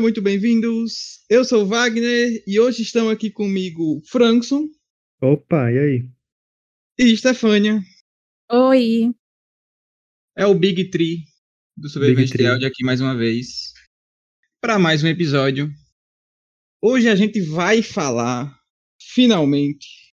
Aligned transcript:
Sejam 0.00 0.02
muito 0.02 0.22
bem-vindos. 0.22 1.26
Eu 1.28 1.44
sou 1.44 1.62
o 1.62 1.66
Wagner 1.66 2.42
e 2.46 2.58
hoje 2.58 2.80
estão 2.80 3.10
aqui 3.10 3.30
comigo 3.30 4.00
Frankson. 4.06 4.66
Opa, 5.20 5.70
e 5.70 5.78
aí? 5.78 6.08
E 6.98 7.14
Stefânia. 7.14 7.82
Oi. 8.50 9.10
É 10.34 10.46
o 10.46 10.54
Big 10.54 10.88
Tree 10.88 11.24
do 11.76 11.90
Sobrevivente 11.90 12.34
de 12.34 12.64
aqui 12.64 12.82
mais 12.82 13.02
uma 13.02 13.14
vez 13.14 13.74
para 14.58 14.78
mais 14.78 15.04
um 15.04 15.06
episódio. 15.06 15.70
Hoje 16.82 17.06
a 17.06 17.14
gente 17.14 17.38
vai 17.42 17.82
falar 17.82 18.58
finalmente 18.98 20.14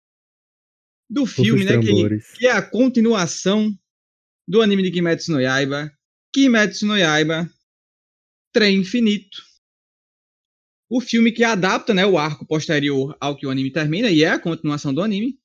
do 1.09 1.25
filme, 1.25 1.65
né, 1.65 1.77
que, 1.77 2.37
que, 2.39 2.47
é 2.47 2.53
a 2.53 2.61
continuação 2.61 3.69
do 4.47 4.61
anime 4.61 4.83
de 4.83 4.91
Kimetsu 4.91 5.33
no 5.33 5.41
Yaiba, 5.41 5.91
Kimetsu 6.33 6.85
no 6.85 6.97
Yaiba 6.97 7.51
Trem 8.53 8.77
Infinito. 8.77 9.52
O 10.95 11.01
filme 11.01 11.31
que 11.31 11.43
adapta 11.43 11.91
né, 11.91 12.05
o 12.05 12.19
arco 12.19 12.45
posterior 12.45 13.17
ao 13.19 13.35
que 13.35 13.47
o 13.47 13.49
anime 13.49 13.71
termina, 13.71 14.11
e 14.11 14.23
é 14.23 14.29
a 14.29 14.37
continuação 14.37 14.93
do 14.93 15.01
anime. 15.01 15.39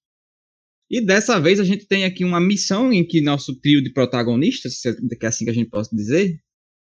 E 0.91 1.01
dessa 1.01 1.41
vez 1.41 1.59
a 1.59 1.65
gente 1.65 1.87
tem 1.87 2.05
aqui 2.05 2.23
uma 2.23 2.39
missão 2.39 2.93
em 2.93 3.02
que 3.02 3.23
nosso 3.23 3.59
trio 3.59 3.83
de 3.83 3.91
protagonistas, 3.91 4.79
se 4.79 4.91
é 4.91 5.27
assim 5.27 5.47
que 5.47 5.51
a 5.51 5.55
gente 5.55 5.70
pode 5.70 5.89
dizer, 5.91 6.39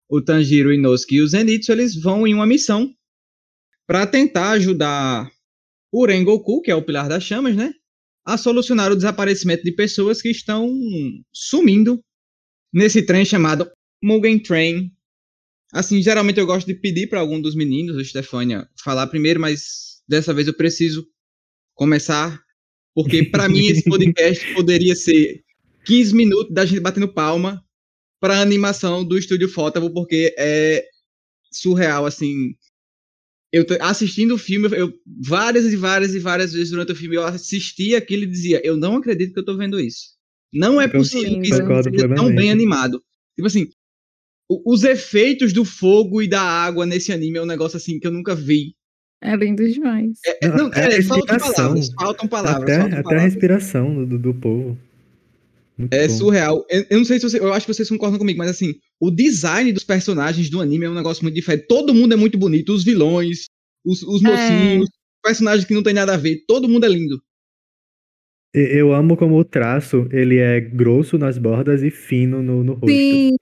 o 0.08 0.20
Tanjiro, 0.20 0.70
o 0.70 0.72
Inosuke 0.72 1.14
e 1.14 1.22
o 1.22 1.28
Zenitsu, 1.28 1.70
eles 1.70 1.94
vão 1.94 2.26
em 2.26 2.34
uma 2.34 2.48
missão 2.48 2.92
para 3.86 4.04
tentar 4.08 4.50
ajudar 4.50 5.30
o 5.92 6.04
Rengoku, 6.04 6.60
que 6.60 6.72
é 6.72 6.74
o 6.74 6.82
Pilar 6.82 7.08
das 7.08 7.22
Chamas, 7.22 7.54
né, 7.54 7.72
a 8.26 8.36
solucionar 8.36 8.90
o 8.90 8.96
desaparecimento 8.96 9.62
de 9.62 9.70
pessoas 9.70 10.20
que 10.20 10.30
estão 10.30 10.68
sumindo 11.32 12.02
nesse 12.74 13.06
trem 13.06 13.24
chamado 13.24 13.70
Mugen 14.02 14.40
Train 14.40 14.90
Assim, 15.72 16.02
geralmente 16.02 16.40
eu 16.40 16.46
gosto 16.46 16.66
de 16.66 16.74
pedir 16.74 17.08
para 17.08 17.20
algum 17.20 17.40
dos 17.40 17.54
meninos, 17.54 17.96
o 17.96 18.04
Stefania, 18.04 18.66
falar 18.82 19.06
primeiro, 19.06 19.38
mas 19.38 20.02
dessa 20.08 20.32
vez 20.32 20.46
eu 20.46 20.54
preciso 20.54 21.06
começar, 21.74 22.42
porque 22.94 23.24
para 23.24 23.48
mim 23.48 23.66
esse 23.66 23.84
podcast 23.88 24.54
poderia 24.54 24.96
ser 24.96 25.42
15 25.84 26.14
minutos 26.14 26.52
da 26.52 26.64
gente 26.64 26.80
batendo 26.80 27.12
palma 27.12 27.62
para 28.20 28.38
a 28.38 28.42
animação 28.42 29.04
do 29.04 29.18
Estúdio 29.18 29.48
Fótavo, 29.48 29.92
porque 29.92 30.34
é 30.38 30.84
surreal, 31.52 32.06
assim. 32.06 32.54
Eu 33.50 33.64
assistindo 33.80 34.34
o 34.34 34.38
filme, 34.38 34.68
eu 34.76 34.92
várias 35.06 35.72
e 35.72 35.76
várias 35.76 36.14
e 36.14 36.18
várias 36.18 36.52
vezes 36.52 36.70
durante 36.70 36.92
o 36.92 36.96
filme 36.96 37.16
eu 37.16 37.24
assistia 37.24 37.96
aquilo 37.96 38.24
e 38.24 38.26
dizia, 38.26 38.60
eu 38.62 38.76
não 38.76 38.96
acredito 38.96 39.32
que 39.32 39.38
eu 39.38 39.44
tô 39.44 39.56
vendo 39.56 39.80
isso. 39.80 40.18
Não 40.52 40.80
é 40.80 40.88
possível 40.88 41.40
que 41.40 41.48
isso 41.48 41.62
seja 41.82 42.14
tão 42.14 42.34
bem 42.34 42.50
animado. 42.50 43.02
Tipo 43.34 43.46
assim, 43.46 43.68
os 44.48 44.82
efeitos 44.82 45.52
do 45.52 45.64
fogo 45.64 46.22
e 46.22 46.28
da 46.28 46.40
água 46.40 46.86
nesse 46.86 47.12
anime 47.12 47.38
é 47.38 47.42
um 47.42 47.46
negócio 47.46 47.76
assim 47.76 47.98
que 47.98 48.06
eu 48.06 48.12
nunca 48.12 48.34
vi. 48.34 48.74
É 49.20 49.34
lindo 49.34 49.68
demais. 49.68 50.18
É, 50.24 50.46
é, 50.46 50.48
não, 50.48 50.72
é, 50.72 50.98
é 50.98 51.02
faltam 51.02 51.38
palavras, 51.38 51.90
faltam 51.92 52.28
palavras. 52.28 52.62
Até, 52.62 52.78
faltam 52.78 52.98
até 52.98 53.02
palavras. 53.02 53.20
a 53.20 53.24
respiração 53.24 54.04
do, 54.04 54.18
do 54.18 54.32
povo. 54.32 54.78
Muito 55.76 55.92
é 55.92 56.08
bom. 56.08 56.14
surreal. 56.14 56.66
Eu, 56.68 56.86
eu, 56.90 56.98
não 56.98 57.04
sei 57.04 57.18
se 57.18 57.28
você, 57.28 57.38
eu 57.38 57.52
acho 57.52 57.66
que 57.66 57.74
vocês 57.74 57.88
concordam 57.88 58.18
comigo, 58.18 58.38
mas 58.38 58.50
assim, 58.50 58.74
o 59.00 59.10
design 59.10 59.72
dos 59.72 59.84
personagens 59.84 60.48
do 60.50 60.60
anime 60.60 60.86
é 60.86 60.90
um 60.90 60.94
negócio 60.94 61.22
muito 61.22 61.34
diferente. 61.34 61.66
Todo 61.68 61.94
mundo 61.94 62.14
é 62.14 62.16
muito 62.16 62.38
bonito, 62.38 62.72
os 62.72 62.84
vilões, 62.84 63.46
os, 63.84 64.02
os 64.02 64.24
é. 64.24 64.28
mocinhos, 64.28 64.88
personagens 65.22 65.64
que 65.64 65.74
não 65.74 65.82
tem 65.82 65.94
nada 65.94 66.14
a 66.14 66.16
ver, 66.16 66.44
todo 66.46 66.68
mundo 66.68 66.84
é 66.84 66.88
lindo. 66.88 67.20
Eu 68.54 68.92
amo 68.92 69.16
como 69.16 69.38
o 69.38 69.44
traço, 69.44 70.08
ele 70.10 70.38
é 70.38 70.60
grosso 70.60 71.18
nas 71.18 71.38
bordas 71.38 71.82
e 71.82 71.90
fino 71.90 72.42
no, 72.42 72.64
no 72.64 72.72
rosto. 72.72 72.88
Sim, 72.88 73.36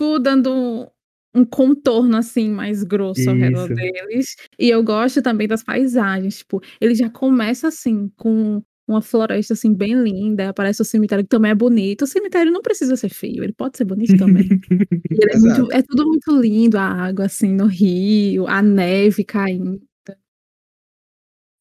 tipo, 0.00 0.18
dando 0.18 0.90
um 1.34 1.44
contorno 1.44 2.16
assim 2.16 2.50
mais 2.50 2.82
grosso 2.82 3.20
Isso. 3.20 3.30
ao 3.30 3.36
redor 3.36 3.68
deles. 3.68 4.34
E 4.58 4.70
eu 4.70 4.82
gosto 4.82 5.22
também 5.22 5.46
das 5.46 5.62
paisagens, 5.62 6.38
tipo, 6.38 6.60
ele 6.80 6.94
já 6.94 7.10
começa 7.10 7.68
assim 7.68 8.10
com 8.16 8.62
uma 8.88 9.00
floresta 9.00 9.54
assim 9.54 9.72
bem 9.72 9.94
linda, 10.02 10.48
aparece 10.48 10.82
o 10.82 10.84
cemitério 10.84 11.22
que 11.22 11.30
também 11.30 11.52
é 11.52 11.54
bonito. 11.54 12.02
O 12.02 12.06
cemitério 12.08 12.50
não 12.50 12.62
precisa 12.62 12.96
ser 12.96 13.10
feio, 13.10 13.44
ele 13.44 13.52
pode 13.52 13.76
ser 13.76 13.84
bonito 13.84 14.16
também. 14.16 14.48
é, 15.32 15.38
muito, 15.38 15.72
é, 15.72 15.82
tudo 15.82 16.06
muito 16.06 16.40
lindo, 16.40 16.76
a 16.76 16.86
água 16.86 17.26
assim 17.26 17.54
no 17.54 17.66
rio, 17.66 18.48
a 18.48 18.60
neve 18.60 19.22
caindo. 19.22 19.80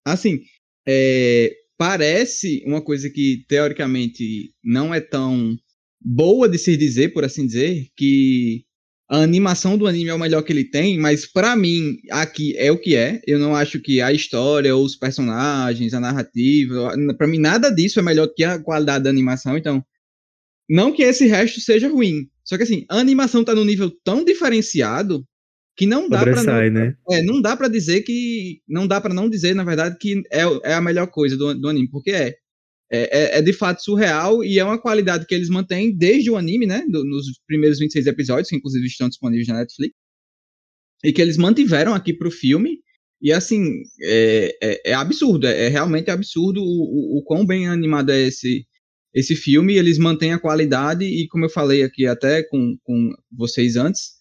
Assim, 0.07 0.39
é, 0.87 1.51
parece 1.77 2.63
uma 2.65 2.83
coisa 2.83 3.11
que 3.11 3.45
teoricamente 3.47 4.51
não 4.63 4.91
é 4.91 4.99
tão 4.99 5.55
boa 6.01 6.47
de 6.47 6.57
se 6.57 6.77
dizer, 6.77 7.09
por 7.09 7.23
assim 7.23 7.45
dizer, 7.45 7.87
que 7.95 8.63
a 9.09 9.17
animação 9.17 9.77
do 9.77 9.87
anime 9.87 10.09
é 10.09 10.13
o 10.13 10.19
melhor 10.19 10.43
que 10.43 10.53
ele 10.53 10.63
tem, 10.63 10.97
mas 10.99 11.25
para 11.25 11.55
mim 11.55 11.97
aqui 12.11 12.55
é 12.57 12.71
o 12.71 12.77
que 12.77 12.95
é. 12.95 13.19
Eu 13.25 13.39
não 13.39 13.55
acho 13.55 13.79
que 13.79 13.99
a 13.99 14.13
história, 14.13 14.75
os 14.75 14.95
personagens, 14.95 15.93
a 15.93 15.99
narrativa, 15.99 16.93
para 17.17 17.27
mim 17.27 17.39
nada 17.39 17.71
disso 17.71 17.99
é 17.99 18.03
melhor 18.03 18.27
que 18.27 18.43
a 18.43 18.59
qualidade 18.59 19.03
da 19.03 19.09
animação. 19.09 19.57
Então, 19.57 19.83
não 20.69 20.93
que 20.93 21.01
esse 21.01 21.25
resto 21.25 21.59
seja 21.59 21.89
ruim, 21.89 22.29
só 22.43 22.55
que 22.55 22.63
assim, 22.63 22.85
a 22.87 22.99
animação 22.99 23.43
tá 23.43 23.55
num 23.55 23.65
nível 23.65 23.91
tão 24.03 24.23
diferenciado 24.23 25.25
que 25.75 25.87
não 25.87 26.07
dá 26.07 26.21
para 26.23 26.43
não, 26.43 26.69
né? 26.71 26.95
é, 27.09 27.23
não 27.23 27.41
dá 27.41 27.55
para 27.55 27.67
dizer 27.67 28.01
que 28.01 28.61
não 28.67 28.85
dá 28.85 28.99
para 28.99 29.13
não 29.13 29.29
dizer 29.29 29.55
na 29.55 29.63
verdade 29.63 29.97
que 29.97 30.21
é, 30.31 30.41
é 30.63 30.73
a 30.73 30.81
melhor 30.81 31.07
coisa 31.07 31.37
do, 31.37 31.55
do 31.55 31.69
anime, 31.69 31.89
porque 31.89 32.11
é 32.11 32.35
é, 32.91 33.35
é, 33.35 33.37
é, 33.37 33.41
de 33.41 33.53
fato 33.53 33.83
surreal 33.83 34.43
e 34.43 34.57
é 34.57 34.63
uma 34.63 34.81
qualidade 34.81 35.25
que 35.27 35.35
eles 35.35 35.49
mantêm 35.49 35.95
desde 35.95 36.31
o 36.31 36.37
anime, 36.37 36.65
né? 36.65 36.83
Do, 36.89 37.05
nos 37.05 37.27
primeiros 37.45 37.77
26 37.77 38.07
episódios, 38.07 38.49
que 38.49 38.55
inclusive 38.55 38.85
estão 38.85 39.07
disponíveis 39.07 39.47
na 39.47 39.59
Netflix. 39.59 39.93
E 41.03 41.13
que 41.13 41.21
eles 41.21 41.37
mantiveram 41.37 41.93
aqui 41.93 42.13
pro 42.13 42.31
filme. 42.31 42.79
E 43.21 43.31
assim, 43.31 43.83
é, 44.01 44.57
é, 44.61 44.91
é 44.91 44.93
absurdo, 44.93 45.45
é, 45.45 45.65
é, 45.65 45.67
realmente 45.67 46.09
absurdo 46.09 46.61
o, 46.61 46.63
o, 46.63 47.19
o, 47.19 47.23
quão 47.23 47.45
bem 47.45 47.67
animado 47.67 48.11
é 48.11 48.21
esse, 48.21 48.65
esse 49.13 49.35
filme. 49.35 49.75
Eles 49.75 49.97
mantêm 49.97 50.33
a 50.33 50.39
qualidade, 50.39 51.05
e 51.05 51.27
como 51.27 51.45
eu 51.45 51.49
falei 51.49 51.83
aqui 51.83 52.07
até 52.07 52.43
com, 52.43 52.77
com 52.83 53.13
vocês 53.31 53.75
antes, 53.75 54.13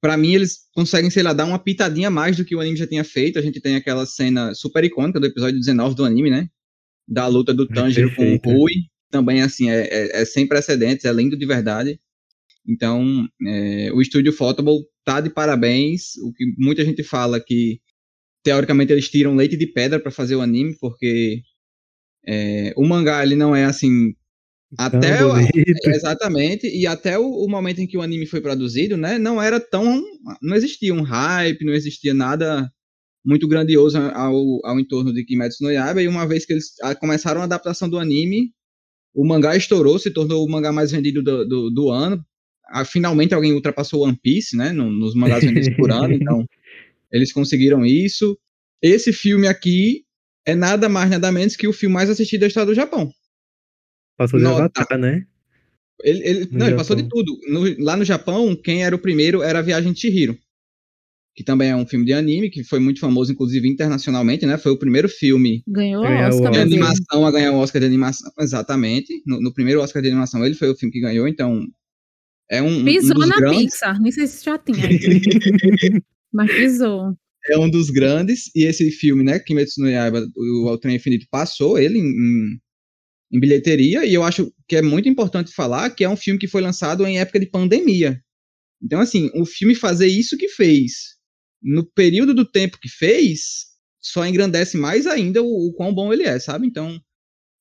para 0.00 0.16
mim 0.16 0.34
eles 0.34 0.68
conseguem, 0.74 1.10
sei 1.10 1.22
lá, 1.22 1.32
dar 1.32 1.46
uma 1.46 1.58
pitadinha 1.58 2.10
mais 2.10 2.36
do 2.36 2.44
que 2.44 2.54
o 2.54 2.60
anime 2.60 2.76
já 2.76 2.86
tinha 2.86 3.04
feito. 3.04 3.38
A 3.38 3.42
gente 3.42 3.60
tem 3.60 3.74
aquela 3.74 4.06
cena 4.06 4.54
super 4.54 4.84
icônica 4.84 5.18
do 5.18 5.26
episódio 5.26 5.58
19 5.58 5.94
do 5.96 6.04
anime, 6.04 6.30
né? 6.30 6.48
Da 7.12 7.26
luta 7.26 7.52
do 7.52 7.68
Tanjiro 7.68 8.10
é 8.10 8.14
com 8.14 8.34
o 8.34 8.52
Rui, 8.52 8.72
também 9.10 9.42
assim, 9.42 9.70
é, 9.70 9.82
é, 9.82 10.22
é, 10.22 10.24
sem 10.24 10.46
precedentes, 10.46 11.04
é 11.04 11.12
lindo 11.12 11.36
de 11.36 11.46
verdade. 11.46 12.00
Então, 12.66 13.28
é, 13.46 13.92
o 13.92 14.00
estúdio 14.00 14.32
Photoball 14.32 14.82
tá 15.04 15.20
de 15.20 15.28
parabéns. 15.28 16.16
O 16.22 16.32
que 16.32 16.44
muita 16.56 16.84
gente 16.84 17.02
fala 17.02 17.38
que 17.38 17.80
teoricamente 18.42 18.92
eles 18.92 19.08
tiram 19.10 19.36
leite 19.36 19.56
de 19.56 19.66
pedra 19.66 20.00
para 20.00 20.10
fazer 20.10 20.36
o 20.36 20.40
anime, 20.40 20.74
porque 20.80 21.42
é, 22.26 22.72
o 22.76 22.86
mangá 22.86 23.22
ele 23.22 23.36
não 23.36 23.54
é 23.54 23.64
assim 23.64 24.14
até 24.78 25.22
o, 25.22 25.34
exatamente 25.84 26.66
e 26.66 26.86
até 26.86 27.18
o, 27.18 27.26
o, 27.26 27.48
momento 27.48 27.80
em 27.80 27.86
que 27.86 27.98
o 27.98 28.00
anime 28.00 28.24
foi 28.24 28.40
produzido, 28.40 28.96
né, 28.96 29.18
não 29.18 29.40
era 29.40 29.60
tão 29.60 30.02
não 30.40 30.56
existia 30.56 30.94
um 30.94 31.02
hype, 31.02 31.64
não 31.64 31.74
existia 31.74 32.14
nada 32.14 32.72
muito 33.24 33.46
grandioso 33.46 33.98
ao, 33.98 34.60
ao 34.64 34.80
entorno 34.80 35.12
de 35.12 35.24
Kimetsu 35.24 35.62
no 35.62 35.70
Yaiba, 35.70 36.02
e 36.02 36.08
uma 36.08 36.26
vez 36.26 36.44
que 36.44 36.52
eles 36.52 36.72
começaram 36.98 37.40
a 37.40 37.44
adaptação 37.44 37.88
do 37.88 37.98
anime, 37.98 38.52
o 39.14 39.24
mangá 39.26 39.56
estourou, 39.56 39.98
se 39.98 40.10
tornou 40.10 40.44
o 40.44 40.50
mangá 40.50 40.72
mais 40.72 40.90
vendido 40.90 41.22
do, 41.22 41.46
do, 41.46 41.70
do 41.70 41.90
ano. 41.90 42.24
Ah, 42.68 42.84
finalmente 42.84 43.34
alguém 43.34 43.52
ultrapassou 43.52 44.04
One 44.04 44.18
Piece, 44.20 44.56
né, 44.56 44.72
nos 44.72 45.14
mangás 45.14 45.44
vendidos 45.44 45.74
por 45.76 45.90
ano, 45.92 46.14
então 46.14 46.46
eles 47.10 47.32
conseguiram 47.32 47.84
isso. 47.84 48.38
Esse 48.80 49.12
filme 49.12 49.46
aqui 49.46 50.04
é 50.44 50.54
nada 50.54 50.88
mais, 50.88 51.10
nada 51.10 51.30
menos 51.30 51.54
que 51.54 51.68
o 51.68 51.72
filme 51.72 51.94
mais 51.94 52.10
assistido 52.10 52.40
da 52.40 52.46
história 52.46 52.66
do 52.66 52.74
Japão. 52.74 53.10
Passou 54.16 54.40
de 54.40 54.46
Avatar, 54.46 54.98
né? 54.98 55.24
Ele, 56.02 56.26
ele 56.26 56.48
não, 56.50 56.66
ele 56.66 56.76
passou 56.76 56.96
de 56.96 57.04
tudo. 57.04 57.38
No, 57.48 57.84
lá 57.84 57.96
no 57.96 58.04
Japão, 58.04 58.56
quem 58.56 58.82
era 58.82 58.96
o 58.96 58.98
primeiro 58.98 59.42
era 59.42 59.60
a 59.60 59.62
Viagem 59.62 59.92
de 59.92 60.00
Chihiro 60.00 60.36
que 61.34 61.42
também 61.42 61.70
é 61.70 61.76
um 61.76 61.86
filme 61.86 62.04
de 62.04 62.12
anime, 62.12 62.50
que 62.50 62.62
foi 62.62 62.78
muito 62.78 63.00
famoso, 63.00 63.32
inclusive 63.32 63.66
internacionalmente, 63.66 64.44
né? 64.44 64.58
Foi 64.58 64.72
o 64.72 64.78
primeiro 64.78 65.08
filme 65.08 65.62
Ganhou 65.66 66.04
Oscar 66.04 66.52
de 66.52 66.58
animação 66.58 67.26
a 67.26 67.30
ganhar 67.30 67.52
o 67.52 67.56
Oscar 67.56 67.80
de 67.80 67.86
animação, 67.86 68.30
exatamente. 68.38 69.22
No, 69.26 69.40
no, 69.40 69.52
primeiro 69.52 69.80
Oscar 69.80 70.02
de 70.02 70.08
animação, 70.08 70.44
ele 70.44 70.54
foi 70.54 70.70
o 70.70 70.76
filme 70.76 70.92
que 70.92 71.00
ganhou, 71.00 71.26
então 71.26 71.66
é 72.50 72.60
um. 72.60 72.84
Pisou 72.84 73.16
um 73.16 73.26
na 73.26 73.36
grandes... 73.36 73.72
Pixar, 73.72 74.00
nem 74.00 74.12
sei 74.12 74.26
se 74.26 74.44
já 74.44 74.58
tinha. 74.58 74.76
mas 76.32 76.52
pisou. 76.52 77.16
É 77.50 77.58
um 77.58 77.68
dos 77.68 77.90
grandes, 77.90 78.50
e 78.54 78.64
esse 78.64 78.90
filme, 78.90 79.24
né, 79.24 79.38
Kimetsu 79.38 79.80
no 79.80 79.88
Yaiba, 79.88 80.24
o, 80.36 80.68
o 80.68 80.78
Trem 80.78 80.96
Infinito, 80.96 81.26
passou 81.28 81.76
ele 81.76 81.98
em, 81.98 82.06
em, 82.06 82.60
em 83.32 83.40
bilheteria, 83.40 84.04
e 84.04 84.14
eu 84.14 84.22
acho 84.22 84.52
que 84.68 84.76
é 84.76 84.82
muito 84.82 85.08
importante 85.08 85.52
falar 85.52 85.90
que 85.90 86.04
é 86.04 86.08
um 86.08 86.16
filme 86.16 86.38
que 86.38 86.46
foi 86.46 86.60
lançado 86.60 87.04
em 87.04 87.18
época 87.18 87.40
de 87.40 87.46
pandemia. 87.46 88.20
Então, 88.80 89.00
assim, 89.00 89.30
o 89.34 89.44
filme 89.46 89.74
fazer 89.74 90.06
isso 90.06 90.36
que 90.36 90.48
fez, 90.48 91.16
no 91.62 91.84
período 91.84 92.34
do 92.34 92.44
tempo 92.44 92.78
que 92.80 92.88
fez, 92.88 93.66
só 94.00 94.26
engrandece 94.26 94.76
mais 94.76 95.06
ainda 95.06 95.42
o, 95.42 95.68
o 95.68 95.72
quão 95.72 95.94
bom 95.94 96.12
ele 96.12 96.24
é, 96.24 96.38
sabe? 96.38 96.66
Então. 96.66 97.00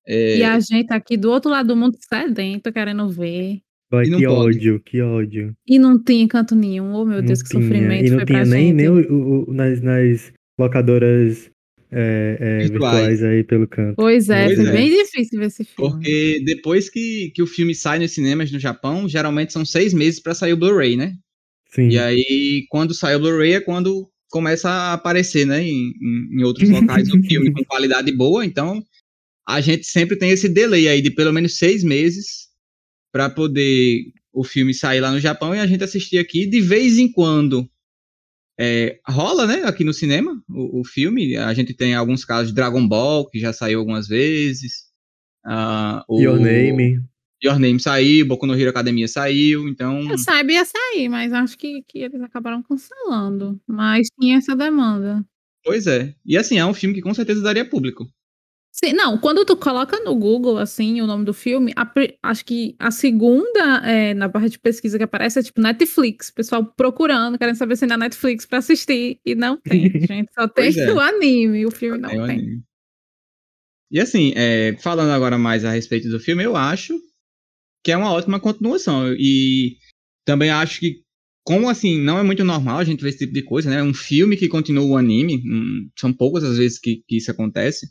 É... 0.07 0.37
E 0.37 0.43
a 0.43 0.59
gente 0.59 0.91
aqui 0.91 1.15
do 1.15 1.29
outro 1.29 1.51
lado 1.51 1.67
do 1.67 1.75
mundo 1.75 1.97
sedento, 2.11 2.71
querendo 2.73 3.07
ver. 3.09 3.59
Vai, 3.91 4.05
que 4.05 4.11
pode. 4.11 4.25
ódio, 4.27 4.79
que 4.79 5.01
ódio. 5.01 5.53
E 5.67 5.77
não 5.77 6.01
tinha 6.01 6.25
canto 6.27 6.55
nenhum. 6.55 6.93
Oh, 6.93 7.03
meu 7.05 7.17
Não 7.17 7.25
Deus, 7.25 7.43
que 7.43 7.49
tinha. 7.49 7.61
sofrimento 7.61 8.05
E 8.05 8.09
não 8.09 8.17
foi 8.19 8.25
tinha 8.25 8.39
pra 8.39 8.45
nem, 8.45 8.67
gente. 8.67 8.75
nem 8.75 8.87
o, 8.89 9.13
o- 9.13 9.49
o- 9.49 9.53
nas, 9.53 9.81
nas 9.81 10.33
locadoras 10.57 11.51
é, 11.91 12.37
é, 12.39 12.57
Virtuais. 12.59 13.19
virtuais 13.19 13.23
aí 13.23 13.43
pelo 13.43 13.67
canto. 13.67 13.95
Pois 13.97 14.29
é, 14.29 14.45
Pois 14.45 14.57
foi 14.59 14.67
é. 14.69 14.71
bem 14.71 14.89
difícil 14.89 15.39
ver 15.39 15.47
esse 15.47 15.65
filme. 15.65 15.91
Porque 15.91 16.41
depois 16.45 16.89
que, 16.89 17.31
que 17.35 17.43
o 17.43 17.47
filme 17.47 17.75
sai 17.75 17.99
nos 17.99 18.11
cinemas 18.11 18.49
no 18.49 18.57
Japão, 18.59 19.09
geralmente 19.09 19.51
são 19.51 19.65
seis 19.65 19.93
meses 19.93 20.21
pra 20.21 20.33
sair 20.33 20.53
o 20.53 20.57
Blu-ray, 20.57 20.95
né? 20.95 21.13
Sim. 21.73 21.89
E 21.89 21.97
aí, 21.99 22.65
quando 22.69 22.93
sai 22.93 23.15
o 23.15 23.19
Blu-ray, 23.19 23.53
é 23.53 23.61
quando 23.61 24.09
começa 24.29 24.69
a 24.69 24.93
aparecer, 24.93 25.45
né, 25.45 25.61
em, 25.61 25.93
em- 26.01 26.43
outros 26.43 26.69
locais 26.69 27.09
o 27.09 27.21
filme 27.21 27.51
com 27.51 27.63
qualidade 27.65 28.11
boa. 28.11 28.45
Então, 28.45 28.83
a 29.47 29.59
gente 29.61 29.85
sempre 29.85 30.15
tem 30.17 30.31
esse 30.31 30.47
delay 30.47 30.87
aí 30.87 31.01
de 31.01 31.11
pelo 31.11 31.33
menos 31.33 31.57
seis 31.57 31.83
meses 31.83 32.47
para 33.11 33.29
poder 33.29 34.03
o 34.33 34.43
filme 34.43 34.73
sair 34.73 35.01
lá 35.01 35.11
no 35.11 35.19
Japão 35.19 35.53
e 35.53 35.59
a 35.59 35.67
gente 35.67 35.83
assistir 35.83 36.17
aqui. 36.17 36.45
De 36.45 36.61
vez 36.61 36.97
em 36.97 37.11
quando 37.11 37.69
é, 38.59 38.99
rola, 39.07 39.45
né, 39.47 39.63
aqui 39.65 39.83
no 39.83 39.93
cinema 39.93 40.41
o, 40.49 40.81
o 40.81 40.85
filme. 40.85 41.35
A 41.35 41.53
gente 41.53 41.73
tem 41.73 41.93
alguns 41.93 42.23
casos 42.23 42.49
de 42.49 42.55
Dragon 42.55 42.87
Ball, 42.87 43.29
que 43.29 43.39
já 43.39 43.51
saiu 43.51 43.79
algumas 43.79 44.07
vezes. 44.07 44.85
O 46.07 46.21
Your 46.21 46.39
Name. 46.39 47.03
Your 47.43 47.57
Name 47.57 47.79
saiu, 47.79 48.25
Boku 48.25 48.45
no 48.45 48.53
Hero 48.53 48.69
Academia 48.69 49.07
saiu, 49.07 49.67
então... 49.67 50.09
Eu 50.09 50.17
saiba 50.17 50.51
ia 50.51 50.63
sair, 50.63 51.09
mas 51.09 51.33
acho 51.33 51.57
que, 51.57 51.83
que 51.87 51.99
eles 51.99 52.21
acabaram 52.21 52.61
cancelando. 52.61 53.59
Mas 53.67 54.07
tinha 54.19 54.37
essa 54.37 54.55
demanda. 54.55 55.25
Pois 55.63 55.87
é. 55.87 56.13
E 56.25 56.37
assim, 56.37 56.57
é 56.57 56.65
um 56.65 56.73
filme 56.73 56.95
que 56.95 57.01
com 57.01 57.13
certeza 57.13 57.41
daria 57.41 57.67
público. 57.67 58.07
Sim, 58.73 58.93
não, 58.93 59.17
quando 59.17 59.43
tu 59.43 59.57
coloca 59.57 59.99
no 59.99 60.15
Google, 60.15 60.57
assim, 60.57 61.01
o 61.01 61.07
nome 61.07 61.25
do 61.25 61.33
filme, 61.33 61.73
a 61.75 61.91
acho 62.23 62.45
que 62.45 62.73
a 62.79 62.89
segunda, 62.89 63.81
é, 63.83 64.13
na 64.13 64.29
barra 64.29 64.47
de 64.47 64.57
pesquisa 64.57 64.97
que 64.97 65.03
aparece 65.03 65.39
é 65.39 65.43
tipo 65.43 65.59
Netflix, 65.59 66.31
pessoal 66.31 66.65
procurando, 66.65 67.37
querendo 67.37 67.57
saber 67.57 67.75
se 67.75 67.83
é 67.83 67.87
na 67.87 67.97
Netflix 67.97 68.45
pra 68.45 68.59
assistir, 68.59 69.19
e 69.25 69.35
não 69.35 69.57
tem, 69.57 69.91
gente, 70.07 70.31
só 70.33 70.47
tem 70.47 70.71
é. 70.79 70.93
o 70.93 70.99
anime, 70.99 71.65
o 71.65 71.71
filme 71.71 71.97
não 71.97 72.09
tem. 72.09 72.21
anime. 72.21 72.63
E 73.91 73.99
assim, 73.99 74.31
é, 74.37 74.77
falando 74.79 75.11
agora 75.11 75.37
mais 75.37 75.65
a 75.65 75.71
respeito 75.71 76.07
do 76.07 76.19
filme, 76.19 76.41
eu 76.41 76.55
acho 76.55 76.97
que 77.83 77.91
é 77.91 77.97
uma 77.97 78.11
ótima 78.11 78.39
continuação. 78.39 79.13
E 79.17 79.77
também 80.25 80.49
acho 80.49 80.79
que, 80.79 81.01
como 81.43 81.69
assim, 81.69 81.99
não 81.99 82.19
é 82.19 82.23
muito 82.23 82.43
normal 82.43 82.79
a 82.79 82.83
gente 82.83 83.01
ver 83.01 83.09
esse 83.09 83.19
tipo 83.19 83.33
de 83.33 83.43
coisa, 83.43 83.69
né? 83.69 83.81
Um 83.81 83.93
filme 83.93 84.37
que 84.37 84.47
continua 84.47 84.85
o 84.85 84.97
anime, 84.97 85.37
hum, 85.37 85.89
são 85.97 86.13
poucas 86.13 86.43
as 86.43 86.57
vezes 86.57 86.79
que, 86.79 87.03
que 87.07 87.17
isso 87.17 87.31
acontece. 87.31 87.87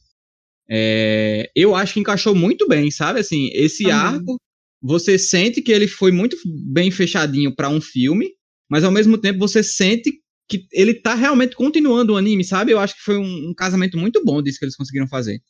É, 0.69 1.50
eu 1.54 1.75
acho 1.75 1.94
que 1.94 2.00
encaixou 2.00 2.34
muito 2.34 2.69
bem, 2.69 2.90
sabe? 2.90 3.20
Assim, 3.20 3.50
esse 3.52 3.84
Também. 3.84 3.98
arco, 3.98 4.37
você 4.81 5.19
sente 5.19 5.60
que 5.60 5.72
ele 5.72 5.88
foi 5.88 6.12
muito 6.12 6.37
bem 6.72 6.90
fechadinho 6.90 7.54
para 7.54 7.69
um 7.69 7.81
filme, 7.81 8.31
mas 8.69 8.84
ao 8.84 8.92
mesmo 8.92 9.19
tempo 9.19 9.40
você 9.40 9.62
sente 9.62 10.12
que 10.48 10.66
ele 10.72 10.94
tá 10.94 11.14
realmente 11.14 11.54
continuando 11.54 12.12
o 12.12 12.16
anime, 12.16 12.44
sabe? 12.44 12.72
Eu 12.72 12.78
acho 12.78 12.94
que 12.96 13.02
foi 13.02 13.16
um, 13.16 13.50
um 13.50 13.54
casamento 13.54 13.98
muito 13.98 14.25
bom 14.25 14.40
disso 14.40 14.58
que 14.58 14.64
eles 14.64 14.76
conseguiram 14.76 15.08
fazer. 15.08 15.40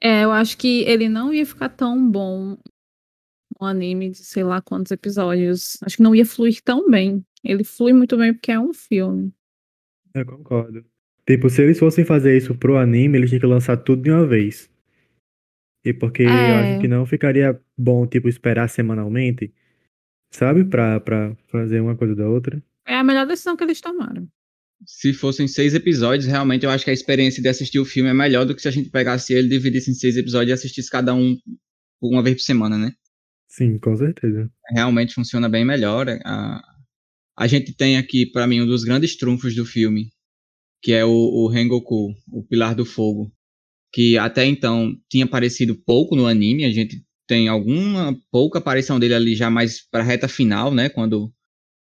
É, 0.00 0.24
eu 0.24 0.32
acho 0.32 0.58
que 0.58 0.82
ele 0.82 1.08
não 1.08 1.32
ia 1.32 1.46
ficar 1.46 1.68
tão 1.68 2.10
bom 2.10 2.56
um 3.62 3.66
anime 3.66 4.10
de 4.10 4.18
sei 4.18 4.42
lá 4.44 4.60
quantos 4.60 4.92
episódios. 4.92 5.78
Acho 5.82 5.96
que 5.96 6.02
não 6.02 6.14
ia 6.14 6.26
fluir 6.26 6.60
tão 6.62 6.88
bem. 6.90 7.24
Ele 7.44 7.64
flui 7.64 7.92
muito 7.92 8.16
bem 8.16 8.32
porque 8.34 8.52
é 8.52 8.58
um 8.60 8.72
filme. 8.72 9.32
Eu 10.14 10.26
concordo. 10.26 10.84
Tipo, 11.26 11.48
se 11.48 11.62
eles 11.62 11.78
fossem 11.78 12.04
fazer 12.04 12.36
isso 12.36 12.54
pro 12.54 12.76
anime, 12.76 13.16
eles 13.18 13.30
tinham 13.30 13.40
que 13.40 13.46
lançar 13.46 13.76
tudo 13.76 14.02
de 14.02 14.10
uma 14.10 14.26
vez. 14.26 14.70
E 15.84 15.92
porque 15.92 16.22
eu 16.22 16.28
É. 16.28 16.72
acho 16.72 16.80
que 16.80 16.88
não 16.88 17.06
ficaria 17.06 17.60
bom, 17.76 18.06
tipo, 18.06 18.28
esperar 18.28 18.68
semanalmente, 18.68 19.52
sabe? 20.32 20.64
Pra, 20.64 21.00
pra 21.00 21.34
fazer 21.48 21.80
uma 21.80 21.96
coisa 21.96 22.14
da 22.14 22.28
outra. 22.28 22.62
É 22.86 22.94
a 22.96 23.04
melhor 23.04 23.26
decisão 23.26 23.56
que 23.56 23.64
eles 23.64 23.80
tomaram. 23.80 24.28
Se 24.84 25.12
fossem 25.12 25.46
seis 25.46 25.74
episódios, 25.74 26.26
realmente 26.26 26.64
eu 26.64 26.70
acho 26.70 26.84
que 26.84 26.90
a 26.90 26.94
experiência 26.94 27.40
de 27.40 27.48
assistir 27.48 27.78
o 27.78 27.84
filme 27.84 28.10
é 28.10 28.14
melhor 28.14 28.44
do 28.44 28.54
que 28.54 28.60
se 28.62 28.66
a 28.68 28.70
gente 28.72 28.90
pegasse 28.90 29.32
ele, 29.32 29.48
dividisse 29.48 29.90
em 29.90 29.94
seis 29.94 30.16
episódios 30.16 30.50
e 30.50 30.52
assistisse 30.54 30.90
cada 30.90 31.14
um 31.14 31.36
uma 32.00 32.20
vez 32.22 32.36
por 32.36 32.42
semana, 32.42 32.76
né? 32.76 32.92
Sim, 33.54 33.78
com 33.78 33.94
certeza. 33.94 34.50
Realmente 34.70 35.12
funciona 35.12 35.46
bem 35.48 35.62
melhor. 35.64 36.06
A, 36.24 36.62
a 37.38 37.46
gente 37.46 37.74
tem 37.76 37.98
aqui, 37.98 38.24
pra 38.30 38.46
mim, 38.46 38.62
um 38.62 38.66
dos 38.66 38.82
grandes 38.82 39.14
trunfos 39.16 39.54
do 39.54 39.66
filme, 39.66 40.08
que 40.82 40.92
é 40.92 41.04
o, 41.04 41.10
o 41.10 41.48
Rengoku, 41.48 42.14
o 42.32 42.46
Pilar 42.48 42.74
do 42.74 42.86
Fogo, 42.86 43.30
que 43.92 44.16
até 44.16 44.46
então 44.46 44.94
tinha 45.10 45.26
aparecido 45.26 45.74
pouco 45.84 46.16
no 46.16 46.26
anime. 46.26 46.64
A 46.64 46.70
gente 46.70 47.04
tem 47.26 47.46
alguma 47.46 48.16
pouca 48.30 48.58
aparição 48.58 48.98
dele 48.98 49.14
ali 49.14 49.34
já 49.36 49.50
mais 49.50 49.86
pra 49.86 50.02
reta 50.02 50.28
final, 50.28 50.72
né? 50.74 50.88
Quando 50.88 51.30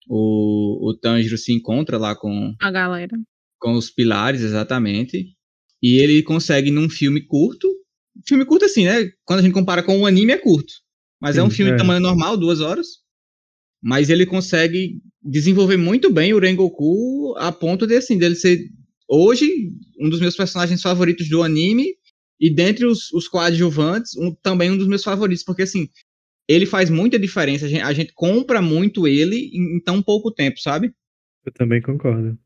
o, 0.09 0.89
o 0.91 0.99
Tanjiro 0.99 1.37
se 1.37 1.53
encontra 1.53 1.99
lá 1.99 2.17
com, 2.17 2.55
A 2.61 2.71
galera. 2.71 3.17
com 3.59 3.75
os 3.75 3.91
pilares, 3.91 4.41
exatamente. 4.41 5.37
E 5.83 5.99
ele 5.99 6.23
consegue 6.23 6.71
num 6.71 6.89
filme 6.89 7.27
curto. 7.27 7.69
Filme 8.27 8.47
curto 8.47 8.65
assim, 8.65 8.87
né? 8.87 9.11
Quando 9.25 9.41
a 9.41 9.43
gente 9.43 9.53
compara 9.53 9.83
com 9.83 10.01
o 10.01 10.07
anime, 10.07 10.33
é 10.33 10.39
curto. 10.39 10.73
Mas 11.23 11.37
é 11.37 11.43
um 11.43 11.49
Sim, 11.49 11.57
filme 11.57 11.71
é. 11.71 11.75
de 11.77 11.81
tamanho 11.81 12.01
normal, 12.01 12.37
duas 12.37 12.61
horas. 12.61 12.89
Mas 13.81 14.11
ele 14.11 14.27
consegue 14.27 15.01
desenvolver 15.23 15.77
muito 15.77 16.13
bem 16.13 16.35
o 16.35 16.41
Rengoku 16.41 17.37
a 17.39 17.53
ponto 17.53 17.87
de, 17.87 17.95
assim, 17.95 18.19
dele 18.19 18.35
ser, 18.35 18.59
hoje, 19.09 19.49
um 20.01 20.11
dos 20.11 20.19
meus 20.19 20.35
personagens 20.35 20.83
favoritos 20.83 21.29
do 21.29 21.45
anime. 21.45 21.87
E 22.41 22.53
dentre 22.53 22.85
os, 22.85 23.13
os 23.13 23.29
coadjuvantes, 23.29 24.17
um, 24.17 24.35
também 24.43 24.73
um 24.73 24.77
dos 24.77 24.89
meus 24.89 25.05
favoritos. 25.05 25.45
Porque, 25.45 25.63
assim, 25.63 25.89
ele 26.49 26.67
faz 26.67 26.91
muita 26.91 27.21
diferença. 27.21 27.67
A 27.67 27.69
gente, 27.69 27.83
a 27.83 27.93
gente 27.93 28.13
compra 28.15 28.61
muito 28.61 29.07
ele 29.07 29.49
em, 29.53 29.77
em 29.77 29.81
tão 29.81 30.03
pouco 30.03 30.33
tempo, 30.33 30.59
sabe? 30.59 30.93
Eu 31.47 31.53
também 31.53 31.81
concordo. 31.81 32.37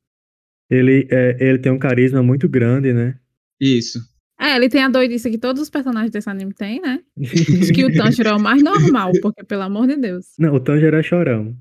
Ele, 0.69 1.09
é, 1.11 1.37
ele 1.41 1.59
tem 1.59 1.73
um 1.73 1.79
carisma 1.79 2.23
muito 2.23 2.47
grande, 2.47 2.93
né? 2.93 3.19
Isso. 3.59 4.01
É, 4.47 4.55
ele 4.55 4.69
tem 4.69 4.85
a 4.85 4.89
doidice 4.89 5.29
que 5.29 5.39
todos 5.39 5.61
os 5.61 5.69
personagens 5.69 6.13
desse 6.13 6.31
anime 6.31 6.55
têm, 6.55 6.81
né? 6.81 7.01
Acho 7.21 7.73
que 7.73 7.85
o 7.85 7.93
Tanjiro 7.93 8.29
é 8.29 8.33
o 8.33 8.39
mais 8.41 8.63
normal, 8.63 9.11
porque, 9.21 9.43
pelo 9.43 9.63
amor 9.63 9.89
de 9.89 9.97
Deus. 9.97 10.27
Não, 10.39 10.55
o 10.55 10.61
Tanjiro 10.61 10.97
é 10.97 11.03
chorão. 11.03 11.57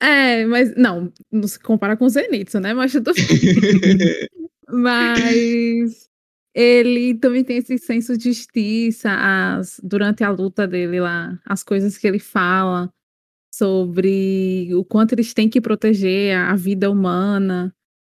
É, 0.00 0.46
mas 0.46 0.74
não, 0.74 1.12
não 1.30 1.46
se 1.46 1.60
compara 1.60 1.98
com 1.98 2.06
o 2.06 2.08
Zenitsu, 2.08 2.58
né? 2.58 2.72
Mas 2.72 2.92
tudo 2.92 3.12
Mas 4.72 6.08
ele 6.54 7.14
também 7.16 7.44
tem 7.44 7.58
esse 7.58 7.76
senso 7.76 8.16
de 8.16 8.32
justiça 8.32 9.10
as, 9.12 9.78
durante 9.82 10.24
a 10.24 10.30
luta 10.30 10.66
dele 10.66 10.98
lá, 10.98 11.38
as 11.44 11.62
coisas 11.62 11.98
que 11.98 12.06
ele 12.06 12.18
fala 12.18 12.90
sobre 13.54 14.70
o 14.74 14.82
quanto 14.82 15.12
eles 15.12 15.34
têm 15.34 15.50
que 15.50 15.60
proteger 15.60 16.34
a, 16.34 16.52
a 16.52 16.56
vida 16.56 16.90
humana 16.90 17.74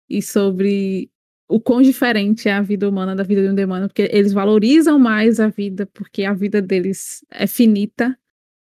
e 0.09 0.19
sobre 0.19 1.11
o 1.47 1.59
quão 1.59 1.81
diferente 1.81 2.49
é 2.49 2.53
a 2.53 2.61
vida 2.61 2.89
humana 2.89 3.15
da 3.15 3.23
vida 3.23 3.41
de 3.43 3.49
um 3.49 3.55
demônio, 3.55 3.87
porque 3.87 4.09
eles 4.11 4.33
valorizam 4.33 4.97
mais 4.97 5.39
a 5.39 5.47
vida 5.47 5.85
porque 5.93 6.23
a 6.23 6.33
vida 6.33 6.61
deles 6.61 7.23
é 7.31 7.45
finita. 7.45 8.17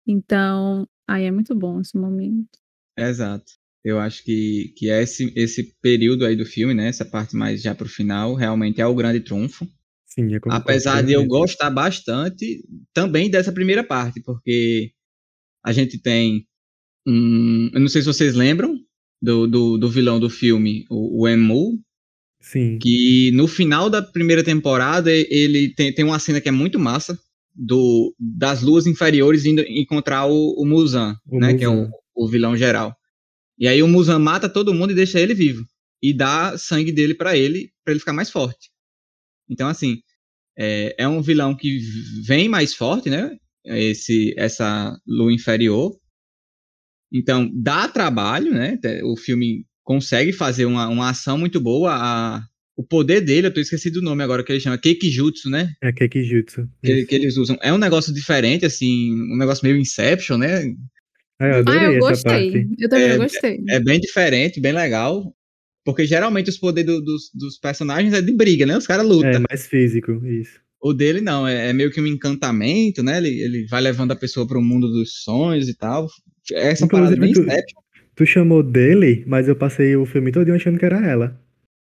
Então, 0.07 0.89
aí 1.07 1.25
é 1.25 1.31
muito 1.31 1.55
bom 1.55 1.81
esse 1.81 1.97
momento. 1.97 2.59
Exato. 2.99 3.53
Eu 3.85 3.99
acho 3.99 4.25
que, 4.25 4.73
que 4.77 4.89
esse, 4.89 5.33
esse 5.37 5.75
período 5.81 6.25
aí 6.25 6.37
do 6.37 6.45
filme, 6.45 6.75
né? 6.75 6.89
Essa 6.89 7.05
parte 7.05 7.35
mais 7.35 7.63
já 7.63 7.75
pro 7.75 7.89
final, 7.89 8.35
realmente 8.35 8.81
é 8.81 8.87
o 8.87 8.95
grande 8.95 9.21
trunfo. 9.21 9.67
Sim, 10.07 10.33
eu 10.35 10.41
concordo. 10.41 10.63
Apesar 10.63 11.03
de 11.03 11.13
eu 11.13 11.21
plenamente. 11.21 11.29
gostar 11.29 11.71
bastante 11.71 12.63
também 12.93 13.31
dessa 13.31 13.53
primeira 13.53 13.85
parte, 13.85 14.21
porque 14.21 14.93
a 15.65 15.73
gente 15.73 15.99
tem. 15.99 16.47
Um, 17.07 17.71
eu 17.73 17.81
não 17.81 17.89
sei 17.89 18.03
se 18.03 18.09
vocês 18.09 18.35
lembram 18.35 18.77
do, 19.23 19.47
do, 19.47 19.79
do 19.79 19.89
vilão 19.89 20.21
do 20.21 20.29
filme, 20.29 20.85
o, 20.91 21.23
o 21.23 21.29
Emu, 21.29 21.81
Sim, 22.41 22.79
que 22.79 23.31
no 23.35 23.47
final 23.47 23.91
da 23.91 24.01
primeira 24.01 24.43
temporada 24.43 25.11
ele 25.13 25.75
tem, 25.75 25.93
tem 25.95 26.05
uma 26.05 26.19
cena 26.19 26.41
que 26.41 26.49
é 26.49 26.53
muito 26.53 26.79
massa 26.79 27.19
do 27.55 28.15
das 28.19 28.63
luas 28.63 28.87
inferiores 28.87 29.45
indo 29.45 29.61
encontrar 29.63 30.27
o, 30.27 30.55
o 30.61 30.65
Muzan, 30.65 31.17
O 31.29 31.39
né, 31.39 31.55
que 31.55 31.65
é 31.65 31.69
o, 31.69 31.75
Muzan. 31.75 31.91
o 32.15 32.29
vilão 32.29 32.57
geral. 32.57 32.97
E 33.59 33.69
aí 33.69 33.83
o 33.83 33.89
Muzan 33.89 34.19
mata 34.19 34.49
todo 34.49 34.73
mundo 34.73 34.93
e 34.93 34.95
deixa 34.95 35.21
ele 35.21 35.35
vivo 35.35 35.65
e 36.03 36.15
dá 36.15 36.57
sangue 36.57 36.91
dele 36.93 37.15
pra 37.15 37.37
ele 37.37 37.71
para 37.85 37.93
ele 37.93 38.01
ficar 38.01 38.15
mais 38.15 38.31
forte. 38.31 38.71
Então 39.49 39.69
assim, 39.69 39.99
é, 40.59 40.95
é 40.99 41.09
um 41.09 41.21
vilão 41.21 41.55
que 41.55 41.79
vem 42.27 42.49
mais 42.49 42.75
forte, 42.75 43.11
né? 43.11 43.37
Esse 43.65 44.35
essa 44.39 44.99
lua 45.07 45.33
inferior. 45.33 45.95
Então 47.13 47.51
dá 47.55 47.87
trabalho, 47.87 48.55
né? 48.55 48.79
O 49.05 49.17
filme 49.17 49.67
consegue 49.91 50.33
fazer 50.33 50.67
uma, 50.67 50.87
uma 50.87 51.11
ação 51.11 51.37
muito 51.37 51.61
boa. 51.61 51.93
A, 51.93 52.45
o 52.77 52.85
poder 52.85 53.21
dele, 53.21 53.49
eu 53.49 53.53
tô 53.53 53.59
esquecido 53.61 53.95
do 53.95 54.05
nome 54.05 54.23
agora, 54.23 54.45
que 54.45 54.53
ele 54.53 54.61
chama 54.61 54.79
Keikijutsu, 54.79 55.51
né? 55.51 55.73
é 55.83 55.91
Kekijutsu. 55.93 56.69
Que, 56.81 57.05
que 57.07 57.15
eles 57.17 57.37
usam. 57.37 57.59
É 57.61 57.73
um 57.73 57.79
negócio 57.79 58.15
diferente, 58.15 58.65
assim, 58.65 59.13
um 59.13 59.37
negócio 59.37 59.65
meio 59.67 59.77
Inception, 59.77 60.39
né? 60.39 60.63
Ah, 61.41 61.49
eu 61.49 61.55
Ah, 61.55 61.59
adorei 61.59 61.87
eu 61.89 61.97
essa 61.97 62.09
gostei. 62.11 62.53
parte. 62.53 62.69
Eu 62.79 62.89
também 62.89 63.09
É, 63.09 63.17
gostei. 63.17 63.65
É 63.69 63.81
bem 63.81 63.99
diferente, 63.99 64.61
bem 64.61 64.73
legal. 64.73 65.35
Porque 65.85 66.07
geralmente 66.07 66.51
os 66.51 66.57
poderes 66.59 66.95
do- 66.95 67.03
dos, 67.03 67.23
dos 67.35 67.59
personagens 67.59 68.15
é 68.15 68.23
de 68.23 68.33
briga, 68.33 68.65
né? 68.65 68.77
Os 68.77 68.87
caras 68.87 69.05
lutam. 69.05 69.29
É 69.29 69.39
mais 69.51 69.67
físico, 69.67 70.25
isso. 70.25 70.61
O 70.81 70.93
dele 70.93 71.21
não, 71.21 71.49
é, 71.49 71.71
é 71.71 71.73
meio 71.73 71.91
que 71.91 72.01
um 72.01 72.07
encantamento, 72.07 73.03
né? 73.03 73.19
Ele, 73.19 73.43
ele 73.43 73.67
vai 73.67 73.81
levando 73.81 74.13
a 74.13 74.17
pessoa 74.17 74.47
para 74.47 74.57
o 74.59 74.63
mundo 74.63 74.87
dos 74.87 75.25
sonhos 75.25 75.69
e 75.69 75.75
tal. 75.77 76.07
essa 76.53 76.85
Inclusive, 76.85 76.89
parada 76.89 77.17
bem 77.21 77.33
tu- 77.33 77.41
Inception. 77.41 77.80
Tu 78.21 78.27
chamou 78.27 78.63
dele, 78.63 79.25
mas 79.27 79.49
eu 79.49 79.57
passei 79.57 79.97
o 79.97 80.05
filme 80.05 80.31
todo 80.31 80.53
achando 80.53 80.79
que 80.79 80.85
era 80.85 80.99
ela. 81.07 81.41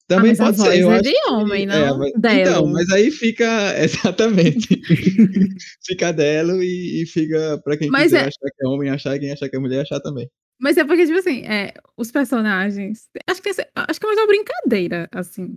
Também 0.08 0.30
mas 0.32 0.40
a 0.40 0.46
pode 0.46 0.58
voz 0.60 0.70
ser, 0.70 0.82
eu 0.82 0.90
é 0.90 0.94
acho 0.94 1.04
de 1.04 1.12
que- 1.12 1.30
homem, 1.30 1.66
não 1.66 1.98
mas, 1.98 2.14
dela. 2.14 2.42
Então, 2.52 2.68
mas 2.68 2.90
aí 2.90 3.12
fica, 3.12 3.46
exatamente, 3.84 4.70
fica 5.86 6.14
dela 6.14 6.54
e, 6.64 7.02
e 7.04 7.06
fica 7.06 7.60
pra 7.66 7.76
quem 7.76 7.90
Mas 7.90 8.04
quiser 8.04 8.20
é- 8.24 8.28
achar 8.28 8.50
que 8.50 8.66
é 8.66 8.68
homem, 8.70 8.90
achar, 8.90 9.14
e 9.18 9.20
quem 9.20 9.30
achar 9.34 9.50
que 9.50 9.58
é 9.58 9.60
mulher, 9.60 9.82
achar 9.82 10.00
também. 10.00 10.30
Mas 10.58 10.78
é 10.78 10.86
porque, 10.86 11.06
tipo 11.06 11.20
assim, 11.20 11.42
é, 11.46 11.74
os 11.98 12.10
personagens. 12.14 13.10
Acho 13.28 13.42
que, 13.42 13.50
acho 13.50 14.00
que 14.00 14.06
é 14.06 14.08
mais 14.08 14.20
uma 14.20 14.28
brincadeira, 14.28 15.10
assim. 15.12 15.56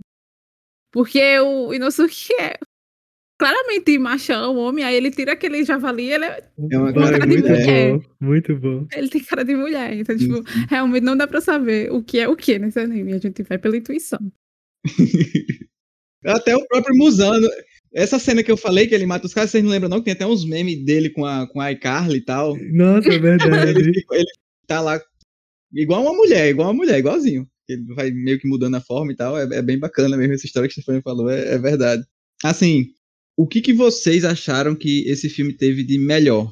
Porque 0.91 1.39
o 1.39 1.73
Inosuke 1.73 2.33
é 2.37 2.57
claramente 3.37 3.97
machão, 3.97 4.55
homem, 4.57 4.83
aí 4.85 4.95
ele 4.95 5.11
tira 5.11 5.33
aquele 5.33 5.63
javali, 5.65 6.11
ele, 6.11 6.25
é- 6.25 6.43
É 6.71 6.77
uma 6.77 6.91
Vai, 6.91 7.11
cara 7.11 7.25
de 7.25 7.33
muito 7.33 7.49
mulher. 7.49 7.91
bom, 7.93 8.03
muito 8.21 8.55
bom. 8.57 8.87
ele 8.95 9.09
tem 9.09 9.23
cara 9.23 9.43
de 9.43 9.55
mulher. 9.55 9.93
Então, 9.93 10.17
tipo, 10.17 10.41
realmente 10.69 11.03
não 11.03 11.17
dá 11.17 11.27
pra 11.27 11.41
saber 11.41 11.91
o 11.91 12.01
que 12.03 12.19
é 12.19 12.27
o 12.27 12.35
que 12.35 12.57
nesse 12.59 12.79
anime. 12.79 13.13
A 13.13 13.17
gente 13.19 13.43
vai 13.43 13.57
pela 13.57 13.75
intuição. 13.77 14.19
Até 16.25 16.55
o 16.55 16.65
próprio 16.67 16.95
Musano. 16.97 17.47
Essa 17.93 18.19
cena 18.19 18.43
que 18.43 18.51
eu 18.51 18.57
falei, 18.57 18.87
que 18.87 18.95
ele 18.95 19.05
mata 19.05 19.25
os 19.25 19.33
caras, 19.33 19.51
vocês 19.51 19.63
não 19.63 19.71
lembram 19.71 19.89
não? 19.89 19.99
Que 19.99 20.05
tem 20.05 20.13
até 20.13 20.25
uns 20.25 20.43
memes 20.45 20.83
dele 20.83 21.09
com 21.09 21.25
a, 21.25 21.47
com 21.47 21.61
a 21.61 21.71
iCarly 21.71 22.17
e 22.17 22.21
tal. 22.25 22.57
Nossa, 22.73 23.07
é 23.07 23.11
Ele, 23.13 23.19
verdade. 23.19 23.83
fica- 23.93 24.15
ele 24.15 24.25
tá 24.67 24.81
lá 24.81 24.99
igual 25.73 26.01
uma 26.01 26.13
mulher, 26.13 26.49
igual 26.49 26.67
uma 26.69 26.73
mulher, 26.73 26.99
igualzinho. 26.99 27.47
Ele 27.69 27.83
vai 27.95 28.11
meio 28.11 28.37
que 28.39 28.47
mudando 28.47 28.75
a 28.75 28.81
forma 28.81 29.11
e 29.11 29.15
tal. 29.15 29.37
É, 29.37 29.43
é 29.57 29.61
bem 29.61 29.79
bacana 29.79 30.17
mesmo 30.17 30.33
essa 30.33 30.45
história 30.45 30.67
que 30.67 30.73
o 30.77 30.81
Stefano 30.81 31.01
falou, 31.01 31.29
é, 31.29 31.53
é 31.53 31.57
verdade. 31.57 32.03
Assim, 32.43 32.87
o 33.37 33.47
que, 33.47 33.61
que 33.61 33.73
vocês 33.73 34.23
acharam 34.25 34.75
que 34.75 35.03
esse 35.09 35.29
filme 35.29 35.53
teve 35.53 35.83
de 35.83 35.97
melhor? 35.97 36.51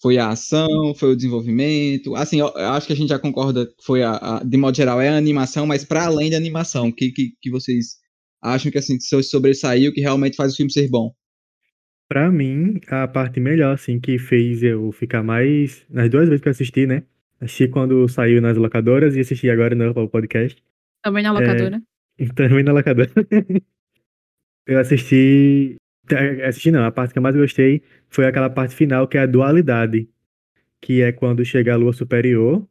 Foi 0.00 0.18
a 0.18 0.30
ação, 0.30 0.94
foi 0.96 1.12
o 1.12 1.16
desenvolvimento? 1.16 2.14
Assim, 2.16 2.40
eu, 2.40 2.48
acho 2.48 2.88
que 2.88 2.92
a 2.92 2.96
gente 2.96 3.08
já 3.08 3.18
concorda 3.18 3.66
que 3.66 3.84
foi 3.84 4.02
a, 4.02 4.16
a- 4.38 4.44
de 4.44 4.56
modo 4.56 4.76
geral, 4.76 5.00
é 5.00 5.08
a 5.08 5.16
animação, 5.16 5.66
mas 5.66 5.84
para 5.84 6.06
além 6.06 6.30
da 6.30 6.36
animação, 6.36 6.88
o 6.88 6.92
que, 6.92 7.12
que, 7.12 7.32
que 7.40 7.50
vocês 7.50 7.98
acham 8.42 8.70
que 8.72 8.78
assim, 8.78 8.96
que 8.98 9.04
se 9.04 9.22
sobressaiu, 9.22 9.92
que 9.92 10.00
realmente 10.00 10.36
faz 10.36 10.52
o 10.52 10.56
filme 10.56 10.72
ser 10.72 10.88
bom? 10.88 11.12
Pra 12.08 12.30
mim, 12.30 12.80
a 12.88 13.06
parte 13.08 13.40
melhor, 13.40 13.74
assim, 13.74 13.98
que 14.00 14.18
fez 14.18 14.62
eu 14.62 14.92
ficar 14.92 15.22
mais. 15.22 15.86
Nas 15.88 16.10
duas 16.10 16.28
vezes 16.28 16.42
que 16.42 16.48
eu 16.48 16.50
assisti, 16.50 16.86
né? 16.86 17.04
Assisti 17.40 17.68
quando 17.68 18.06
saiu 18.08 18.42
nas 18.42 18.56
locadoras 18.56 19.16
e 19.16 19.20
assisti 19.20 19.48
agora 19.48 19.74
no 19.74 20.08
podcast. 20.08 20.62
Também 21.02 21.22
na 21.22 21.32
locadora. 21.32 21.82
Também 22.36 22.62
na 22.62 22.72
locadora. 22.72 23.10
Eu 24.66 24.78
assisti. 24.78 25.76
tá, 26.06 26.18
Assisti 26.46 26.70
não, 26.70 26.84
a 26.84 26.90
parte 26.90 27.12
que 27.12 27.18
eu 27.18 27.22
mais 27.22 27.36
gostei 27.36 27.82
foi 28.08 28.26
aquela 28.26 28.50
parte 28.50 28.74
final, 28.74 29.06
que 29.08 29.18
é 29.18 29.22
a 29.22 29.26
dualidade. 29.26 30.08
Que 30.80 31.02
é 31.02 31.12
quando 31.12 31.44
chega 31.44 31.72
a 31.72 31.76
lua 31.76 31.92
superior. 31.92 32.66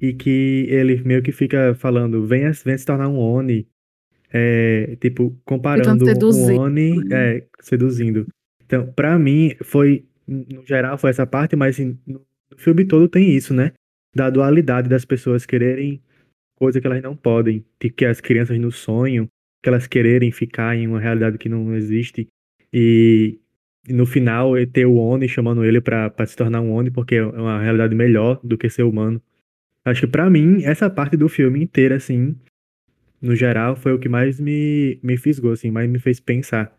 E 0.00 0.14
que 0.14 0.66
ele 0.68 1.02
meio 1.02 1.22
que 1.22 1.32
fica 1.32 1.74
falando, 1.74 2.26
venha, 2.26 2.50
venha 2.64 2.78
se 2.78 2.86
tornar 2.86 3.08
um 3.08 3.18
Oni. 3.18 3.68
É, 4.32 4.96
tipo, 5.00 5.36
comparando 5.44 6.06
seduzir, 6.06 6.54
um 6.54 6.60
Oni, 6.60 7.00
é, 7.12 7.44
seduzindo. 7.60 8.26
Então, 8.64 8.90
pra 8.92 9.18
mim, 9.18 9.54
foi, 9.62 10.06
no 10.26 10.64
geral, 10.64 10.96
foi 10.96 11.10
essa 11.10 11.26
parte, 11.26 11.54
mas 11.54 11.74
assim, 11.74 11.98
no 12.06 12.24
no 12.50 12.58
filme 12.58 12.84
todo 12.84 13.08
tem 13.08 13.30
isso, 13.30 13.54
né? 13.54 13.72
Da 14.14 14.28
dualidade 14.28 14.88
das 14.88 15.04
pessoas 15.04 15.46
quererem 15.46 16.02
coisa 16.56 16.80
que 16.80 16.86
elas 16.86 17.02
não 17.02 17.16
podem. 17.16 17.64
Tipo, 17.78 17.96
que 17.96 18.04
as 18.04 18.20
crianças 18.20 18.58
no 18.58 18.72
sonho, 18.72 19.28
que 19.62 19.68
elas 19.68 19.86
quererem 19.86 20.32
ficar 20.32 20.76
em 20.76 20.86
uma 20.86 21.00
realidade 21.00 21.38
que 21.38 21.48
não 21.48 21.74
existe. 21.74 22.28
E, 22.72 23.38
e 23.88 23.92
no 23.92 24.06
final, 24.06 24.56
é 24.56 24.64
ter 24.66 24.86
o 24.86 24.96
Oni 24.96 25.28
chamando 25.28 25.64
ele 25.64 25.80
pra, 25.80 26.10
pra 26.10 26.26
se 26.26 26.36
tornar 26.36 26.60
um 26.60 26.72
Oni, 26.72 26.90
porque 26.90 27.16
é 27.16 27.24
uma 27.24 27.60
realidade 27.60 27.94
melhor 27.94 28.40
do 28.42 28.56
que 28.56 28.70
ser 28.70 28.84
humano. 28.84 29.20
Acho 29.84 30.02
que 30.02 30.06
pra 30.06 30.28
mim, 30.30 30.62
essa 30.64 30.88
parte 30.90 31.16
do 31.16 31.28
filme 31.28 31.62
inteira, 31.62 31.96
assim, 31.96 32.36
no 33.20 33.34
geral, 33.34 33.76
foi 33.76 33.92
o 33.92 33.98
que 33.98 34.08
mais 34.08 34.40
me, 34.40 34.98
me 35.02 35.16
fisgou, 35.16 35.52
assim, 35.52 35.70
mais 35.70 35.88
me 35.88 35.98
fez 35.98 36.20
pensar. 36.20 36.74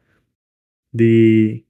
De. 0.94 1.64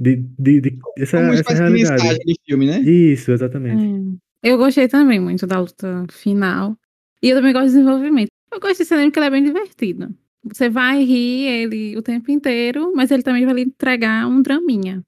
De, 0.00 0.14
de, 0.38 0.60
de 0.60 0.78
essa, 0.96 1.18
Como 1.18 1.32
essa 1.32 1.54
realidade. 1.54 2.18
de 2.20 2.34
filme, 2.46 2.66
né? 2.66 2.78
Isso, 2.80 3.32
exatamente. 3.32 4.18
É. 4.44 4.50
Eu 4.50 4.56
gostei 4.56 4.86
também 4.86 5.18
muito 5.18 5.44
da 5.44 5.58
luta 5.58 6.06
final. 6.10 6.78
E 7.20 7.30
eu 7.30 7.36
também 7.36 7.52
gosto 7.52 7.66
do 7.66 7.72
desenvolvimento. 7.72 8.30
Eu 8.52 8.60
gosto 8.60 8.78
desse 8.78 8.94
anime 8.94 9.10
porque 9.10 9.18
ele 9.20 9.26
é 9.26 9.30
bem 9.30 9.44
divertido. 9.44 10.14
Você 10.44 10.68
vai 10.68 11.02
rir 11.04 11.46
ele 11.46 11.96
o 11.96 12.02
tempo 12.02 12.30
inteiro, 12.30 12.92
mas 12.94 13.10
ele 13.10 13.22
também 13.22 13.44
vai 13.44 13.54
lhe 13.54 13.62
entregar 13.62 14.26
um 14.26 14.40
draminha. 14.40 15.02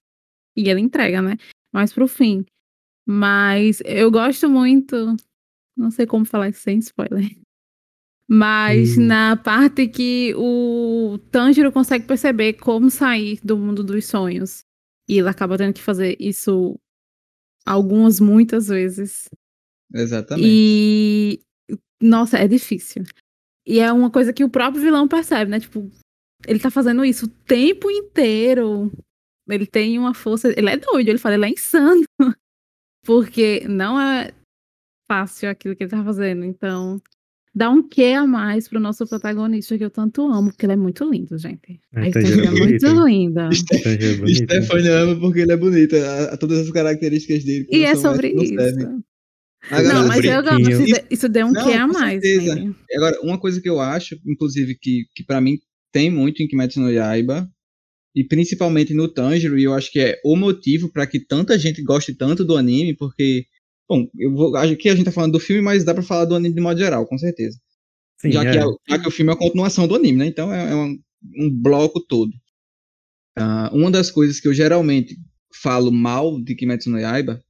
E 0.56 0.68
ele 0.68 0.80
entrega, 0.80 1.22
né? 1.22 1.36
Mais 1.72 1.92
pro 1.92 2.06
fim. 2.08 2.44
Mas 3.06 3.80
eu 3.84 4.10
gosto 4.10 4.48
muito. 4.48 5.16
Não 5.76 5.90
sei 5.90 6.06
como 6.06 6.24
falar 6.24 6.48
isso 6.50 6.60
sem 6.60 6.78
spoiler. 6.78 7.30
Mas 8.28 8.96
Hum. 8.98 9.06
na 9.06 9.36
parte 9.36 9.88
que 9.88 10.34
o 10.36 11.18
Tanjiro 11.30 11.72
consegue 11.72 12.06
perceber 12.06 12.54
como 12.54 12.90
sair 12.90 13.40
do 13.42 13.56
mundo 13.56 13.82
dos 13.82 14.04
sonhos. 14.06 14.64
E 15.08 15.18
ele 15.18 15.28
acaba 15.28 15.56
tendo 15.58 15.72
que 15.74 15.82
fazer 15.82 16.16
isso 16.20 16.78
algumas, 17.66 18.20
muitas 18.20 18.68
vezes. 18.68 19.28
Exatamente. 19.92 20.46
E. 20.48 21.40
Nossa, 22.00 22.38
é 22.38 22.46
difícil. 22.46 23.02
E 23.70 23.78
é 23.78 23.92
uma 23.92 24.10
coisa 24.10 24.32
que 24.32 24.42
o 24.42 24.50
próprio 24.50 24.82
vilão 24.82 25.06
percebe, 25.06 25.48
né? 25.48 25.60
Tipo, 25.60 25.88
ele 26.44 26.58
tá 26.58 26.72
fazendo 26.72 27.04
isso 27.04 27.26
o 27.26 27.28
tempo 27.28 27.88
inteiro. 27.88 28.90
Ele 29.48 29.64
tem 29.64 29.96
uma 29.96 30.12
força. 30.12 30.52
Ele 30.56 30.68
é 30.68 30.76
doido, 30.76 31.08
ele 31.08 31.18
fala, 31.18 31.36
ele 31.36 31.46
é 31.46 31.50
insano. 31.50 32.02
Porque 33.06 33.64
não 33.68 33.98
é 34.00 34.32
fácil 35.08 35.48
aquilo 35.48 35.76
que 35.76 35.84
ele 35.84 35.90
tá 35.90 36.02
fazendo. 36.02 36.44
Então, 36.44 37.00
dá 37.54 37.70
um 37.70 37.80
quê 37.80 38.14
a 38.16 38.26
mais 38.26 38.66
pro 38.66 38.80
nosso 38.80 39.06
protagonista 39.06 39.78
que 39.78 39.84
eu 39.84 39.90
tanto 39.90 40.22
amo, 40.26 40.50
porque 40.50 40.66
ele 40.66 40.72
é 40.72 40.76
muito 40.76 41.08
lindo, 41.08 41.38
gente. 41.38 41.80
Ah, 41.94 42.00
A 42.00 42.10
Stephanie 42.10 42.34
já 42.34 42.42
é 42.42 42.46
é 42.46 42.50
muito 42.50 43.04
linda. 43.06 43.48
É. 43.48 44.34
Stefania 44.34 44.98
ama 44.98 45.18
porque 45.18 45.40
ele 45.40 45.52
é 45.52 45.56
bonito. 45.56 45.94
A, 45.96 46.24
a 46.34 46.36
todas 46.36 46.58
as 46.58 46.70
características 46.70 47.44
dele. 47.44 47.64
que 47.66 47.76
E 47.76 47.84
é 47.84 47.94
sobre 47.94 48.34
servem. 48.46 49.02
Agora, 49.68 49.94
Não, 49.94 50.08
mas 50.08 50.24
eu 50.24 50.42
gosto. 50.42 50.54
brinquinho. 50.62 50.84
Isso, 50.86 51.00
isso 51.10 51.28
deu 51.28 51.46
um 51.46 51.52
Não, 51.52 51.64
quê 51.66 51.74
a 51.74 51.86
com 51.86 51.92
mais 51.92 52.22
certeza. 52.22 52.54
nele. 52.54 52.74
Agora, 52.94 53.20
uma 53.22 53.38
coisa 53.38 53.60
que 53.60 53.68
eu 53.68 53.78
acho, 53.80 54.18
inclusive, 54.26 54.74
que, 54.80 55.04
que 55.14 55.24
para 55.24 55.40
mim 55.40 55.58
tem 55.92 56.10
muito 56.10 56.42
em 56.42 56.48
Kimetsu 56.48 56.80
no 56.80 56.90
Yaiba, 56.90 57.48
e 58.14 58.24
principalmente 58.24 58.94
no 58.94 59.06
Tanjiro, 59.08 59.58
e 59.58 59.64
eu 59.64 59.74
acho 59.74 59.90
que 59.92 60.00
é 60.00 60.20
o 60.24 60.34
motivo 60.36 60.90
para 60.90 61.06
que 61.06 61.20
tanta 61.20 61.58
gente 61.58 61.82
goste 61.82 62.14
tanto 62.14 62.44
do 62.44 62.56
anime, 62.56 62.96
porque, 62.96 63.44
bom, 63.88 64.08
eu 64.18 64.32
vou, 64.32 64.56
aqui 64.56 64.88
a 64.88 64.94
gente 64.94 65.04
tá 65.04 65.12
falando 65.12 65.32
do 65.32 65.40
filme, 65.40 65.62
mas 65.62 65.84
dá 65.84 65.94
pra 65.94 66.02
falar 66.02 66.24
do 66.24 66.34
anime 66.34 66.54
de 66.54 66.60
modo 66.60 66.78
geral, 66.78 67.06
com 67.06 67.18
certeza. 67.18 67.58
Sim, 68.20 68.32
já, 68.32 68.44
é. 68.44 68.50
que 68.50 68.58
é- 68.58 68.74
já 68.88 68.98
que 68.98 69.08
o 69.08 69.10
filme 69.12 69.30
é 69.30 69.34
a 69.34 69.38
continuação 69.38 69.86
do 69.86 69.94
anime, 69.94 70.18
né? 70.18 70.26
Então 70.26 70.52
é, 70.52 70.72
é 70.72 70.74
um, 70.74 70.98
um 71.36 71.50
bloco 71.50 72.00
todo. 72.00 72.32
Ah, 73.36 73.70
uma 73.72 73.90
das 73.90 74.10
coisas 74.10 74.40
que 74.40 74.48
eu 74.48 74.52
geralmente 74.54 75.16
falo 75.62 75.90
mal 75.92 76.40
de 76.42 76.54
Kimetsu 76.54 76.90
no 76.90 76.98
Yaiba 76.98 77.42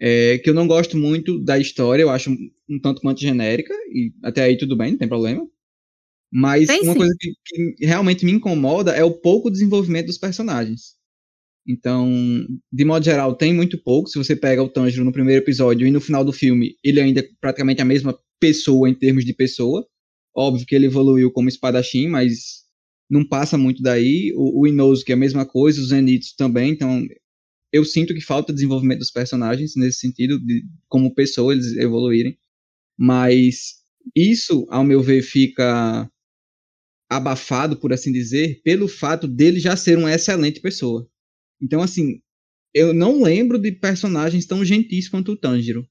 é 0.00 0.38
que 0.38 0.48
eu 0.48 0.54
não 0.54 0.66
gosto 0.66 0.96
muito 0.96 1.38
da 1.38 1.58
história, 1.58 2.02
eu 2.02 2.10
acho 2.10 2.30
um, 2.30 2.50
um 2.70 2.80
tanto 2.80 3.02
quanto 3.02 3.20
genérica, 3.20 3.74
e 3.92 4.12
até 4.22 4.44
aí 4.44 4.56
tudo 4.56 4.76
bem, 4.76 4.92
não 4.92 4.98
tem 4.98 5.08
problema. 5.08 5.46
Mas 6.32 6.68
Tem 6.68 6.82
uma 6.82 6.92
sim. 6.92 6.98
coisa 6.98 7.14
que, 7.18 7.32
que 7.44 7.86
realmente 7.86 8.24
me 8.24 8.32
incomoda 8.32 8.92
é 8.92 9.02
o 9.02 9.10
pouco 9.10 9.50
desenvolvimento 9.50 10.06
dos 10.06 10.18
personagens. 10.18 10.94
Então, 11.66 12.08
de 12.72 12.84
modo 12.84 13.04
geral, 13.04 13.34
tem 13.34 13.52
muito 13.52 13.76
pouco. 13.82 14.08
Se 14.08 14.18
você 14.18 14.34
pega 14.34 14.62
o 14.62 14.68
Tanjiro 14.68 15.04
no 15.04 15.12
primeiro 15.12 15.42
episódio 15.42 15.86
e 15.86 15.90
no 15.90 16.00
final 16.00 16.24
do 16.24 16.32
filme, 16.32 16.76
ele 16.82 17.00
ainda 17.00 17.20
é 17.20 17.28
praticamente 17.40 17.82
a 17.82 17.84
mesma 17.84 18.18
pessoa 18.38 18.88
em 18.88 18.94
termos 18.94 19.24
de 19.24 19.34
pessoa. 19.34 19.86
Óbvio 20.34 20.66
que 20.66 20.74
ele 20.74 20.86
evoluiu 20.86 21.30
como 21.30 21.48
espadachim, 21.48 22.08
mas 22.08 22.60
não 23.10 23.24
passa 23.24 23.58
muito 23.58 23.82
daí. 23.82 24.32
O, 24.36 24.62
o 24.62 24.66
Inosuke 24.66 25.12
é 25.12 25.14
a 25.14 25.18
mesma 25.18 25.44
coisa, 25.44 25.80
o 25.80 25.84
Zenitsu 25.84 26.34
também. 26.36 26.70
Então, 26.70 27.04
eu 27.72 27.84
sinto 27.84 28.14
que 28.14 28.20
falta 28.20 28.52
desenvolvimento 28.52 28.98
dos 29.00 29.10
personagens 29.10 29.74
nesse 29.76 29.98
sentido, 29.98 30.38
de 30.38 30.64
como 30.88 31.14
pessoa 31.14 31.52
eles 31.52 31.76
evoluírem. 31.76 32.38
Mas 32.98 33.76
isso, 34.14 34.66
ao 34.70 34.84
meu 34.84 35.02
ver, 35.02 35.22
fica 35.22 36.10
abafado, 37.08 37.76
por 37.76 37.92
assim 37.92 38.12
dizer, 38.12 38.60
pelo 38.62 38.86
fato 38.86 39.26
dele 39.26 39.58
já 39.58 39.76
ser 39.76 39.98
uma 39.98 40.12
excelente 40.12 40.60
pessoa. 40.60 41.08
Então, 41.60 41.82
assim, 41.82 42.20
eu 42.72 42.94
não 42.94 43.22
lembro 43.22 43.58
de 43.58 43.72
personagens 43.72 44.46
tão 44.46 44.64
gentis 44.64 45.08
quanto 45.08 45.32
o 45.32 45.36
Tanjiro. 45.36 45.86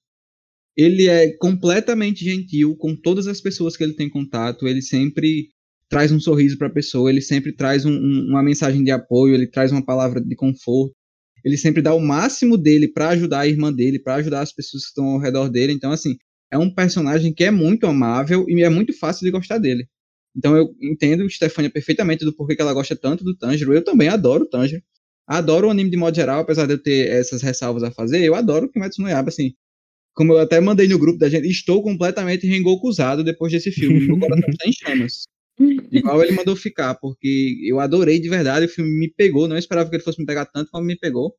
Ele 0.78 1.08
é 1.08 1.36
completamente 1.38 2.24
gentil 2.24 2.76
com 2.78 2.96
todas 2.96 3.28
as 3.28 3.42
pessoas 3.42 3.76
que 3.76 3.84
ele 3.84 3.96
tem 3.96 4.10
contato, 4.10 4.68
ele 4.68 4.82
sempre 4.82 5.50
traz 5.90 6.12
um 6.12 6.20
sorriso 6.20 6.58
para 6.58 6.68
a 6.68 6.74
pessoa, 6.74 7.10
ele 7.10 7.22
sempre 7.22 7.52
traz 7.52 7.86
um, 7.86 7.92
um, 7.92 8.28
uma 8.30 8.44
mensagem 8.44 8.84
de 8.84 8.92
apoio, 8.92 9.34
ele 9.34 9.48
traz 9.48 9.72
uma 9.72 9.84
palavra 9.84 10.22
de 10.22 10.36
conforto, 10.36 10.96
ele 11.44 11.58
sempre 11.58 11.82
dá 11.82 11.94
o 11.94 12.00
máximo 12.00 12.58
dele 12.58 12.88
para 12.88 13.10
ajudar 13.10 13.42
a 13.42 13.48
irmã 13.48 13.72
dele, 13.72 14.00
para 14.00 14.16
ajudar 14.16 14.42
as 14.42 14.52
pessoas 14.54 14.84
que 14.84 14.90
estão 14.90 15.06
ao 15.06 15.20
redor 15.20 15.50
dele. 15.50 15.74
Então, 15.74 15.92
assim, 15.92 16.18
é 16.52 16.58
um 16.58 16.74
personagem 16.74 17.34
que 17.34 17.44
é 17.44 17.52
muito 17.52 17.86
amável 17.86 18.46
e 18.48 18.64
é 18.64 18.70
muito 18.70 18.98
fácil 18.98 19.26
de 19.26 19.32
gostar 19.32 19.58
dele. 19.58 19.88
Então 20.36 20.56
eu 20.56 20.76
entendo 20.82 21.30
Stefania 21.30 21.70
perfeitamente 21.70 22.24
do 22.26 22.34
porquê 22.34 22.56
que 22.56 22.62
ela 22.62 22.74
gosta 22.74 22.96
tanto 22.96 23.24
do 23.24 23.36
Tanjiro. 23.36 23.74
Eu 23.74 23.84
também 23.84 24.10
adoro 24.10 24.44
o 24.44 24.50
Tanjiro. 24.50 24.82
adoro 25.28 25.68
o 25.68 25.72
anime 25.72 25.90
de 25.92 25.98
modo 25.98 26.16
geral, 26.16 26.42
apesar 26.42 26.66
de 26.66 26.74
eu 26.74 26.82
ter 26.82 27.08
essas 27.10 27.42
ressalvas 27.42 27.84
a 27.84 27.92
fazer, 27.92 28.24
eu 28.24 28.36
adoro 28.36 28.66
o 28.66 28.70
Kimetsu 28.72 29.02
no 29.02 29.10
Yaiba, 29.10 29.30
assim. 29.30 29.54
Como 30.16 30.34
eu 30.34 30.40
até 30.40 30.60
mandei 30.62 30.88
no 30.88 31.00
grupo 31.00 31.20
da 31.20 31.30
gente, 31.30 31.48
estou 31.48 31.84
completamente 31.84 32.48
rengokuzado 32.48 33.24
depois 33.24 33.52
desse 33.52 33.72
filme. 33.72 34.02
Meu 34.08 34.20
coração 34.20 34.50
está 34.50 34.68
em 34.68 34.74
chamas. 34.74 35.24
Igual 35.92 36.24
ele 36.24 36.34
mandou 36.34 36.56
ficar, 36.56 36.96
porque 36.96 37.60
eu 37.64 37.80
adorei 37.80 38.20
de 38.20 38.30
verdade, 38.30 38.66
o 38.66 38.70
filme 38.70 38.92
me 38.92 39.10
pegou, 39.12 39.48
não 39.48 39.58
esperava 39.58 39.90
que 39.90 39.96
ele 39.96 40.04
fosse 40.04 40.20
me 40.20 40.26
pegar 40.26 40.46
tanto 40.46 40.72
como 40.72 40.86
me 40.86 40.98
pegou. 40.98 41.36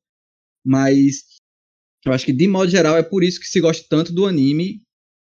Mas 0.65 1.25
eu 2.05 2.13
acho 2.13 2.27
que 2.27 2.33
de 2.33 2.47
modo 2.47 2.71
geral 2.71 2.97
é 2.97 3.03
por 3.03 3.25
isso 3.25 3.41
que 3.41 3.47
se 3.47 3.61
gosta 3.61 3.85
tanto 3.89 4.13
do 4.13 4.27
anime, 4.27 4.83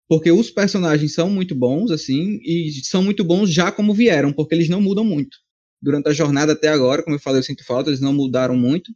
porque 0.07 0.31
os 0.31 0.49
personagens 0.51 1.13
são 1.13 1.29
muito 1.29 1.55
bons 1.55 1.91
assim 1.91 2.39
e 2.43 2.71
são 2.83 3.03
muito 3.03 3.23
bons 3.23 3.51
já 3.51 3.71
como 3.71 3.93
vieram, 3.93 4.33
porque 4.33 4.55
eles 4.55 4.69
não 4.69 4.81
mudam 4.81 5.05
muito. 5.05 5.37
Durante 5.81 6.09
a 6.09 6.13
jornada 6.13 6.53
até 6.53 6.67
agora, 6.67 7.03
como 7.03 7.15
eu 7.15 7.19
falei, 7.19 7.39
eu 7.39 7.43
sinto 7.43 7.65
falta, 7.65 7.89
eles 7.89 8.01
não 8.01 8.13
mudaram 8.13 8.55
muito, 8.55 8.91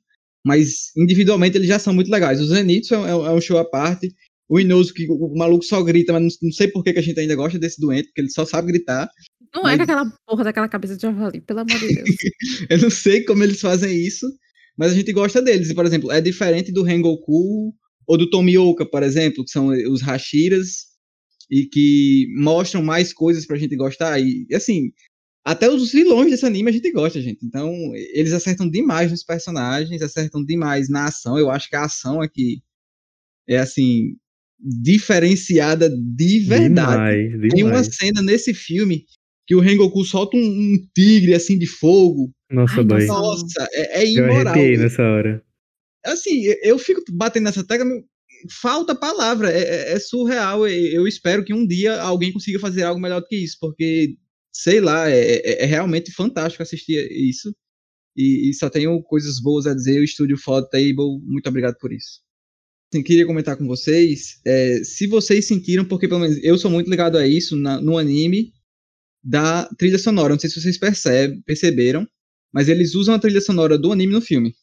mas 0.45 0.91
individualmente 0.95 1.57
eles 1.57 1.67
já 1.67 1.79
são 1.79 1.93
muito 1.93 2.11
legais. 2.11 2.39
O 2.39 2.45
Zenitsu 2.45 2.93
é, 2.95 3.09
é 3.09 3.31
um 3.31 3.41
show 3.41 3.57
à 3.57 3.65
parte. 3.65 4.13
O 4.47 4.59
Inoso, 4.59 4.93
que 4.93 5.07
o 5.09 5.35
maluco 5.35 5.65
só 5.65 5.81
grita, 5.81 6.13
mas 6.13 6.21
não, 6.21 6.29
não 6.43 6.51
sei 6.51 6.67
por 6.67 6.83
que, 6.83 6.93
que 6.93 6.99
a 6.99 7.01
gente 7.01 7.19
ainda 7.19 7.35
gosta 7.35 7.57
desse 7.57 7.81
doente, 7.81 8.07
porque 8.07 8.21
ele 8.21 8.29
só 8.29 8.45
sabe 8.45 8.67
gritar. 8.67 9.09
Não 9.55 9.67
é 9.67 9.77
com 9.77 9.83
aquela 9.83 10.11
porra 10.27 10.43
daquela 10.43 10.67
cabeça 10.67 10.95
de 10.95 11.01
javali, 11.01 11.39
pelo 11.41 11.61
amor 11.61 11.79
de 11.79 11.95
Deus. 11.95 12.09
eu 12.69 12.77
não 12.77 12.89
sei 12.89 13.23
como 13.23 13.43
eles 13.43 13.61
fazem 13.61 13.97
isso, 14.05 14.27
mas 14.77 14.91
a 14.91 14.95
gente 14.95 15.13
gosta 15.13 15.41
deles. 15.41 15.69
E, 15.69 15.73
por 15.73 15.85
exemplo, 15.85 16.11
é 16.11 16.19
diferente 16.19 16.71
do 16.71 16.83
Rengoku 16.83 17.73
ou 18.05 18.17
do 18.17 18.29
Tomioka, 18.29 18.85
por 18.85 19.01
exemplo, 19.01 19.43
que 19.43 19.51
são 19.51 19.67
os 19.67 20.01
Hashiras, 20.01 20.95
e 21.49 21.65
que 21.65 22.27
mostram 22.37 22.83
mais 22.83 23.13
coisas 23.13 23.45
pra 23.45 23.57
gente 23.57 23.75
gostar. 23.75 24.19
E, 24.19 24.45
assim, 24.53 24.91
até 25.43 25.69
os 25.69 25.91
vilões 25.91 26.31
desse 26.31 26.45
anime 26.45 26.69
a 26.69 26.73
gente 26.73 26.91
gosta, 26.91 27.21
gente. 27.21 27.45
Então, 27.45 27.71
eles 28.13 28.33
acertam 28.33 28.69
demais 28.69 29.11
nos 29.11 29.23
personagens, 29.23 30.01
acertam 30.01 30.43
demais 30.43 30.89
na 30.89 31.05
ação. 31.05 31.37
Eu 31.37 31.49
acho 31.49 31.69
que 31.69 31.75
a 31.75 31.85
ação 31.85 32.21
aqui 32.21 32.61
é, 33.47 33.57
assim, 33.57 34.15
diferenciada 34.59 35.89
de 35.89 36.39
verdade. 36.39 36.91
Demais, 36.91 37.31
demais. 37.31 37.53
Tem 37.53 37.63
uma 37.63 37.83
cena 37.83 38.21
nesse 38.21 38.53
filme 38.53 39.05
que 39.47 39.55
o 39.55 39.59
Rengoku 39.59 40.03
solta 40.03 40.35
um, 40.35 40.41
um 40.41 40.87
tigre, 40.93 41.33
assim, 41.33 41.57
de 41.57 41.67
fogo. 41.67 42.31
Nossa, 42.49 42.81
Ai, 42.81 43.05
Nossa, 43.05 43.67
é, 43.71 44.03
é 44.03 44.11
imoral. 44.11 44.57
Eu 44.57 44.79
nessa 44.79 45.03
hora. 45.03 45.43
Assim, 46.03 46.43
eu 46.61 46.77
fico 46.77 47.01
batendo 47.11 47.45
nessa 47.45 47.63
tecla, 47.63 47.85
falta 48.61 48.95
palavra, 48.95 49.51
é, 49.51 49.59
é, 49.59 49.91
é 49.93 49.99
surreal. 49.99 50.67
Eu 50.67 51.07
espero 51.07 51.43
que 51.43 51.53
um 51.53 51.65
dia 51.65 51.99
alguém 52.01 52.31
consiga 52.31 52.59
fazer 52.59 52.83
algo 52.83 53.01
melhor 53.01 53.21
do 53.21 53.27
que 53.27 53.35
isso, 53.35 53.57
porque 53.59 54.15
sei 54.51 54.79
lá, 54.79 55.09
é, 55.09 55.37
é, 55.37 55.63
é 55.63 55.65
realmente 55.65 56.11
fantástico 56.11 56.63
assistir 56.63 57.11
isso. 57.11 57.53
E, 58.15 58.49
e, 58.49 58.53
só 58.53 58.69
tenho 58.69 59.01
coisas 59.03 59.41
boas 59.41 59.67
a 59.67 59.73
dizer. 59.73 59.99
O 59.99 60.03
estúdio 60.03 60.37
Fold 60.37 60.69
Table, 60.69 61.19
muito 61.23 61.47
obrigado 61.49 61.75
por 61.79 61.91
isso. 61.91 62.21
Assim, 62.91 63.03
queria 63.03 63.25
comentar 63.25 63.57
com 63.57 63.67
vocês, 63.67 64.39
é, 64.45 64.81
se 64.83 65.05
vocês 65.07 65.45
sentiram, 65.45 65.83
porque 65.83 66.07
pelo 66.07 66.21
menos 66.21 66.41
eu 66.41 66.57
sou 66.57 66.71
muito 66.71 66.89
ligado 66.89 67.17
a 67.17 67.27
isso 67.27 67.57
na, 67.57 67.81
no 67.81 67.97
anime 67.97 68.53
da 69.25 69.67
trilha 69.77 69.97
sonora. 69.97 70.33
Não 70.33 70.39
sei 70.39 70.49
se 70.49 70.61
vocês 70.61 70.77
percebe, 70.77 71.41
perceberam, 71.43 72.07
mas 72.53 72.69
eles 72.69 72.93
usam 72.93 73.15
a 73.15 73.19
trilha 73.19 73.41
sonora 73.41 73.77
do 73.77 73.91
anime 73.91 74.13
no 74.13 74.21
filme. 74.21 74.53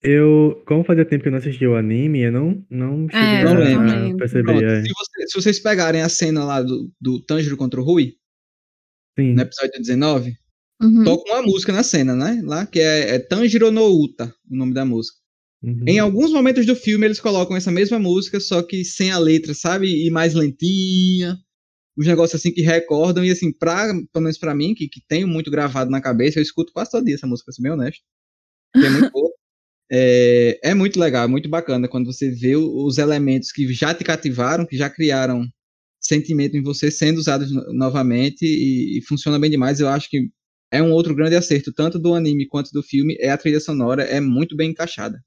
Eu, 0.00 0.62
como 0.64 0.84
fazia 0.84 1.04
tempo 1.04 1.22
que 1.22 1.28
eu 1.28 1.32
não 1.32 1.38
assisti 1.38 1.66
o 1.66 1.74
anime, 1.74 2.20
eu 2.20 2.30
não, 2.30 2.64
não 2.70 3.08
cheguei 3.08 3.18
é, 3.18 3.74
a, 3.74 4.06
a 4.06 4.16
perceber. 4.16 4.62
É. 4.62 4.82
Se, 4.82 4.88
você, 4.88 5.26
se, 5.26 5.34
vocês 5.34 5.58
pegarem 5.58 6.02
a 6.02 6.08
cena 6.08 6.44
lá 6.44 6.62
do, 6.62 6.92
do 7.00 7.20
Tanjiro 7.20 7.56
contra 7.56 7.80
o 7.80 7.84
Rui, 7.84 8.14
Sim. 9.18 9.34
no 9.34 9.42
episódio 9.42 9.80
19, 9.80 10.36
uhum. 10.80 11.02
toca 11.02 11.32
uma 11.32 11.42
música 11.42 11.72
na 11.72 11.82
cena, 11.82 12.14
né? 12.14 12.40
Lá, 12.44 12.64
que 12.64 12.78
é, 12.78 13.16
é 13.16 13.18
Tanjiro 13.18 13.72
no 13.72 13.86
Uta, 13.90 14.32
o 14.48 14.56
nome 14.56 14.72
da 14.72 14.84
música. 14.84 15.18
Uhum. 15.60 15.82
Em 15.88 15.98
alguns 15.98 16.30
momentos 16.30 16.64
do 16.64 16.76
filme 16.76 17.04
eles 17.04 17.18
colocam 17.18 17.56
essa 17.56 17.72
mesma 17.72 17.98
música, 17.98 18.38
só 18.38 18.62
que 18.62 18.84
sem 18.84 19.10
a 19.10 19.18
letra, 19.18 19.52
sabe? 19.52 20.06
E 20.06 20.10
mais 20.10 20.34
lentinha. 20.34 21.36
Os 21.98 22.06
negócios 22.06 22.40
assim 22.40 22.52
que 22.52 22.62
recordam, 22.62 23.24
e 23.24 23.30
assim, 23.30 23.52
pra, 23.52 23.88
pelo 24.12 24.22
menos 24.22 24.38
pra 24.38 24.54
mim, 24.54 24.72
que, 24.72 24.88
que 24.88 25.00
tenho 25.08 25.26
muito 25.26 25.50
gravado 25.50 25.90
na 25.90 26.00
cabeça, 26.00 26.38
eu 26.38 26.42
escuto 26.42 26.72
quase 26.72 26.92
todo 26.92 27.04
dia 27.04 27.16
essa 27.16 27.26
música, 27.26 27.46
pra 27.46 27.54
ser 27.54 27.62
bem 27.62 27.72
honesto. 27.72 28.02
É 28.76 28.88
muito 28.88 29.10
boa. 29.10 29.30
É, 29.90 30.60
é, 30.62 30.74
muito 30.74 31.00
legal, 31.00 31.24
é 31.24 31.26
muito 31.26 31.48
bacana 31.48 31.88
quando 31.88 32.12
você 32.12 32.30
vê 32.30 32.54
os 32.54 32.98
elementos 32.98 33.50
que 33.50 33.72
já 33.72 33.94
te 33.94 34.04
cativaram, 34.04 34.66
que 34.66 34.76
já 34.76 34.90
criaram 34.90 35.48
sentimento 35.98 36.58
em 36.58 36.62
você 36.62 36.90
sendo 36.90 37.16
usados 37.16 37.50
novamente 37.74 38.42
e, 38.44 38.98
e, 38.98 39.02
funciona 39.06 39.38
bem 39.38 39.50
demais. 39.50 39.80
Eu 39.80 39.88
acho 39.88 40.10
que 40.10 40.28
é 40.70 40.82
um 40.82 40.92
outro 40.92 41.14
grande 41.14 41.36
acerto, 41.36 41.72
tanto 41.72 41.98
do 41.98 42.12
anime 42.14 42.46
quanto 42.46 42.70
do 42.70 42.82
filme, 42.82 43.16
é 43.18 43.30
a 43.30 43.38
trilha 43.38 43.60
sonora, 43.60 44.02
é 44.02 44.20
muito 44.20 44.54
bem 44.54 44.72
encaixada. 44.72 45.18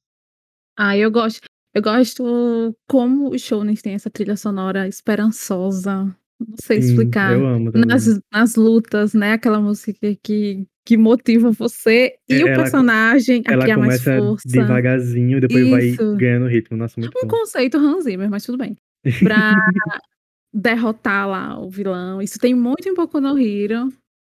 Ah, 0.78 0.96
eu 0.96 1.10
gosto. 1.10 1.42
Eu 1.74 1.82
gosto 1.82 2.76
como 2.88 3.30
os 3.30 3.42
shounens 3.42 3.82
têm 3.82 3.94
essa 3.94 4.12
trilha 4.12 4.38
sonora 4.38 4.88
esperançosa. 4.88 6.16
Não 6.48 6.56
sei 6.62 6.82
Sim, 6.82 6.90
explicar. 6.90 7.34
Eu 7.34 7.46
amo 7.46 7.72
nas, 7.72 8.20
nas 8.32 8.56
lutas, 8.56 9.14
né? 9.14 9.34
Aquela 9.34 9.60
música 9.60 10.16
que, 10.24 10.66
que 10.86 10.98
motiva 10.98 11.52
você 11.52 12.16
e 12.28 12.34
é, 12.34 12.40
ela, 12.42 12.52
o 12.52 12.56
personagem 12.56 13.44
a 13.46 13.58
criar 13.58 13.78
mais 13.78 14.04
força. 14.04 14.48
devagarzinho, 14.48 15.40
depois 15.40 15.68
Isso. 15.68 15.98
vai 15.98 16.16
ganhando 16.18 16.48
ritmo. 16.48 16.78
Nossa, 16.78 17.00
muito 17.00 17.18
um 17.18 17.28
bom. 17.28 17.40
conceito 17.40 17.78
Hans 17.78 18.06
Zimmer, 18.06 18.30
mas 18.30 18.46
tudo 18.46 18.58
bem. 18.58 18.76
Pra 19.20 19.56
derrotar 20.54 21.28
lá 21.28 21.60
o 21.60 21.70
vilão. 21.70 22.22
Isso 22.22 22.40
tem 22.40 22.54
muito 22.54 22.90
em 22.90 22.94
Boku 22.94 23.22
no 23.22 23.38
Hero. 23.38 23.90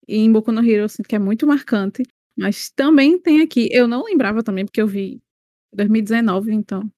E 0.07 0.17
em 0.17 0.31
Boku 0.31 0.51
no 0.51 0.61
Hero 0.61 0.83
eu 0.83 0.89
sinto 0.89 1.07
que 1.07 1.15
é 1.15 1.19
muito 1.19 1.47
marcante. 1.47 2.03
Mas 2.37 2.69
também 2.69 3.17
tem 3.17 3.41
aqui. 3.41 3.69
Eu 3.71 3.87
não 3.87 4.03
lembrava 4.03 4.43
também, 4.43 4.65
porque 4.65 4.81
eu 4.81 4.87
vi 4.87 5.21
2019, 5.73 6.53
então. 6.53 6.89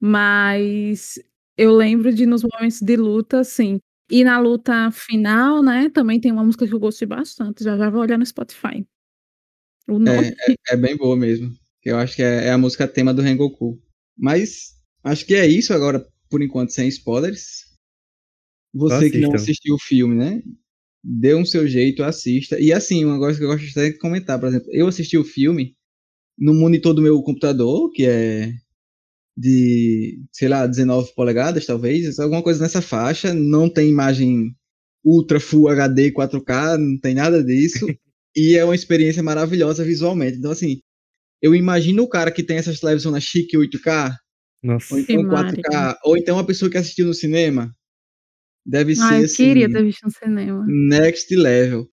Mas 0.00 1.18
eu 1.56 1.74
lembro 1.74 2.14
de 2.14 2.24
nos 2.24 2.44
momentos 2.44 2.80
de 2.80 2.96
luta, 2.96 3.42
sim. 3.42 3.80
E 4.10 4.24
na 4.24 4.38
luta 4.40 4.90
final, 4.90 5.62
né, 5.62 5.90
também 5.90 6.18
tem 6.20 6.32
uma 6.32 6.44
música 6.44 6.66
que 6.66 6.72
eu 6.72 6.80
gostei 6.80 7.06
bastante. 7.06 7.62
Já 7.62 7.76
já 7.76 7.90
vou 7.90 8.00
olhar 8.00 8.18
no 8.18 8.24
Spotify. 8.24 8.86
O 9.86 9.98
nome. 9.98 10.28
É, 10.28 10.52
é, 10.52 10.54
é 10.70 10.76
bem 10.76 10.96
boa 10.96 11.16
mesmo. 11.16 11.52
Eu 11.84 11.96
acho 11.96 12.16
que 12.16 12.22
é, 12.22 12.46
é 12.46 12.50
a 12.50 12.58
música 12.58 12.88
tema 12.88 13.12
do 13.12 13.22
Rengoku. 13.22 13.80
Mas 14.16 14.74
acho 15.04 15.24
que 15.24 15.34
é 15.34 15.46
isso 15.46 15.72
agora, 15.72 16.06
por 16.28 16.42
enquanto, 16.42 16.72
sem 16.72 16.88
spoilers. 16.88 17.66
Você 18.74 19.10
que 19.10 19.18
não 19.18 19.34
assistiu 19.34 19.74
o 19.74 19.78
filme, 19.78 20.14
né? 20.14 20.42
Dê 21.02 21.34
um 21.34 21.44
seu 21.44 21.66
jeito, 21.66 22.02
assista. 22.02 22.60
E 22.60 22.72
assim, 22.72 23.04
um 23.04 23.12
negócio 23.12 23.38
que 23.38 23.44
eu 23.44 23.48
gosto 23.48 23.64
de 23.64 23.98
comentar, 23.98 24.38
por 24.38 24.48
exemplo, 24.48 24.68
eu 24.72 24.86
assisti 24.86 25.16
o 25.16 25.24
filme 25.24 25.74
no 26.36 26.52
monitor 26.54 26.92
do 26.92 27.02
meu 27.02 27.20
computador, 27.22 27.90
que 27.92 28.04
é 28.04 28.52
de, 29.38 30.20
sei 30.32 30.48
lá, 30.48 30.66
19 30.66 31.14
polegadas, 31.14 31.64
talvez, 31.64 32.18
alguma 32.18 32.42
coisa 32.42 32.60
nessa 32.60 32.82
faixa. 32.82 33.32
Não 33.32 33.68
tem 33.68 33.88
imagem 33.88 34.52
Ultra 35.04 35.38
Full 35.38 35.68
HD 35.68 36.10
4K, 36.10 36.76
não 36.76 36.98
tem 36.98 37.14
nada 37.14 37.42
disso. 37.44 37.86
e 38.34 38.56
é 38.56 38.64
uma 38.64 38.74
experiência 38.74 39.22
maravilhosa 39.22 39.84
visualmente. 39.84 40.38
Então, 40.38 40.50
assim, 40.50 40.80
eu 41.40 41.54
imagino 41.54 42.02
o 42.02 42.08
cara 42.08 42.32
que 42.32 42.42
tem 42.42 42.56
essas 42.56 42.80
televisões 42.80 43.22
chique 43.22 43.56
8K, 43.56 44.12
Nossa. 44.60 44.92
ou 44.92 45.00
então 45.00 45.22
4K, 45.22 45.96
ou 46.02 46.16
então 46.18 46.36
uma 46.36 46.46
pessoa 46.46 46.68
que 46.68 46.76
assistiu 46.76 47.06
no 47.06 47.14
cinema. 47.14 47.72
Deve 48.66 48.96
ser. 48.96 49.02
Ah, 49.04 49.20
eu 49.20 49.24
assim, 49.24 49.44
queria 49.44 49.70
ter 49.70 49.84
visto 49.84 50.02
no 50.02 50.10
cinema. 50.10 50.66
Next 50.66 51.34
level. 51.34 51.86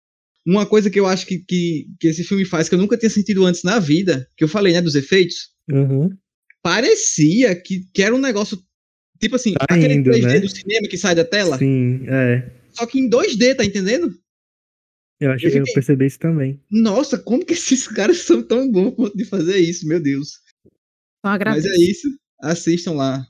Uma 0.46 0.64
coisa 0.64 0.88
que 0.90 0.98
eu 0.98 1.06
acho 1.06 1.26
que, 1.26 1.38
que, 1.38 1.86
que, 2.00 2.08
esse 2.08 2.24
filme 2.24 2.44
faz, 2.46 2.70
que 2.70 2.74
eu 2.74 2.78
nunca 2.78 2.96
tinha 2.96 3.10
sentido 3.10 3.44
antes 3.44 3.62
na 3.62 3.78
vida, 3.78 4.26
que 4.34 4.44
eu 4.44 4.48
falei, 4.48 4.72
né, 4.72 4.80
dos 4.80 4.94
efeitos. 4.94 5.50
Uhum. 5.70 6.10
Parecia 6.64 7.54
que, 7.54 7.86
que 7.92 8.02
era 8.02 8.14
um 8.14 8.18
negócio. 8.18 8.58
Tipo 9.20 9.36
assim, 9.36 9.52
tá 9.52 9.66
aquele 9.68 9.92
indo, 9.92 10.10
3D 10.10 10.22
né? 10.22 10.40
do 10.40 10.48
cinema 10.48 10.88
que 10.88 10.96
sai 10.96 11.14
da 11.14 11.24
tela. 11.24 11.58
Sim, 11.58 12.06
é. 12.08 12.50
Só 12.72 12.86
que 12.86 12.98
em 12.98 13.08
2D, 13.08 13.54
tá 13.54 13.64
entendendo? 13.66 14.10
Eu 15.20 15.30
acho 15.30 15.50
que 15.50 15.58
eu 15.58 15.64
percebi 15.74 16.06
isso 16.06 16.18
também. 16.18 16.58
Nossa, 16.70 17.18
como 17.18 17.44
que 17.44 17.52
esses 17.52 17.86
caras 17.86 18.22
são 18.22 18.42
tão 18.42 18.70
bons 18.70 19.12
de 19.14 19.26
fazer 19.26 19.58
isso, 19.58 19.86
meu 19.86 20.00
Deus. 20.00 20.40
Mas 21.22 21.66
é 21.66 21.76
isso. 21.76 22.08
Assistam 22.40 22.92
lá 22.92 23.26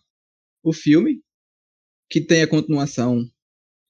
o 0.62 0.72
filme 0.72 1.20
que 2.08 2.20
tem 2.20 2.42
a 2.42 2.46
continuação 2.48 3.28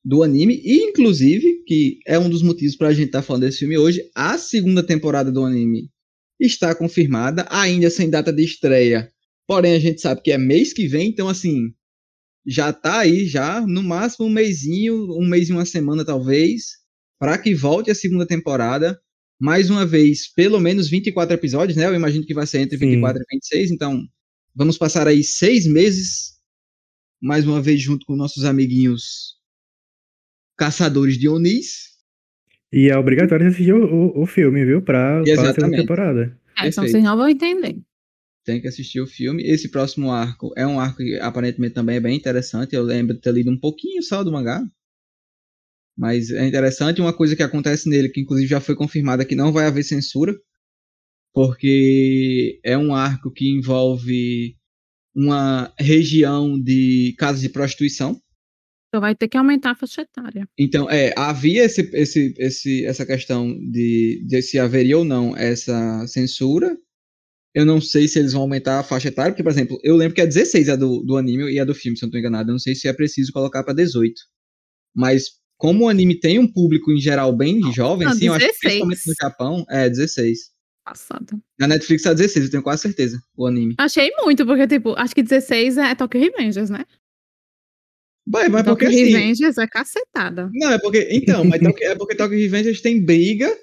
do 0.02 0.22
anime, 0.22 0.60
e 0.64 0.84
inclusive, 0.84 1.62
que 1.66 1.98
é 2.06 2.18
um 2.18 2.30
dos 2.30 2.42
motivos 2.42 2.76
para 2.76 2.88
a 2.88 2.92
gente 2.92 3.06
estar 3.06 3.20
tá 3.20 3.26
falando 3.26 3.42
desse 3.42 3.58
filme 3.58 3.76
hoje, 3.76 4.10
a 4.14 4.38
segunda 4.38 4.82
temporada 4.82 5.30
do 5.30 5.44
anime 5.44 5.90
está 6.40 6.74
confirmada, 6.74 7.46
ainda 7.50 7.90
sem 7.90 8.08
data 8.08 8.32
de 8.32 8.42
estreia. 8.42 9.13
Porém, 9.46 9.74
a 9.74 9.78
gente 9.78 10.00
sabe 10.00 10.22
que 10.22 10.32
é 10.32 10.38
mês 10.38 10.72
que 10.72 10.86
vem, 10.86 11.08
então 11.08 11.28
assim, 11.28 11.74
já 12.46 12.72
tá 12.72 13.00
aí, 13.00 13.26
já, 13.26 13.60
no 13.60 13.82
máximo 13.82 14.26
um 14.26 14.30
mêsinho, 14.30 14.94
um 15.18 15.26
mês 15.26 15.48
e 15.48 15.52
uma 15.52 15.64
semana 15.64 16.04
talvez, 16.04 16.64
para 17.18 17.38
que 17.38 17.54
volte 17.54 17.90
a 17.90 17.94
segunda 17.94 18.26
temporada. 18.26 19.00
Mais 19.40 19.68
uma 19.68 19.84
vez, 19.84 20.32
pelo 20.32 20.60
menos 20.60 20.88
24 20.88 21.34
episódios, 21.34 21.76
né? 21.76 21.86
Eu 21.86 21.94
imagino 21.94 22.24
que 22.24 22.32
vai 22.32 22.46
ser 22.46 22.60
entre 22.60 22.78
Sim. 22.78 22.86
24 22.86 23.20
e 23.20 23.34
26, 23.34 23.70
então 23.72 24.02
vamos 24.54 24.78
passar 24.78 25.08
aí 25.08 25.24
seis 25.24 25.66
meses 25.66 26.34
mais 27.20 27.46
uma 27.46 27.60
vez 27.60 27.80
junto 27.80 28.06
com 28.06 28.14
nossos 28.14 28.44
amiguinhos 28.44 29.34
caçadores 30.56 31.18
de 31.18 31.28
Onis. 31.28 31.94
E 32.72 32.88
é 32.88 32.96
obrigatório 32.96 33.46
assistir 33.46 33.72
o, 33.72 33.84
o, 33.84 34.22
o 34.22 34.26
filme, 34.26 34.64
viu? 34.64 34.82
Pra, 34.82 35.22
para 35.22 35.50
a 35.50 35.54
segunda 35.54 35.76
temporada. 35.76 36.38
É, 36.56 36.62
Perfeito. 36.62 36.90
vocês 36.90 37.04
não 37.04 37.16
vão 37.16 37.28
entender. 37.28 37.76
Tem 38.44 38.60
que 38.60 38.68
assistir 38.68 39.00
o 39.00 39.06
filme. 39.06 39.42
Esse 39.42 39.70
próximo 39.70 40.10
arco 40.10 40.52
é 40.56 40.66
um 40.66 40.78
arco 40.78 40.98
que 40.98 41.18
aparentemente 41.18 41.74
também 41.74 41.96
é 41.96 42.00
bem 42.00 42.16
interessante. 42.16 42.74
Eu 42.74 42.82
lembro 42.82 43.14
de 43.14 43.20
ter 43.20 43.32
lido 43.32 43.50
um 43.50 43.58
pouquinho 43.58 44.02
só 44.02 44.22
do 44.22 44.30
mangá. 44.30 44.62
Mas 45.96 46.30
é 46.30 46.46
interessante. 46.46 47.00
Uma 47.00 47.16
coisa 47.16 47.34
que 47.34 47.42
acontece 47.42 47.88
nele, 47.88 48.10
que 48.10 48.20
inclusive 48.20 48.48
já 48.48 48.60
foi 48.60 48.74
confirmada, 48.74 49.24
que 49.24 49.34
não 49.34 49.52
vai 49.52 49.66
haver 49.66 49.82
censura. 49.82 50.34
Porque 51.32 52.60
é 52.62 52.76
um 52.76 52.94
arco 52.94 53.30
que 53.30 53.48
envolve 53.48 54.56
uma 55.14 55.72
região 55.78 56.60
de 56.60 57.14
casas 57.16 57.40
de 57.40 57.48
prostituição. 57.48 58.20
Então 58.88 59.00
vai 59.00 59.14
ter 59.14 59.26
que 59.26 59.36
aumentar 59.36 59.72
a 59.72 59.74
faixa 59.74 60.02
etária. 60.02 60.48
Então, 60.56 60.88
é, 60.88 61.12
havia 61.16 61.64
esse, 61.64 61.80
esse, 61.94 62.34
esse, 62.38 62.84
essa 62.84 63.04
questão 63.04 63.52
de, 63.70 64.24
de 64.24 64.42
se 64.42 64.58
haveria 64.58 64.98
ou 64.98 65.04
não 65.04 65.36
essa 65.36 66.06
censura. 66.06 66.76
Eu 67.54 67.64
não 67.64 67.80
sei 67.80 68.08
se 68.08 68.18
eles 68.18 68.32
vão 68.32 68.42
aumentar 68.42 68.80
a 68.80 68.82
faixa 68.82 69.08
etária, 69.08 69.30
porque, 69.32 69.42
por 69.42 69.52
exemplo, 69.52 69.78
eu 69.84 69.96
lembro 69.96 70.14
que 70.14 70.20
é 70.20 70.26
16 70.26 70.68
a 70.70 70.76
do, 70.76 71.02
do 71.04 71.16
anime 71.16 71.52
e 71.52 71.60
a 71.60 71.64
do 71.64 71.74
filme, 71.74 71.96
se 71.96 72.04
eu 72.04 72.06
não 72.06 72.10
estou 72.10 72.18
enganado. 72.18 72.50
Eu 72.50 72.54
não 72.54 72.58
sei 72.58 72.74
se 72.74 72.88
é 72.88 72.92
preciso 72.92 73.32
colocar 73.32 73.62
para 73.62 73.74
18. 73.74 74.12
Mas, 74.94 75.26
como 75.56 75.84
o 75.84 75.88
anime 75.88 76.18
tem 76.18 76.38
um 76.38 76.50
público 76.50 76.90
em 76.90 77.00
geral 77.00 77.32
bem 77.32 77.60
jovem, 77.72 78.08
Não, 78.08 78.14
sim, 78.14 78.26
eu 78.26 78.34
acho 78.34 78.44
que 78.46 78.52
16. 78.52 78.60
principalmente 78.60 79.00
no 79.06 79.14
Japão, 79.22 79.64
é 79.70 79.88
16. 79.88 80.38
Passada. 80.84 81.38
Na 81.58 81.68
Netflix 81.68 82.02
tá 82.02 82.12
16, 82.12 82.46
eu 82.46 82.50
tenho 82.50 82.62
quase 82.62 82.82
certeza, 82.82 83.18
o 83.36 83.46
anime. 83.46 83.74
Achei 83.78 84.10
muito, 84.18 84.44
porque, 84.44 84.66
tipo, 84.66 84.92
acho 84.98 85.14
que 85.14 85.22
16 85.22 85.78
é 85.78 85.94
Tokyo 85.94 86.20
Revengers, 86.20 86.68
né? 86.70 86.84
Mas, 88.26 88.48
mas 88.50 88.64
porque 88.64 88.86
Tokyo 88.86 88.88
assim. 88.88 89.12
Revengers 89.12 89.58
é 89.58 89.66
cacetada. 89.66 90.50
Não, 90.54 90.72
é 90.72 90.78
porque. 90.78 91.08
Então, 91.10 91.44
mas 91.44 91.60
é 91.62 91.94
porque 91.94 92.14
Tokyo 92.14 92.38
Revengers 92.38 92.80
tem 92.80 93.04
briga 93.04 93.54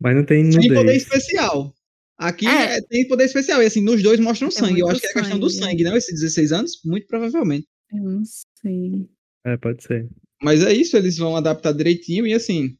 Mas 0.00 0.16
não 0.16 0.24
tem 0.24 0.50
sem 0.50 0.60
poder 0.62 0.74
nudez. 0.74 1.02
especial. 1.02 1.72
Aqui 2.18 2.46
É. 2.46 2.76
é, 2.76 2.80
tem 2.82 3.06
poder 3.06 3.24
especial. 3.24 3.62
E 3.62 3.66
assim, 3.66 3.80
nos 3.80 4.02
dois 4.02 4.18
mostram 4.18 4.50
sangue. 4.50 4.80
Eu 4.80 4.88
acho 4.88 5.00
que 5.00 5.06
é 5.06 5.10
a 5.10 5.14
questão 5.14 5.38
do 5.38 5.48
sangue. 5.48 5.84
não? 5.84 5.96
Esses 5.96 6.20
16 6.20 6.52
anos? 6.52 6.72
Muito 6.84 7.06
provavelmente. 7.06 7.66
Eu 7.92 8.02
não 8.02 8.22
sei. 8.24 9.06
É, 9.46 9.56
pode 9.56 9.82
ser. 9.82 10.08
Mas 10.42 10.62
é 10.62 10.72
isso, 10.72 10.96
eles 10.96 11.16
vão 11.16 11.36
adaptar 11.36 11.72
direitinho 11.72 12.26
e 12.26 12.32
assim. 12.34 12.74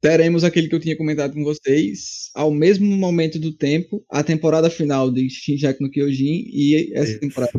Teremos 0.00 0.44
aquele 0.44 0.68
que 0.68 0.74
eu 0.76 0.80
tinha 0.80 0.96
comentado 0.96 1.34
com 1.34 1.42
vocês, 1.42 2.30
ao 2.34 2.52
mesmo 2.52 2.86
momento 2.86 3.36
do 3.38 3.52
tempo, 3.52 4.04
a 4.08 4.22
temporada 4.22 4.70
final 4.70 5.10
de 5.10 5.28
Shinjaku 5.28 5.82
no 5.82 5.90
Kyojin 5.90 6.44
e 6.52 6.92
essa 6.94 7.10
Isso. 7.12 7.20
temporada 7.20 7.52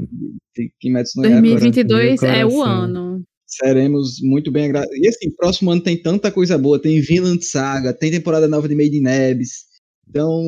de 0.56 0.72
Kimetsu 0.80 1.18
no 1.20 1.26
Yaiba. 1.26 1.42
2022 1.42 2.22
meu 2.22 2.32
é 2.32 2.46
o 2.46 2.62
ano. 2.64 3.24
Seremos 3.46 4.22
muito 4.22 4.52
bem 4.52 4.66
agradados. 4.66 4.96
E 4.96 5.08
assim, 5.10 5.30
próximo 5.36 5.70
ano 5.72 5.82
tem 5.82 6.02
tanta 6.02 6.32
coisa 6.32 6.58
boa. 6.58 6.82
Tem 6.82 7.02
Vinland 7.02 7.44
Saga, 7.44 7.94
tem 7.94 8.10
temporada 8.10 8.48
nova 8.48 8.70
de 8.70 8.76
Made 8.76 8.96
in 8.96 9.06
Abyss. 9.08 9.66
Então, 10.10 10.44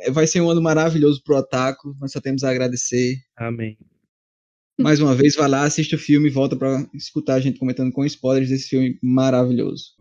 é, 0.00 0.10
vai 0.10 0.26
ser 0.26 0.42
um 0.42 0.50
ano 0.50 0.60
maravilhoso 0.60 1.22
pro 1.24 1.36
Otaku. 1.36 1.96
Nós 1.98 2.12
só 2.12 2.20
temos 2.20 2.44
a 2.44 2.50
agradecer. 2.50 3.16
Amém. 3.36 3.76
Mais 4.78 5.00
uma 5.00 5.14
vez, 5.14 5.34
vai 5.34 5.48
lá, 5.48 5.64
assiste 5.64 5.94
o 5.94 5.98
filme 5.98 6.28
e 6.28 6.32
volta 6.32 6.54
pra 6.54 6.86
escutar 6.94 7.34
a 7.34 7.40
gente 7.40 7.58
comentando 7.58 7.90
com 7.90 8.04
spoilers 8.04 8.48
desse 8.48 8.68
filme 8.68 8.96
maravilhoso. 9.02 9.96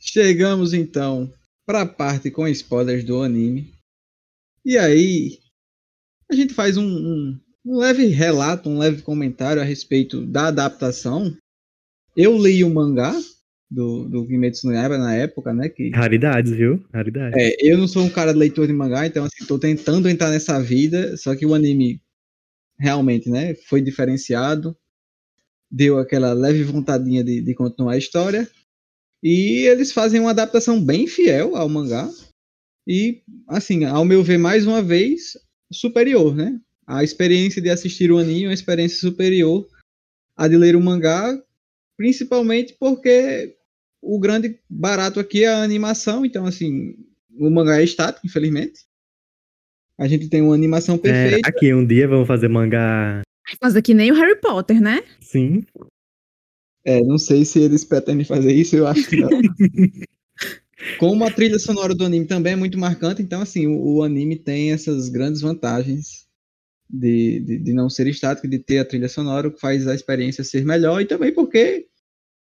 Chegamos 0.00 0.72
então 0.72 1.30
para 1.66 1.82
a 1.82 1.86
parte 1.86 2.30
com 2.30 2.46
spoilers 2.48 3.04
do 3.04 3.22
anime. 3.22 3.72
E 4.64 4.76
aí, 4.78 5.38
a 6.30 6.34
gente 6.34 6.54
faz 6.54 6.76
um, 6.76 6.84
um- 6.84 7.40
um 7.64 7.76
leve 7.78 8.06
relato, 8.06 8.68
um 8.68 8.78
leve 8.78 9.02
comentário 9.02 9.62
a 9.62 9.64
respeito 9.64 10.24
da 10.26 10.48
adaptação. 10.48 11.36
Eu 12.16 12.36
li 12.36 12.62
o 12.64 12.70
mangá 12.72 13.14
do, 13.70 14.08
do 14.08 14.26
Kimetsu 14.26 14.66
no 14.66 14.74
Yaiba 14.74 14.98
na 14.98 15.14
época, 15.14 15.54
né? 15.54 15.68
Que, 15.68 15.90
Raridades, 15.90 16.50
viu? 16.52 16.84
Raridades. 16.92 17.40
é, 17.40 17.54
eu 17.60 17.78
não 17.78 17.86
sou 17.88 18.02
um 18.04 18.10
cara 18.10 18.32
de 18.32 18.38
leitor 18.38 18.66
de 18.66 18.72
mangá, 18.72 19.06
então 19.06 19.24
assim, 19.24 19.46
tô 19.46 19.58
tentando 19.58 20.08
entrar 20.08 20.30
nessa 20.30 20.60
vida, 20.60 21.16
só 21.16 21.34
que 21.36 21.46
o 21.46 21.54
anime 21.54 22.00
realmente, 22.78 23.30
né, 23.30 23.54
foi 23.68 23.80
diferenciado, 23.80 24.76
deu 25.70 25.98
aquela 25.98 26.32
leve 26.32 26.64
vontadinha 26.64 27.22
de, 27.22 27.40
de 27.40 27.54
continuar 27.54 27.92
a 27.92 27.98
história, 27.98 28.48
e 29.22 29.66
eles 29.66 29.92
fazem 29.92 30.20
uma 30.20 30.30
adaptação 30.30 30.82
bem 30.82 31.06
fiel 31.06 31.56
ao 31.56 31.68
mangá, 31.68 32.10
e, 32.86 33.22
assim, 33.46 33.84
ao 33.84 34.04
meu 34.04 34.22
ver, 34.22 34.38
mais 34.38 34.66
uma 34.66 34.82
vez, 34.82 35.36
superior, 35.72 36.34
né? 36.34 36.60
A 36.86 37.04
experiência 37.04 37.62
de 37.62 37.70
assistir 37.70 38.10
o 38.10 38.18
anime 38.18 38.44
é 38.44 38.48
uma 38.48 38.54
experiência 38.54 38.98
superior 38.98 39.66
à 40.36 40.48
de 40.48 40.56
ler 40.56 40.74
o 40.74 40.80
mangá, 40.80 41.40
principalmente 41.96 42.74
porque 42.78 43.56
o 44.02 44.18
grande 44.18 44.58
barato 44.68 45.20
aqui 45.20 45.44
é 45.44 45.48
a 45.48 45.62
animação, 45.62 46.26
então, 46.26 46.44
assim, 46.44 46.96
o 47.38 47.48
mangá 47.50 47.80
é 47.80 47.84
estático, 47.84 48.26
infelizmente. 48.26 48.80
A 49.96 50.08
gente 50.08 50.28
tem 50.28 50.42
uma 50.42 50.54
animação 50.54 50.98
perfeita. 50.98 51.36
Será 51.36 51.52
que 51.52 51.72
um 51.72 51.86
dia 51.86 52.08
vamos 52.08 52.26
fazer 52.26 52.48
mangá? 52.48 53.22
Mas 53.60 53.76
aqui 53.76 53.94
nem 53.94 54.10
o 54.10 54.14
Harry 54.14 54.40
Potter, 54.40 54.80
né? 54.80 55.04
Sim. 55.20 55.64
É, 56.84 57.00
não 57.00 57.18
sei 57.18 57.44
se 57.44 57.60
eles 57.60 57.84
pretendem 57.84 58.24
fazer 58.24 58.52
isso, 58.52 58.74
eu 58.76 58.86
acho 58.86 59.08
que 59.08 59.16
não. 59.16 59.30
Como 60.98 61.24
a 61.24 61.30
trilha 61.30 61.58
sonora 61.58 61.94
do 61.94 62.04
anime 62.04 62.26
também 62.26 62.54
é 62.54 62.56
muito 62.56 62.78
marcante, 62.78 63.22
então 63.22 63.40
assim, 63.40 63.66
o, 63.66 63.96
o 63.96 64.02
anime 64.02 64.36
tem 64.36 64.72
essas 64.72 65.08
grandes 65.08 65.40
vantagens 65.40 66.26
de, 66.90 67.40
de, 67.40 67.58
de 67.58 67.72
não 67.72 67.88
ser 67.88 68.06
estático, 68.08 68.48
de 68.48 68.58
ter 68.58 68.78
a 68.78 68.84
trilha 68.84 69.08
sonora, 69.08 69.48
o 69.48 69.52
que 69.52 69.60
faz 69.60 69.86
a 69.86 69.94
experiência 69.94 70.42
ser 70.42 70.64
melhor, 70.64 71.00
e 71.00 71.06
também 71.06 71.32
porque 71.32 71.86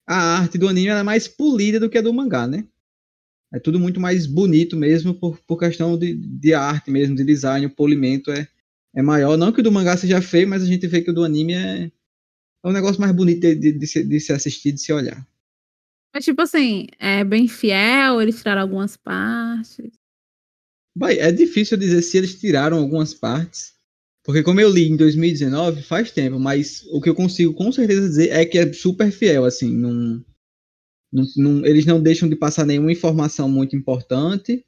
a 0.07 0.39
arte 0.39 0.57
do 0.57 0.67
anime 0.67 0.87
é 0.87 1.03
mais 1.03 1.27
polida 1.27 1.79
do 1.79 1.89
que 1.89 1.97
a 1.97 2.01
do 2.01 2.13
mangá, 2.13 2.47
né? 2.47 2.65
É 3.51 3.59
tudo 3.59 3.79
muito 3.79 3.99
mais 3.99 4.27
bonito 4.27 4.77
mesmo 4.77 5.13
por, 5.13 5.39
por 5.39 5.57
questão 5.57 5.97
de, 5.97 6.13
de 6.13 6.53
arte 6.53 6.91
mesmo, 6.91 7.15
de 7.15 7.23
design, 7.23 7.65
o 7.65 7.75
polimento 7.75 8.31
é, 8.31 8.47
é 8.95 9.01
maior. 9.01 9.37
Não 9.37 9.51
que 9.51 9.59
o 9.59 9.63
do 9.63 9.71
mangá 9.71 9.97
seja 9.97 10.21
feio, 10.21 10.47
mas 10.47 10.61
a 10.61 10.65
gente 10.65 10.85
vê 10.87 11.01
que 11.01 11.09
o 11.09 11.13
do 11.13 11.23
anime 11.23 11.53
é, 11.53 11.91
é 12.63 12.67
um 12.67 12.71
negócio 12.73 12.99
mais 13.01 13.13
bonito 13.15 13.41
de, 13.41 13.55
de, 13.55 13.71
de, 13.73 13.87
se, 13.87 14.03
de 14.03 14.19
se 14.19 14.33
assistir, 14.33 14.71
de 14.73 14.81
se 14.81 14.91
olhar. 14.91 15.25
Mas, 16.13 16.25
tipo 16.25 16.41
assim, 16.41 16.87
é 16.99 17.23
bem 17.23 17.47
fiel, 17.47 18.21
eles 18.21 18.37
tiraram 18.37 18.61
algumas 18.61 18.97
partes. 18.97 19.91
É 21.01 21.31
difícil 21.31 21.77
dizer 21.77 22.01
se 22.01 22.17
eles 22.17 22.39
tiraram 22.39 22.77
algumas 22.77 23.13
partes, 23.13 23.73
porque 24.23 24.43
como 24.43 24.59
eu 24.59 24.69
li 24.69 24.89
em 24.89 24.97
2019, 24.97 25.81
faz 25.81 26.11
tempo, 26.11 26.39
mas 26.39 26.83
o 26.91 26.99
que 26.99 27.09
eu 27.09 27.15
consigo 27.15 27.53
com 27.53 27.71
certeza 27.71 28.07
dizer 28.07 28.29
é 28.31 28.45
que 28.45 28.57
é 28.57 28.73
super 28.73 29.11
fiel, 29.11 29.45
assim, 29.45 29.71
não, 29.75 30.23
não, 31.11 31.23
não- 31.37 31.65
eles 31.65 31.85
não 31.85 32.01
deixam 32.01 32.27
de 32.29 32.35
passar 32.35 32.65
nenhuma 32.65 32.91
informação 32.91 33.49
muito 33.49 33.75
importante, 33.75 34.65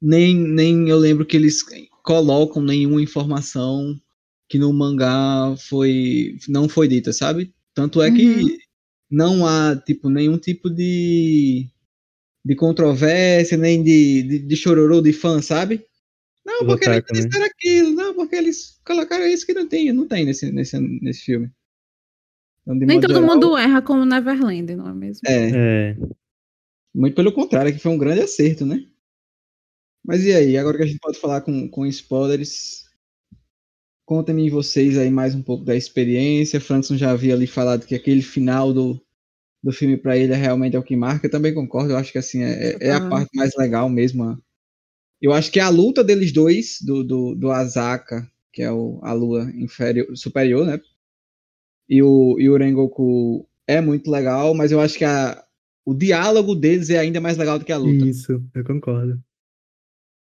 nem, 0.00 0.34
nem 0.36 0.88
eu 0.88 0.98
lembro 0.98 1.26
que 1.26 1.36
eles 1.36 1.62
colocam 2.02 2.62
nenhuma 2.62 3.02
informação 3.02 4.00
que 4.50 4.58
no 4.58 4.72
mangá 4.72 5.54
foi 5.56 6.36
não 6.48 6.68
foi 6.68 6.88
dita, 6.88 7.12
sabe? 7.12 7.54
Tanto 7.72 8.02
é 8.02 8.08
Uhum. 8.10 8.16
que 8.16 8.58
não 9.10 9.46
há 9.46 9.76
tipo 9.76 10.10
nenhum 10.10 10.36
tipo 10.36 10.68
de 10.68 11.68
de 12.44 12.56
controvérsia, 12.56 13.56
nem 13.56 13.82
de, 13.82 14.22
de, 14.22 14.38
de 14.40 14.56
chororô 14.56 15.00
de 15.00 15.12
fã, 15.12 15.40
sabe? 15.40 15.86
Não, 16.44 16.66
porque 16.66 16.88
eles 16.88 17.04
né? 17.12 17.20
disseram 17.28 17.46
aquilo, 17.46 17.90
não, 17.92 18.14
porque 18.14 18.34
eles 18.34 18.80
colocaram 18.84 19.26
isso 19.26 19.46
que 19.46 19.52
não 19.52 19.68
tem, 19.68 19.92
não 19.92 20.08
tem 20.08 20.24
nesse, 20.24 20.50
nesse, 20.50 20.78
nesse 20.80 21.22
filme. 21.22 21.50
Então, 22.62 22.74
Nem 22.74 22.98
todo 22.98 23.14
geral, 23.14 23.26
mundo 23.26 23.56
erra 23.56 23.82
como 23.82 24.04
Neverland, 24.06 24.74
não 24.74 24.88
é 24.88 24.94
mesmo? 24.94 25.20
É, 25.26 25.90
É. 25.90 25.96
muito 26.94 27.14
pelo 27.14 27.32
contrário, 27.32 27.72
que 27.72 27.78
foi 27.78 27.92
um 27.92 27.98
grande 27.98 28.22
acerto, 28.22 28.64
né? 28.66 28.84
Mas 30.04 30.24
e 30.24 30.32
aí, 30.32 30.56
agora 30.56 30.78
que 30.78 30.82
a 30.84 30.86
gente 30.86 30.98
pode 30.98 31.18
falar 31.20 31.42
com, 31.42 31.68
com 31.68 31.86
spoilers, 31.86 32.89
contem-me 34.10 34.50
vocês 34.50 34.98
aí 34.98 35.08
mais 35.08 35.36
um 35.36 35.40
pouco 35.42 35.64
da 35.64 35.76
experiência. 35.76 36.60
Frankson 36.60 36.96
já 36.96 37.12
havia 37.12 37.32
ali 37.32 37.46
falado 37.46 37.86
que 37.86 37.94
aquele 37.94 38.22
final 38.22 38.74
do, 38.74 39.00
do 39.62 39.70
filme 39.70 39.96
pra 39.96 40.16
ele 40.16 40.32
é 40.32 40.36
realmente 40.36 40.74
é 40.74 40.78
o 40.80 40.82
que 40.82 40.96
marca. 40.96 41.28
Eu 41.28 41.30
também 41.30 41.54
concordo, 41.54 41.92
eu 41.92 41.96
acho 41.96 42.10
que 42.10 42.18
assim, 42.18 42.42
é, 42.42 42.76
é 42.80 42.90
a 42.90 42.96
Ah. 42.96 43.08
parte 43.08 43.30
mais 43.36 43.52
legal 43.56 43.88
mesmo. 43.88 44.24
a- 44.24 44.36
Eu 45.22 45.32
acho 45.32 45.52
que 45.52 45.60
a 45.60 45.68
luta 45.68 46.02
deles 46.02 46.32
dois, 46.32 46.78
do, 46.82 47.04
do, 47.04 47.36
do 47.36 47.52
Azaka, 47.52 48.28
que 48.52 48.62
é 48.62 48.72
o, 48.72 48.98
a 49.00 49.12
lua 49.12 49.48
inferior, 49.54 50.08
superior, 50.16 50.66
né? 50.66 50.80
E 51.88 52.02
o, 52.02 52.36
e 52.40 52.50
o 52.50 52.56
Rengoku 52.56 53.46
é 53.64 53.80
muito 53.80 54.10
legal, 54.10 54.54
mas 54.56 54.72
eu 54.72 54.80
acho 54.80 54.98
que 54.98 55.04
a, 55.04 55.40
o 55.86 55.94
diálogo 55.94 56.56
deles 56.56 56.90
é 56.90 56.98
ainda 56.98 57.20
mais 57.20 57.36
legal 57.36 57.60
do 57.60 57.64
que 57.64 57.70
a 57.70 57.76
luta. 57.78 58.06
Isso, 58.06 58.42
eu 58.56 58.64
concordo. 58.64 59.22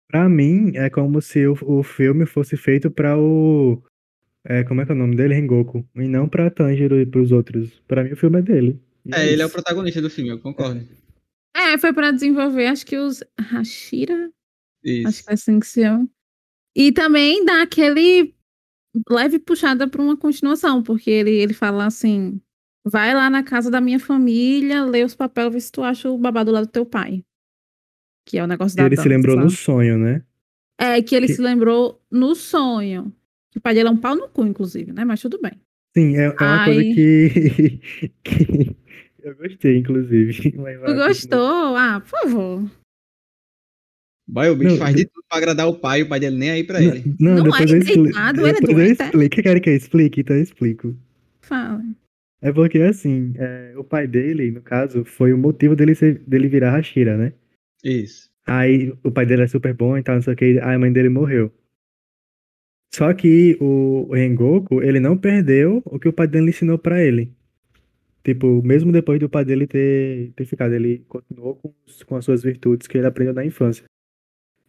Pra 0.07 0.29
mim, 0.29 0.71
é 0.75 0.89
como 0.89 1.21
se 1.21 1.47
o, 1.47 1.57
o 1.63 1.83
filme 1.83 2.25
fosse 2.25 2.55
feito 2.55 2.91
pra 2.91 3.17
o. 3.17 3.81
É, 4.43 4.63
como 4.63 4.81
é 4.81 4.85
que 4.85 4.91
é 4.91 4.95
o 4.95 4.97
nome 4.97 5.15
dele? 5.15 5.33
Rengoku. 5.33 5.87
E 5.95 6.07
não 6.07 6.29
pra 6.29 6.51
Tanjiro 6.51 6.99
e 6.99 7.05
pros 7.05 7.31
outros. 7.31 7.81
Pra 7.87 8.03
mim, 8.03 8.11
o 8.11 8.17
filme 8.17 8.39
é 8.39 8.41
dele. 8.41 8.79
E 9.05 9.15
É, 9.15 9.31
ele 9.31 9.41
é 9.41 9.45
o 9.45 9.49
protagonista 9.49 10.01
do 10.01 10.09
filme, 10.09 10.29
eu 10.29 10.39
concordo. 10.39 10.87
É, 11.55 11.77
foi 11.77 11.93
pra 11.93 12.11
desenvolver, 12.11 12.67
acho 12.67 12.85
que 12.85 12.97
os 12.97 13.23
Hashira, 13.39 14.25
acho 14.25 14.33
Isso. 14.83 15.23
que 15.23 15.29
é 15.29 15.33
assim 15.33 15.59
que 15.59 15.65
se 15.65 15.81
chama. 15.81 16.07
E 16.75 16.91
também 16.91 17.45
dá 17.45 17.61
aquele 17.61 18.35
leve 19.09 19.39
puxada 19.39 19.87
para 19.87 20.01
uma 20.01 20.17
continuação, 20.17 20.83
porque 20.83 21.09
ele, 21.09 21.31
ele 21.31 21.53
fala 21.53 21.85
assim: 21.85 22.41
vai 22.85 23.13
lá 23.13 23.29
na 23.29 23.41
casa 23.41 23.71
da 23.71 23.79
minha 23.79 23.99
família, 23.99 24.83
lê 24.83 25.03
os 25.03 25.15
papéis, 25.15 25.53
vê 25.53 25.59
se 25.59 25.71
tu 25.71 25.81
acha 25.81 26.09
o 26.09 26.17
babado 26.17 26.51
lá 26.51 26.61
do 26.61 26.67
teu 26.67 26.85
pai. 26.85 27.23
Que 28.25 28.37
é 28.39 28.43
o 28.43 28.47
negócio 28.47 28.75
da 28.75 28.85
Ele 28.85 28.97
se 28.97 29.07
lembrou 29.07 29.35
no 29.37 29.49
sonho, 29.49 29.97
né? 29.97 30.23
É, 30.79 31.01
que 31.01 31.15
ele 31.15 31.27
que- 31.27 31.33
se 31.35 31.41
lembrou 31.41 32.01
no 32.11 32.33
sonho. 32.35 33.13
Que 33.51 33.59
o 33.59 33.61
pai 33.61 33.73
dele 33.73 33.87
é 33.87 33.91
um 33.91 33.97
pau 33.97 34.15
no 34.15 34.27
cu, 34.27 34.45
inclusive, 34.45 34.91
né? 34.91 35.05
Mas 35.05 35.21
tudo 35.21 35.39
bem. 35.41 35.53
Sim, 35.95 36.17
é, 36.17 36.23
é 36.25 36.29
uma 36.29 36.65
coisa 36.65 36.79
Ai. 36.81 36.93
que, 36.93 37.79
que 38.23 38.75
eu 39.23 39.35
gostei, 39.37 39.77
inclusive. 39.77 40.51
Vai, 40.57 40.75
Tu 40.77 40.93
gostou? 40.95 41.75
Ah, 41.77 42.01
por 42.01 42.09
favor. 42.09 42.71
Boy, 44.27 44.49
o 44.49 44.55
bicho 44.55 44.71
Não, 44.71 44.77
faz 44.79 44.95
de 44.95 45.05
tudo 45.05 45.23
pra 45.29 45.37
agradar 45.37 45.67
o 45.69 45.75
pai, 45.79 46.01
o 46.01 46.09
pai 46.09 46.19
dele 46.19 46.35
nem 46.37 46.49
aí 46.49 46.63
pra 46.63 46.81
ele. 46.83 47.15
Não, 47.19 47.35
Não 47.35 47.43
depois 47.43 47.71
é 47.71 47.75
eu 47.75 47.77
explico. 47.77 48.03
deitado, 48.03 48.41
ele 48.41 48.49
é 48.49 48.53
Depois 48.53 48.69
eu 48.71 48.75
doente, 48.85 49.01
é? 49.01 49.05
explico. 49.05 49.35
Quer 49.43 49.59
que 49.61 49.69
eu 49.69 49.75
explique? 49.75 50.21
Então 50.21 50.35
eu 50.35 50.41
explico. 50.41 50.97
Fala. 51.41 51.81
É 52.41 52.51
porque, 52.51 52.79
assim, 52.79 53.33
é, 53.37 53.73
o 53.77 53.83
pai 53.83 54.07
dele, 54.07 54.49
no 54.51 54.61
caso, 54.61 55.05
foi 55.05 55.31
o 55.31 55.37
motivo 55.37 55.75
dele, 55.75 55.93
ser, 55.95 56.19
dele 56.27 56.47
virar 56.47 56.71
Hashira, 56.71 57.15
né? 57.15 57.33
Isso. 57.85 58.31
Aí 58.47 58.91
o 59.03 59.11
pai 59.11 59.27
dele 59.27 59.43
é 59.43 59.47
super 59.47 59.73
bom 59.73 59.95
e 59.95 60.01
tal, 60.01 60.15
não 60.15 60.21
sei 60.23 60.33
o 60.33 60.35
que, 60.35 60.59
aí 60.59 60.75
a 60.75 60.79
mãe 60.79 60.91
dele 60.91 61.09
morreu. 61.09 61.51
Só 62.93 63.13
que 63.13 63.57
o, 63.61 64.11
Rengoku, 64.11 64.81
ele 64.81 64.99
não 64.99 65.17
perdeu 65.17 65.83
o 65.85 65.99
que 65.99 66.07
o 66.07 66.13
pai 66.13 66.27
dele 66.27 66.49
ensinou 66.49 66.79
pra 66.79 67.03
ele. 67.03 67.31
Tipo, 68.23 68.63
mesmo 68.63 68.91
depois 68.91 69.19
do 69.19 69.29
pai 69.29 69.45
dele 69.45 69.67
ter, 69.67 70.31
ter 70.35 70.45
ficado, 70.45 70.73
ele 70.73 71.05
continuou 71.07 71.55
com, 71.55 71.73
com 72.07 72.15
as 72.15 72.25
suas 72.25 72.41
virtudes 72.41 72.87
que 72.87 72.97
ele 72.97 73.05
aprendeu 73.05 73.33
na 73.33 73.45
infância. 73.45 73.85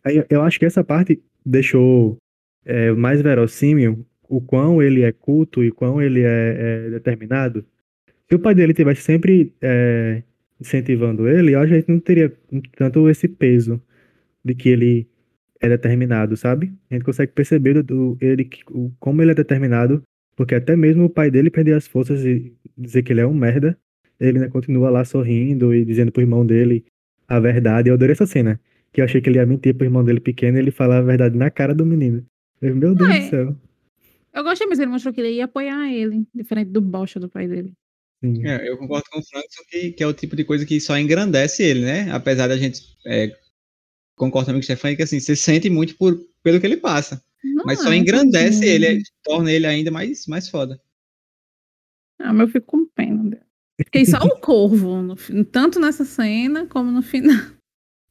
Aí 0.04 0.22
eu 0.28 0.42
acho 0.42 0.58
que 0.58 0.66
essa 0.66 0.84
parte 0.84 1.22
deixou 1.44 2.18
é, 2.64 2.90
mais 2.92 3.22
verossímil 3.22 4.04
o 4.28 4.40
quão 4.40 4.82
ele 4.82 5.02
é 5.02 5.12
culto 5.12 5.64
e 5.64 5.70
quão 5.70 6.02
ele 6.02 6.22
é, 6.22 6.86
é 6.86 6.90
determinado. 6.90 7.64
Se 8.28 8.34
o 8.34 8.40
pai 8.40 8.54
dele 8.54 8.74
tivesse 8.74 9.02
sempre 9.02 9.54
é, 9.62 10.22
incentivando 10.60 11.28
ele, 11.28 11.54
eu 11.54 11.60
acho 11.60 11.68
que 11.68 11.74
a 11.74 11.78
gente 11.80 11.88
não 11.90 12.00
teria 12.00 12.32
tanto 12.76 13.08
esse 13.08 13.28
peso 13.28 13.80
de 14.44 14.54
que 14.54 14.68
ele 14.68 15.08
é 15.60 15.68
determinado, 15.68 16.36
sabe? 16.36 16.72
A 16.90 16.94
gente 16.94 17.04
consegue 17.04 17.32
perceber 17.32 17.82
do, 17.82 18.16
ele, 18.20 18.48
o, 18.70 18.90
como 18.98 19.22
ele 19.22 19.32
é 19.32 19.34
determinado, 19.34 20.02
porque 20.34 20.54
até 20.54 20.76
mesmo 20.76 21.04
o 21.04 21.10
pai 21.10 21.30
dele 21.30 21.50
perder 21.50 21.74
as 21.74 21.86
forças 21.86 22.24
e 22.24 22.52
dizer 22.76 23.02
que 23.02 23.12
ele 23.12 23.20
é 23.20 23.26
um 23.26 23.34
merda, 23.34 23.76
ele 24.20 24.38
ainda 24.38 24.50
continua 24.50 24.90
lá 24.90 25.04
sorrindo 25.04 25.74
e 25.74 25.84
dizendo 25.84 26.12
pro 26.12 26.22
irmão 26.22 26.44
dele 26.44 26.84
a 27.28 27.38
verdade. 27.40 27.88
Eu 27.90 27.94
adorei 27.94 28.12
essa 28.12 28.26
cena, 28.26 28.60
que 28.92 29.00
eu 29.00 29.04
achei 29.04 29.20
que 29.20 29.28
ele 29.28 29.38
ia 29.38 29.46
mentir 29.46 29.74
pro 29.74 29.86
irmão 29.86 30.04
dele 30.04 30.20
pequeno 30.20 30.56
e 30.56 30.60
ele 30.60 30.70
falar 30.70 30.98
a 30.98 31.02
verdade 31.02 31.36
na 31.36 31.50
cara 31.50 31.74
do 31.74 31.84
menino. 31.84 32.24
Eu, 32.60 32.74
Meu 32.74 32.94
Deus 32.94 33.10
É. 33.10 33.18
do 33.20 33.30
céu. 33.30 33.56
Eu 34.32 34.44
gostei, 34.44 34.66
mas 34.66 34.78
ele 34.78 34.90
mostrou 34.90 35.14
que 35.14 35.20
ele 35.20 35.32
ia 35.32 35.46
apoiar 35.46 35.90
ele, 35.90 36.26
diferente 36.34 36.70
do 36.70 36.80
bosta 36.82 37.18
do 37.18 37.28
pai 37.28 37.48
dele. 37.48 37.72
Sim. 38.20 38.46
É, 38.46 38.68
eu 38.68 38.78
concordo 38.78 39.04
com 39.10 39.18
o 39.20 39.24
Frankson 39.24 39.62
que, 39.68 39.92
que 39.92 40.02
é 40.02 40.06
o 40.06 40.14
tipo 40.14 40.34
de 40.34 40.44
coisa 40.44 40.64
que 40.64 40.80
só 40.80 40.98
engrandece 40.98 41.62
ele, 41.62 41.80
né? 41.84 42.10
Apesar 42.12 42.48
da 42.48 42.56
gente. 42.56 42.80
É, 43.06 43.30
concordo 44.16 44.46
também 44.46 44.60
com 44.60 44.62
o 44.62 44.64
Stefan 44.64 44.96
que 44.96 45.02
assim, 45.02 45.20
você 45.20 45.36
sente 45.36 45.68
muito 45.68 45.96
por, 45.96 46.18
pelo 46.42 46.58
que 46.60 46.66
ele 46.66 46.78
passa. 46.78 47.22
Não 47.44 47.64
Mas 47.64 47.80
só 47.80 47.92
é, 47.92 47.96
engrandece 47.96 48.60
tadinho. 48.60 48.72
ele, 48.72 49.02
torna 49.22 49.52
ele 49.52 49.66
ainda 49.66 49.90
mais, 49.90 50.26
mais 50.26 50.48
foda. 50.48 50.80
Ah, 52.18 52.32
mas 52.32 52.48
eu 52.48 52.52
fico 52.52 52.66
com 52.66 52.86
pena 52.86 53.22
dele. 53.24 53.42
Fiquei 53.78 54.06
só 54.06 54.16
o 54.18 54.40
corvo, 54.40 55.02
no 55.02 55.16
tanto 55.44 55.78
nessa 55.78 56.04
cena 56.04 56.66
como 56.66 56.90
no 56.90 57.02
final. 57.02 57.36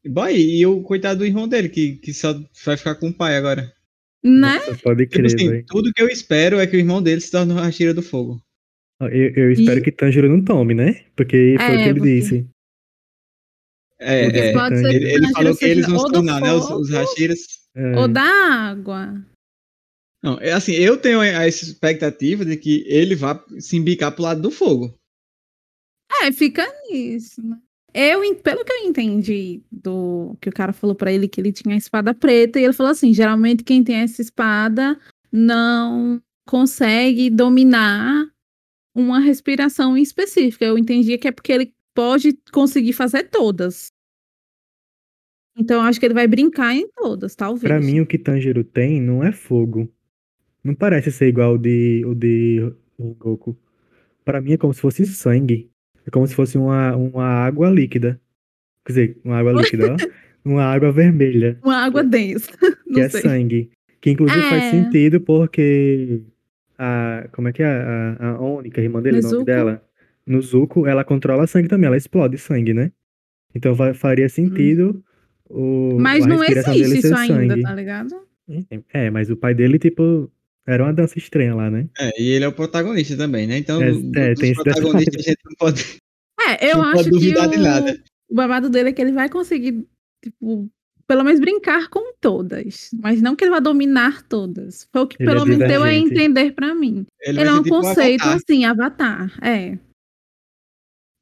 Boy, 0.07 0.35
e 0.37 0.65
o 0.67 0.83
coitado 0.83 1.19
do 1.19 1.25
irmão 1.25 1.47
dele, 1.47 1.67
que, 1.69 1.95
que 1.97 2.13
só 2.13 2.39
vai 2.63 2.77
ficar 2.77 2.95
com 2.95 3.09
o 3.09 3.13
pai 3.13 3.35
agora. 3.35 3.73
Né? 4.23 4.59
Nossa, 4.59 4.77
pode 4.77 5.07
Tipo 5.07 5.23
crer, 5.23 5.25
assim, 5.25 5.49
velho. 5.49 5.65
tudo 5.67 5.91
que 5.91 6.01
eu 6.01 6.07
espero 6.07 6.59
é 6.59 6.67
que 6.67 6.75
o 6.75 6.79
irmão 6.79 7.01
dele 7.01 7.19
se 7.19 7.31
torne 7.31 7.53
a 7.59 7.71
Shira 7.71 7.93
do 7.93 8.03
Fogo. 8.03 8.39
Eu, 9.01 9.07
eu 9.09 9.51
espero 9.51 9.79
E- 9.79 9.83
que 9.83 9.91
Tanjiro 9.91 10.29
não 10.29 10.43
tome, 10.43 10.73
né? 10.73 11.05
Porque 11.15 11.55
foi 11.59 11.67
o 11.67 11.71
É, 11.79 11.83
que 11.83 11.89
ele 11.89 11.99
porque- 11.99 12.15
disse. 12.19 12.47
É, 13.99 14.25
é, 14.49 14.53
Pode 14.53 14.77
ser 14.77 14.89
ele, 14.93 14.99
que 14.99 15.05
ele 15.15 15.31
falou 15.31 15.57
que 15.57 15.65
eles 15.65 15.87
vão 15.87 15.99
se 15.99 16.11
tornar, 16.11 16.41
né? 16.41 16.51
Os, 16.53 16.69
os 16.69 16.89
Hashiras. 16.91 17.39
É, 17.73 17.97
Ou 17.97 18.07
da 18.07 18.21
água. 18.23 19.25
Não, 20.23 20.37
é 20.39 20.51
assim, 20.51 20.73
eu 20.73 20.97
tenho 20.97 21.19
a- 21.21 21.25
essa 21.25 21.63
expectativa 21.63 22.43
de 22.45 22.57
que 22.57 22.83
ele 22.87 23.15
vá 23.15 23.43
se 23.59 23.77
embicar 23.77 24.11
pro 24.13 24.23
lado 24.23 24.41
do 24.41 24.51
fogo. 24.51 24.97
É, 26.23 26.31
fica 26.31 26.65
nisso, 26.89 27.41
né? 27.45 27.57
Eu, 27.93 28.19
pelo 28.41 28.65
que 28.65 28.73
eu 28.73 28.85
entendi 28.85 29.63
do 29.71 30.35
que 30.41 30.49
o 30.49 30.53
cara 30.53 30.73
falou 30.73 30.95
pra 30.95 31.11
ele 31.11 31.27
que 31.29 31.39
ele 31.39 31.53
tinha 31.53 31.75
a 31.75 31.77
espada 31.77 32.13
preta, 32.13 32.59
e 32.59 32.63
ele 32.65 32.73
falou 32.73 32.91
assim: 32.91 33.13
geralmente 33.13 33.63
quem 33.63 33.83
tem 33.83 33.97
essa 33.97 34.21
espada 34.21 34.99
não 35.31 36.21
consegue 36.47 37.29
dominar 37.29 38.27
uma 38.95 39.19
respiração 39.19 39.97
específica. 39.97 40.63
Eu 40.65 40.77
entendi 40.77 41.17
que 41.17 41.27
é 41.27 41.31
porque 41.31 41.51
ele 41.51 41.73
pode 41.93 42.33
conseguir 42.51 42.93
fazer 42.93 43.23
todas. 43.29 43.87
Então 45.57 45.81
acho 45.81 45.99
que 45.99 46.05
ele 46.05 46.13
vai 46.13 46.27
brincar 46.27 46.73
em 46.75 46.87
todas, 46.95 47.35
talvez. 47.35 47.63
Pra 47.63 47.79
mim, 47.79 47.99
o 47.99 48.05
que 48.05 48.17
Tanjiro 48.17 48.63
tem 48.63 49.01
não 49.01 49.23
é 49.23 49.31
fogo. 49.31 49.89
Não 50.63 50.73
parece 50.73 51.11
ser 51.11 51.27
igual 51.27 51.53
o 51.55 51.57
de, 51.57 52.03
o 52.05 52.13
de 52.15 52.73
Goku. 52.99 53.57
Pra 54.23 54.41
mim 54.41 54.53
é 54.53 54.57
como 54.57 54.73
se 54.73 54.81
fosse 54.81 55.05
sangue. 55.05 55.69
É 56.05 56.09
como 56.09 56.25
se 56.27 56.35
fosse 56.35 56.57
uma, 56.57 56.95
uma 56.95 57.25
água 57.25 57.69
líquida. 57.69 58.19
Quer 58.85 58.91
dizer, 58.91 59.17
uma 59.23 59.37
água 59.37 59.51
líquida, 59.53 59.93
ó. 59.93 59.97
Uma 60.45 60.63
água 60.65 60.91
vermelha, 60.91 61.57
Uma 61.63 61.77
água 61.77 62.03
densa. 62.03 62.51
que 62.93 62.99
é 62.99 63.09
sei. 63.09 63.21
sangue. 63.21 63.71
Que 63.99 64.11
inclusive 64.11 64.41
faz 64.43 64.65
É. 64.65 64.69
sentido 64.69 65.19
porque 65.19 66.21
a. 66.77 67.27
Como 67.31 67.47
é 67.47 67.53
que 67.53 67.63
é? 67.63 67.65
A, 67.67 68.17
a 68.29 68.39
Ônica, 68.39 68.79
a 68.79 68.83
irmã 68.83 69.01
dele, 69.01 69.19
o 69.19 69.21
nome 69.21 69.45
dela. 69.45 69.83
No 70.25 70.41
Zuko, 70.41 70.87
ela 70.87 71.03
controla 71.03 71.45
sangue 71.45 71.67
também, 71.67 71.85
ela 71.87 71.97
explode 71.97 72.37
sangue, 72.37 72.73
né? 72.73 72.91
Então 73.53 73.73
vai- 73.75 73.93
faria 73.93 74.27
sentido 74.27 75.03
o, 75.49 75.97
Mas 75.99 76.25
a 76.25 76.27
não 76.27 76.43
existe 76.43 76.71
dele 76.71 76.97
isso 76.97 77.15
ainda, 77.15 77.49
sangue. 77.53 77.61
tá 77.61 77.75
ligado? 77.75 78.15
É, 78.93 79.09
mas 79.11 79.29
o 79.29 79.37
pai 79.37 79.53
dele, 79.53 79.77
tipo, 79.79 80.29
era 80.67 80.83
uma 80.83 80.91
dança 80.93 81.17
estranha 81.17 81.53
lá, 81.55 81.69
né? 81.69 81.87
É, 81.99 82.21
e 82.21 82.29
ele 82.29 82.43
é 82.43 82.47
o 82.47 82.51
protagonista 82.53 83.15
também, 83.15 83.45
né? 83.47 83.57
Então, 83.59 83.81
É, 83.81 83.91
do- 83.91 84.19
é, 84.19 84.33
tem 84.33 84.51
esse 84.51 84.63
protagonistas 84.63 85.15
a 85.25 85.29
gente 85.29 85.39
não 85.45 85.55
pode, 85.57 85.83
É, 86.41 86.71
eu 86.71 86.77
não 86.77 86.83
acho 86.85 86.93
pode 86.95 87.09
que 87.11 87.15
duvidar 87.15 87.47
de 87.49 87.57
o, 87.57 87.61
nada. 87.61 88.03
o 88.29 88.35
babado 88.35 88.69
dele 88.69 88.89
é 88.89 88.93
que 88.93 89.01
ele 89.01 89.11
vai 89.11 89.29
conseguir, 89.29 89.87
tipo, 90.23 90.69
pelo 91.07 91.23
menos 91.23 91.39
brincar 91.39 91.89
com 91.89 92.13
todas. 92.19 92.89
Mas 92.99 93.21
não 93.21 93.35
que 93.35 93.43
ele 93.43 93.51
vá 93.51 93.59
dominar 93.59 94.23
todas. 94.23 94.87
Foi 94.91 95.01
o 95.01 95.07
que 95.07 95.21
Ele 95.21 95.29
é 95.29 95.33
pelo 95.33 95.45
menos 95.45 95.67
deu 95.67 95.83
a 95.83 95.93
entender 95.93 96.51
pra 96.51 96.73
mim. 96.73 97.05
Ele, 97.21 97.39
Ele 97.41 97.49
é 97.49 97.51
ser 97.51 97.59
um 97.59 97.63
tipo 97.63 97.81
conceito 97.81 98.21
Avatar. 98.21 98.35
assim, 98.35 98.65
avatar. 98.65 99.39
É. 99.43 99.77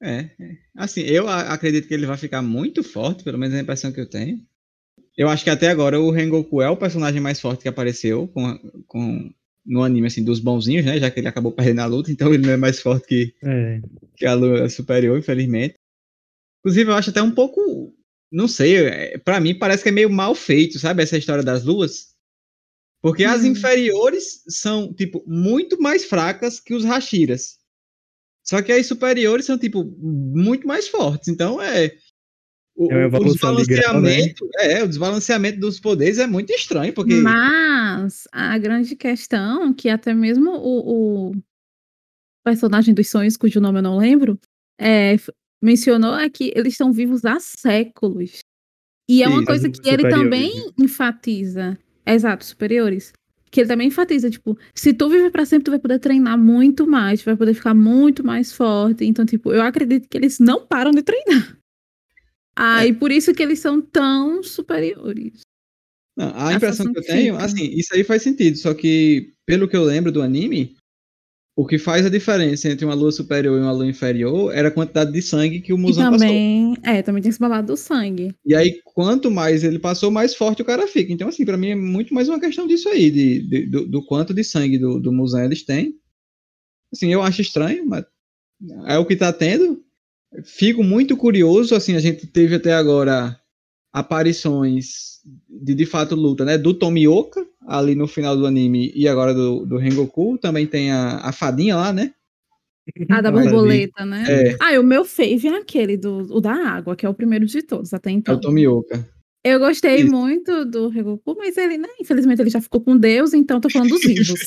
É, 0.01 0.29
é. 0.39 0.57
Assim, 0.75 1.01
eu 1.01 1.29
acredito 1.29 1.87
que 1.87 1.93
ele 1.93 2.05
vai 2.05 2.17
ficar 2.17 2.41
muito 2.41 2.83
forte, 2.83 3.23
pelo 3.23 3.37
menos 3.37 3.55
é 3.55 3.59
a 3.59 3.61
impressão 3.61 3.91
que 3.91 4.01
eu 4.01 4.09
tenho. 4.09 4.45
Eu 5.17 5.29
acho 5.29 5.43
que 5.43 5.49
até 5.49 5.69
agora 5.69 5.99
o 5.99 6.11
Rengoku 6.11 6.61
é 6.61 6.69
o 6.69 6.77
personagem 6.77 7.21
mais 7.21 7.39
forte 7.39 7.61
que 7.61 7.69
apareceu 7.69 8.27
com, 8.27 8.57
com, 8.87 9.31
no 9.65 9.83
anime, 9.83 10.07
assim, 10.07 10.23
dos 10.23 10.39
bonzinhos, 10.39 10.85
né? 10.85 10.99
Já 10.99 11.09
que 11.09 11.19
ele 11.19 11.27
acabou 11.27 11.51
perdendo 11.51 11.81
a 11.81 11.85
luta, 11.85 12.11
então 12.11 12.33
ele 12.33 12.45
não 12.45 12.53
é 12.53 12.57
mais 12.57 12.81
forte 12.81 13.07
que, 13.07 13.33
É, 13.43 13.81
que 14.15 14.25
a 14.25 14.33
Lua 14.33 14.67
superior, 14.69 15.17
infelizmente. 15.17 15.75
Inclusive, 16.59 16.91
eu 16.91 16.95
acho 16.95 17.09
até 17.11 17.21
um 17.21 17.31
pouco. 17.31 17.93
Não 18.33 18.47
sei, 18.47 18.87
é, 18.87 19.17
pra 19.19 19.39
mim 19.39 19.57
parece 19.57 19.83
que 19.83 19.89
é 19.89 19.91
meio 19.91 20.09
mal 20.09 20.33
feito, 20.33 20.79
sabe? 20.79 21.03
Essa 21.03 21.17
história 21.19 21.43
das 21.43 21.63
luas. 21.63 22.13
Porque 22.99 23.23
as 23.23 23.43
Hum. 23.43 23.47
inferiores 23.47 24.41
são, 24.47 24.91
tipo, 24.91 25.23
muito 25.27 25.79
mais 25.79 26.03
fracas 26.05 26.59
que 26.59 26.73
os 26.73 26.83
Hashiras. 26.83 27.59
Só 28.43 28.61
que 28.61 28.71
as 28.71 28.87
superiores 28.87 29.45
são, 29.45 29.57
tipo, 29.57 29.85
muito 29.99 30.65
mais 30.67 30.87
fortes. 30.87 31.27
Então 31.27 31.61
é. 31.61 31.95
O, 32.75 32.91
É 32.91 32.95
o 32.95 33.01
evolução 33.01 33.55
de 33.55 33.65
grau, 33.65 34.01
né? 34.01 34.15
desbalanceamento, 34.15 34.49
é, 34.57 34.83
o 34.83 34.87
desbalanceamento 34.87 35.59
dos 35.59 35.79
poderes 35.79 36.17
é 36.17 36.25
muito 36.25 36.51
estranho, 36.51 36.91
porque. 36.91 37.13
Mas 37.13 38.27
a 38.31 38.57
grande 38.57 38.95
questão, 38.95 39.71
que 39.71 39.89
até 39.89 40.11
mesmo 40.11 40.49
o, 40.49 41.29
o 41.29 41.35
personagem 42.43 42.95
dos 42.95 43.09
sonhos, 43.09 43.37
cujo 43.37 43.61
nome 43.61 43.77
eu 43.77 43.83
não 43.83 43.97
lembro, 43.97 44.39
é, 44.79 45.15
mencionou 45.63 46.15
é 46.15 46.30
que 46.30 46.52
eles 46.56 46.73
estão 46.73 46.91
vivos 46.91 47.23
há 47.26 47.39
séculos. 47.39 48.39
E 49.10 49.23
é 49.23 49.28
uma 49.28 49.38
Isso, 49.38 49.45
coisa 49.45 49.69
que 49.69 49.89
ele 49.89 50.10
também 50.10 50.71
enfatiza. 50.78 51.78
Exato, 52.06 52.45
superiores. 52.45 53.13
Que 53.52 53.62
ele 53.62 53.67
também 53.67 53.88
enfatiza, 53.88 54.30
tipo, 54.30 54.58
se 54.73 54.93
tu 54.93 55.10
viver 55.10 55.30
pra 55.32 55.45
sempre, 55.45 55.65
tu 55.65 55.71
vai 55.71 55.80
poder 55.80 55.99
treinar 55.99 56.38
muito 56.38 56.88
mais, 56.88 57.21
tu 57.21 57.26
vai 57.26 57.36
poder 57.38 57.54
ficar 57.54 57.73
muito 57.73 58.23
mais 58.26 58.52
forte. 58.52 59.06
Então, 59.06 59.26
tipo, 59.26 59.52
eu 59.54 59.62
acredito 59.62 60.08
que 60.10 60.17
eles 60.17 60.39
não 60.39 60.65
param 60.65 60.91
de 60.91 61.04
treinar. 61.04 61.58
Ah, 62.56 62.84
É. 62.86 62.89
e 62.89 62.93
por 62.93 63.12
isso 63.12 63.34
que 63.34 63.41
eles 63.43 63.60
são 63.60 63.82
tão 63.82 64.43
superiores. 64.43 65.41
Não, 66.15 66.32
a 66.36 66.54
impressão 66.54 66.91
que 66.93 66.99
eu 66.99 67.04
tenho, 67.04 67.36
assim, 67.38 67.65
isso 67.76 67.93
aí 67.95 68.04
faz 68.04 68.21
sentido, 68.21 68.56
só 68.58 68.73
que, 68.73 69.34
pelo 69.47 69.67
que 69.67 69.76
eu 69.76 69.84
lembro 69.84 70.12
do 70.12 70.21
anime, 70.21 70.76
o 71.55 71.65
que 71.65 71.77
faz 71.77 72.05
a 72.05 72.09
diferença 72.09 72.69
entre 72.69 72.85
uma 72.85 72.95
lua 72.95 73.11
superior 73.11 73.57
e 73.57 73.61
uma 73.61 73.71
lua 73.71 73.87
inferior 73.87 74.53
era 74.53 74.69
a 74.69 74.71
quantidade 74.71 75.11
de 75.11 75.21
sangue 75.21 75.61
que 75.61 75.71
o 75.73 75.77
E 75.77 75.79
Muzan 75.79 76.09
passou. 76.09 76.19
também, 76.19 76.75
é, 76.83 77.01
também 77.01 77.21
tem 77.21 77.29
esse 77.29 77.39
babado 77.39 77.67
do 77.67 77.77
sangue. 77.77 78.33
E 78.45 78.55
aí, 78.55 78.81
quanto 78.83 79.29
mais 79.31 79.63
ele 79.63 79.79
passou, 79.79 80.09
mais 80.11 80.35
forte 80.35 80.61
o 80.61 80.65
cara 80.65 80.87
fica. 80.87 81.13
Então, 81.13 81.27
assim, 81.29 81.45
pra 81.45 81.57
mim 81.57 81.69
é 81.69 81.75
muito 81.75 82.13
mais 82.13 82.27
uma 82.27 82.39
questão 82.39 82.67
disso 82.67 82.89
aí, 82.89 83.11
de, 83.11 83.41
de- 83.47 83.65
do, 83.67 83.85
do 83.87 84.05
quanto 84.05 84.33
de 84.33 84.43
sangue 84.43 84.77
do, 84.77 84.99
do 84.99 85.11
Muzan 85.11 85.45
eles 85.45 85.63
têm. 85.63 85.95
Assim, 86.91 87.11
eu 87.11 87.21
acho 87.21 87.41
estranho, 87.41 87.85
mas 87.85 88.05
é 88.87 88.97
o 88.97 89.05
que 89.05 89.15
tá 89.15 89.33
tendo. 89.33 89.83
Fico 90.45 90.83
muito 90.83 91.17
curioso, 91.17 91.75
assim, 91.75 91.95
a 91.95 91.99
gente 91.99 92.27
teve 92.27 92.55
até 92.55 92.73
agora 92.73 93.39
aparições 93.93 95.21
de 95.49 95.75
de 95.75 95.85
fato 95.85 96.15
luta, 96.15 96.45
né? 96.45 96.57
Do 96.57 96.73
Tomioka, 96.73 97.45
ali 97.67 97.95
no 97.95 98.08
final 98.08 98.36
do 98.36 98.45
anime, 98.45 98.91
e 98.95 99.08
agora 99.08 99.34
do, 99.34 99.65
do 99.65 99.78
Rengoku. 99.78 100.38
Também 100.38 100.65
tem 100.67 100.91
a, 100.91 101.17
a 101.17 101.32
fadinha 101.32 101.76
lá, 101.76 101.91
né? 101.93 102.13
A 103.10 103.21
da 103.21 103.32
borboleta, 103.32 104.06
né? 104.06 104.26
É, 104.28 104.58
Ah, 104.60 104.73
e 104.73 104.78
o 104.78 104.84
meu 104.84 105.06
fave 105.06 105.47
é 105.47 105.58
aquele, 105.58 105.95
do, 105.95 106.17
o 106.36 106.41
da 106.41 106.54
água, 106.54 106.95
que 106.95 107.06
é 107.06 107.10
o 107.10 107.13
primeiro 107.13 107.45
de 107.45 107.62
todos 107.62 107.93
até 107.93 108.10
é 108.10 108.13
então. 108.13 108.36
o 108.36 108.41
Tomioka. 108.41 109.08
Eu 109.45 109.60
gostei 109.60 109.97
Isso. 110.02 110.12
muito 110.12 110.63
do 110.63 110.88
Rengoku, 110.88 111.36
mas 111.38 111.58
ele, 111.58 111.78
né, 111.78 111.88
infelizmente, 111.99 112.41
ele 112.41 112.49
já 112.49 112.62
ficou 112.62 112.80
com 112.80 112.97
Deus, 112.97 113.34
então 113.34 113.60
tô 113.60 113.69
falando 113.69 113.89
dos 113.89 113.99
vivos. 114.06 114.39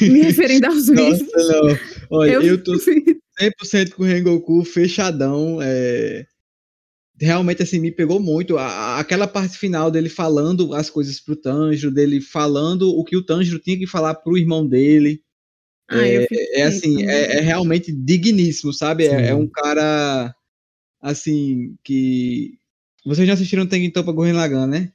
Me 0.00 0.20
referindo 0.22 0.66
aos 0.66 0.88
Nossa, 0.88 1.16
vivos. 1.16 1.48
não. 1.48 1.78
Olha, 2.18 2.32
eu, 2.32 2.62
tô 2.62 2.72
prefiro- 2.78 3.20
100% 3.40 3.90
com 3.94 4.02
o 4.02 4.06
Rengoku 4.06 4.64
fechadão. 4.64 5.58
É... 5.62 6.26
Realmente, 7.20 7.62
assim, 7.62 7.80
me 7.80 7.90
pegou 7.90 8.20
muito. 8.20 8.56
A- 8.56 8.98
aquela 8.98 9.26
parte 9.26 9.58
final 9.58 9.90
dele 9.90 10.08
falando 10.08 10.72
as 10.74 10.88
coisas 10.88 11.20
pro 11.20 11.34
Tanjiro, 11.36 11.92
dele 11.92 12.20
falando 12.20 12.90
o 12.90 13.04
que 13.04 13.16
o 13.16 13.22
Tanjiro 13.24 13.58
tinha 13.58 13.76
que 13.78 13.86
falar 13.86 14.14
pro 14.14 14.38
irmão 14.38 14.66
dele. 14.66 15.22
Ah, 15.88 15.96
fiquei 16.22 16.46
É 16.54 16.62
assim, 16.64 16.92
também. 17.00 17.08
é, 17.08 17.38
é 17.38 17.40
realmente 17.40 17.90
digníssimo, 17.90 18.72
sabe? 18.72 19.06
É, 19.06 19.28
é 19.28 19.34
um 19.34 19.48
cara, 19.48 20.34
assim, 21.00 21.76
que... 21.82 22.58
Vocês 23.04 23.26
já 23.26 23.34
assistiram 23.34 23.66
Tengen 23.66 23.90
Toppa 23.90 24.12
Gurren 24.12 24.34
Lagann, 24.34 24.66
né? 24.66 24.92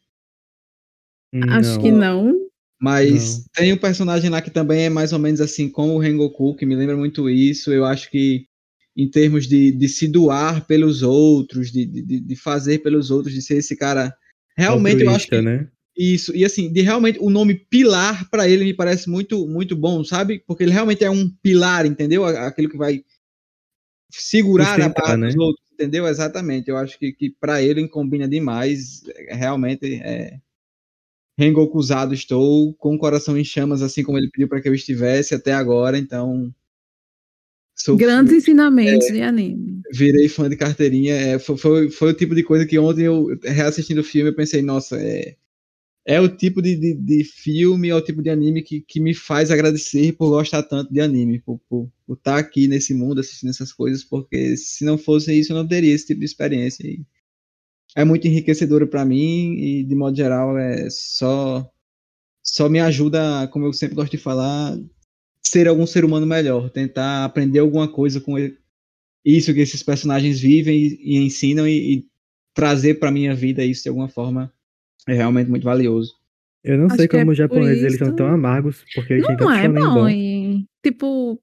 Acho 1.50 1.80
que 1.80 1.92
não. 1.92 2.32
Mas 2.80 3.40
Não. 3.40 3.46
tem 3.56 3.74
um 3.74 3.78
personagem 3.78 4.30
lá 4.30 4.42
que 4.42 4.52
também 4.52 4.86
é 4.86 4.90
mais 4.90 5.14
ou 5.14 5.20
menos 5.20 5.42
assim 5.42 5.70
como 5.70 5.94
o 5.94 6.00
Rengoku, 6.00 6.56
que 6.56 6.66
me 6.66 6.76
lembra 6.76 6.96
muito 6.98 7.30
isso. 7.30 7.72
Eu 7.72 7.86
acho 7.86 8.10
que 8.12 8.46
em 8.96 9.10
termos 9.10 9.48
de, 9.48 9.72
de 9.72 9.88
se 9.88 10.08
doar 10.08 10.66
pelos 10.68 11.02
outros, 11.02 11.72
de, 11.72 11.86
de, 11.86 12.20
de 12.20 12.36
fazer 12.36 12.80
pelos 12.80 13.10
outros, 13.12 13.34
de 13.34 13.42
ser 13.42 13.58
esse 13.58 13.76
cara. 13.76 14.14
Realmente 14.56 15.04
eu 15.04 15.10
acho 15.10 15.26
Altruísta, 15.26 15.38
que 15.38 15.42
né? 15.42 15.68
isso. 15.98 16.36
E 16.36 16.46
assim, 16.46 16.72
de 16.72 16.82
realmente 16.82 17.20
o 17.20 17.30
nome 17.30 17.56
pilar 17.56 18.30
para 18.30 18.48
ele 18.48 18.66
me 18.66 18.74
parece 18.74 19.10
muito 19.10 19.48
muito 19.48 19.76
bom, 19.76 20.04
sabe? 20.04 20.44
Porque 20.46 20.64
ele 20.64 20.72
realmente 20.72 21.04
é 21.04 21.10
um 21.10 21.30
pilar, 21.42 21.86
entendeu? 21.86 22.24
A- 22.26 22.48
Aquele 22.48 22.70
que 22.70 22.78
vai 22.78 23.04
segurar 24.12 24.80
a 24.80 24.90
barra 24.90 25.18
né? 25.18 25.28
dos 25.28 25.36
outros, 25.36 25.66
entendeu? 25.74 26.08
Exatamente. 26.08 26.70
Eu 26.70 26.78
acho 26.78 26.98
que, 27.00 27.12
que 27.12 27.30
para 27.32 27.62
ele 27.62 27.88
combina 27.88 28.28
demais. 28.28 29.02
É, 29.28 29.36
Realmente 29.36 29.96
é. 29.96 30.40
Rengokuzado 31.38 32.14
estou, 32.14 32.74
com 32.76 32.94
o 32.96 32.98
coração 33.00 33.36
em 33.38 33.44
chamas, 33.44 33.82
assim 33.82 34.04
como 34.04 34.20
ele 34.20 34.30
pediu 34.30 34.48
para 34.48 34.62
que 34.62 34.70
eu 34.70 34.74
estivesse 34.76 35.34
até 35.34 35.52
agora, 35.52 35.98
então. 35.98 36.54
Sou, 37.76 37.98
Grandes 37.98 38.34
ensinamentos 38.34 39.08
É. 39.08 39.12
de 39.14 39.22
anime. 39.22 39.82
virei 39.92 40.28
fã 40.30 40.50
de 40.50 40.56
carteirinha. 40.56 41.16
É, 41.16 41.40
foi, 41.40 41.58
foi, 41.58 41.90
foi 41.90 42.12
o 42.12 42.14
tipo 42.16 42.36
de 42.36 42.44
coisa 42.44 42.66
que 42.66 42.78
ontem 42.80 43.04
eu, 43.06 43.28
reassistindo 43.44 44.02
o 44.02 44.04
filme, 44.04 44.30
eu 44.30 44.36
pensei, 44.36 44.62
nossa, 44.62 44.98
é, 45.00 45.36
é 46.06 46.20
o 46.22 46.28
tipo 46.30 46.62
de, 46.62 46.76
de, 46.76 46.94
de 46.96 47.24
filme, 47.24 47.90
é 47.90 47.96
o 47.96 48.02
tipo 48.02 48.22
de 48.22 48.30
anime 48.30 48.62
que, 48.62 48.82
que 48.82 49.00
me 49.00 49.14
faz 49.14 49.50
agradecer 49.52 50.14
por 50.14 50.30
gostar 50.30 50.64
tanto 50.64 50.94
de 50.94 51.00
anime, 51.02 51.40
por 51.40 51.56
estar 51.56 51.66
por, 51.70 51.92
por 52.06 52.18
tá 52.18 52.38
aqui 52.38 52.68
nesse 52.68 52.94
mundo 52.94 53.20
assistindo 53.20 53.50
essas 53.50 53.72
coisas, 53.74 54.04
porque 54.04 54.56
se 54.58 54.84
não 54.86 54.98
fosse 54.98 55.34
isso, 55.38 55.54
eu 55.54 55.58
não 55.58 55.68
teria 55.68 55.94
esse 55.94 56.08
tipo 56.08 56.20
de 56.20 56.26
experiência. 56.26 56.86
E 56.86 57.06
é 57.96 58.04
muito 58.04 58.28
enriquecedora 58.28 58.86
para 58.88 59.06
mim 59.06 59.54
e, 59.58 59.84
de 59.84 59.96
modo 59.96 60.16
geral, 60.18 60.58
é 60.58 60.90
só, 60.90 61.68
só 62.44 62.68
me 62.70 62.80
ajuda, 62.80 63.48
como 63.50 63.66
eu 63.66 63.74
sempre 63.74 63.96
gosto 63.96 64.12
de 64.12 64.18
falar, 64.18 64.78
ser 65.54 65.68
algum 65.68 65.86
ser 65.86 66.04
humano 66.04 66.26
melhor, 66.26 66.70
tentar 66.70 67.24
aprender 67.26 67.60
alguma 67.60 67.88
coisa 67.88 68.20
com 68.20 68.38
ele 68.38 68.58
isso 69.26 69.54
que 69.54 69.62
esses 69.62 69.82
personagens 69.82 70.42
vivem 70.42 70.78
e, 70.78 71.00
e 71.02 71.18
ensinam 71.18 71.66
e, 71.66 71.94
e 72.00 72.06
trazer 72.54 72.96
para 72.96 73.10
minha 73.10 73.34
vida 73.34 73.64
isso 73.64 73.84
de 73.84 73.90
alguma 73.90 74.10
forma 74.10 74.52
é 75.08 75.14
realmente 75.14 75.50
muito 75.50 75.64
valioso. 75.64 76.14
Eu 76.64 76.78
não 76.78 76.88
Acho 76.88 76.98
sei 76.98 77.08
que 77.08 77.16
é 77.16 77.20
como 77.20 77.32
os 77.32 77.38
japoneses 77.38 77.84
eles 77.84 77.98
são 77.98 78.08
isso- 78.08 78.18
tão 78.18 78.28
amargos, 78.28 78.84
porque 78.94 79.14
eles 79.14 79.26
têm 79.28 79.38
Não 79.38 79.52
é 79.52 79.62
shonen 79.62 79.84
bom. 79.86 79.94
bom. 79.94 80.10
E, 80.10 80.66
tipo, 80.84 81.40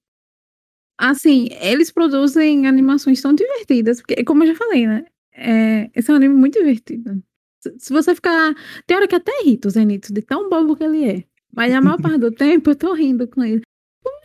assim, 0.99 1.49
eles 1.61 1.91
produzem 1.91 2.67
animações 2.67 3.21
tão 3.23 3.35
divertidas, 3.35 4.01
porque, 4.01 4.23
como 4.25 4.43
eu 4.45 4.49
já 4.49 4.55
falei, 4.55 4.87
né? 4.87 5.05
É, 5.35 5.91
esse 5.95 6.11
é 6.11 6.15
um 6.15 6.17
anime 6.17 6.35
muito 6.35 6.59
divertido. 6.59 7.23
Se, 7.63 7.75
se 7.79 7.93
você 7.93 8.15
ficar. 8.15 8.55
Tem 8.87 8.97
hora 8.97 9.09
que 9.09 9.15
até 9.15 9.33
irrita 9.43 9.69
o 9.69 9.71
Zenitsu, 9.71 10.13
de 10.13 10.23
tão 10.23 10.49
bobo 10.51 10.77
que 10.77 10.85
ele 10.85 11.05
é. 11.05 11.25
Mas 11.55 11.73
a 11.73 11.81
maior 11.81 11.97
parte 12.01 12.19
do 12.19 12.31
tempo 12.31 12.71
eu 12.71 12.77
tô 12.77 12.93
rindo 12.95 13.27
com 13.29 13.43
ele. 13.45 13.63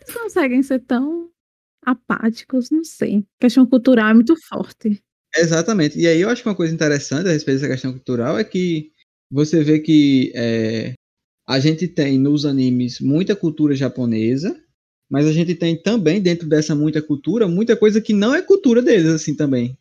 Eles 0.06 0.16
conseguem 0.16 0.62
ser 0.62 0.80
tão 0.80 1.30
apáticos? 1.82 2.70
Não 2.70 2.84
sei. 2.84 3.18
A 3.38 3.42
questão 3.42 3.66
cultural 3.66 4.10
é 4.10 4.14
muito 4.14 4.34
forte. 4.48 5.02
Exatamente. 5.34 5.98
E 5.98 6.06
aí 6.06 6.20
eu 6.20 6.28
acho 6.28 6.42
que 6.42 6.48
uma 6.48 6.54
coisa 6.54 6.72
interessante 6.72 7.28
a 7.28 7.32
respeito 7.32 7.60
dessa 7.60 7.72
questão 7.72 7.92
cultural 7.92 8.38
é 8.38 8.44
que 8.44 8.90
você 9.30 9.62
vê 9.62 9.80
que 9.80 10.32
é, 10.34 10.94
a 11.46 11.58
gente 11.60 11.86
tem 11.88 12.18
nos 12.18 12.46
animes 12.46 13.00
muita 13.00 13.36
cultura 13.36 13.74
japonesa, 13.74 14.58
mas 15.10 15.26
a 15.26 15.32
gente 15.32 15.54
tem 15.54 15.80
também 15.80 16.20
dentro 16.20 16.48
dessa 16.48 16.74
muita 16.74 17.02
cultura 17.02 17.46
muita 17.46 17.76
coisa 17.76 18.00
que 18.00 18.12
não 18.12 18.34
é 18.34 18.42
cultura 18.42 18.82
deles 18.82 19.08
assim 19.08 19.34
também. 19.34 19.76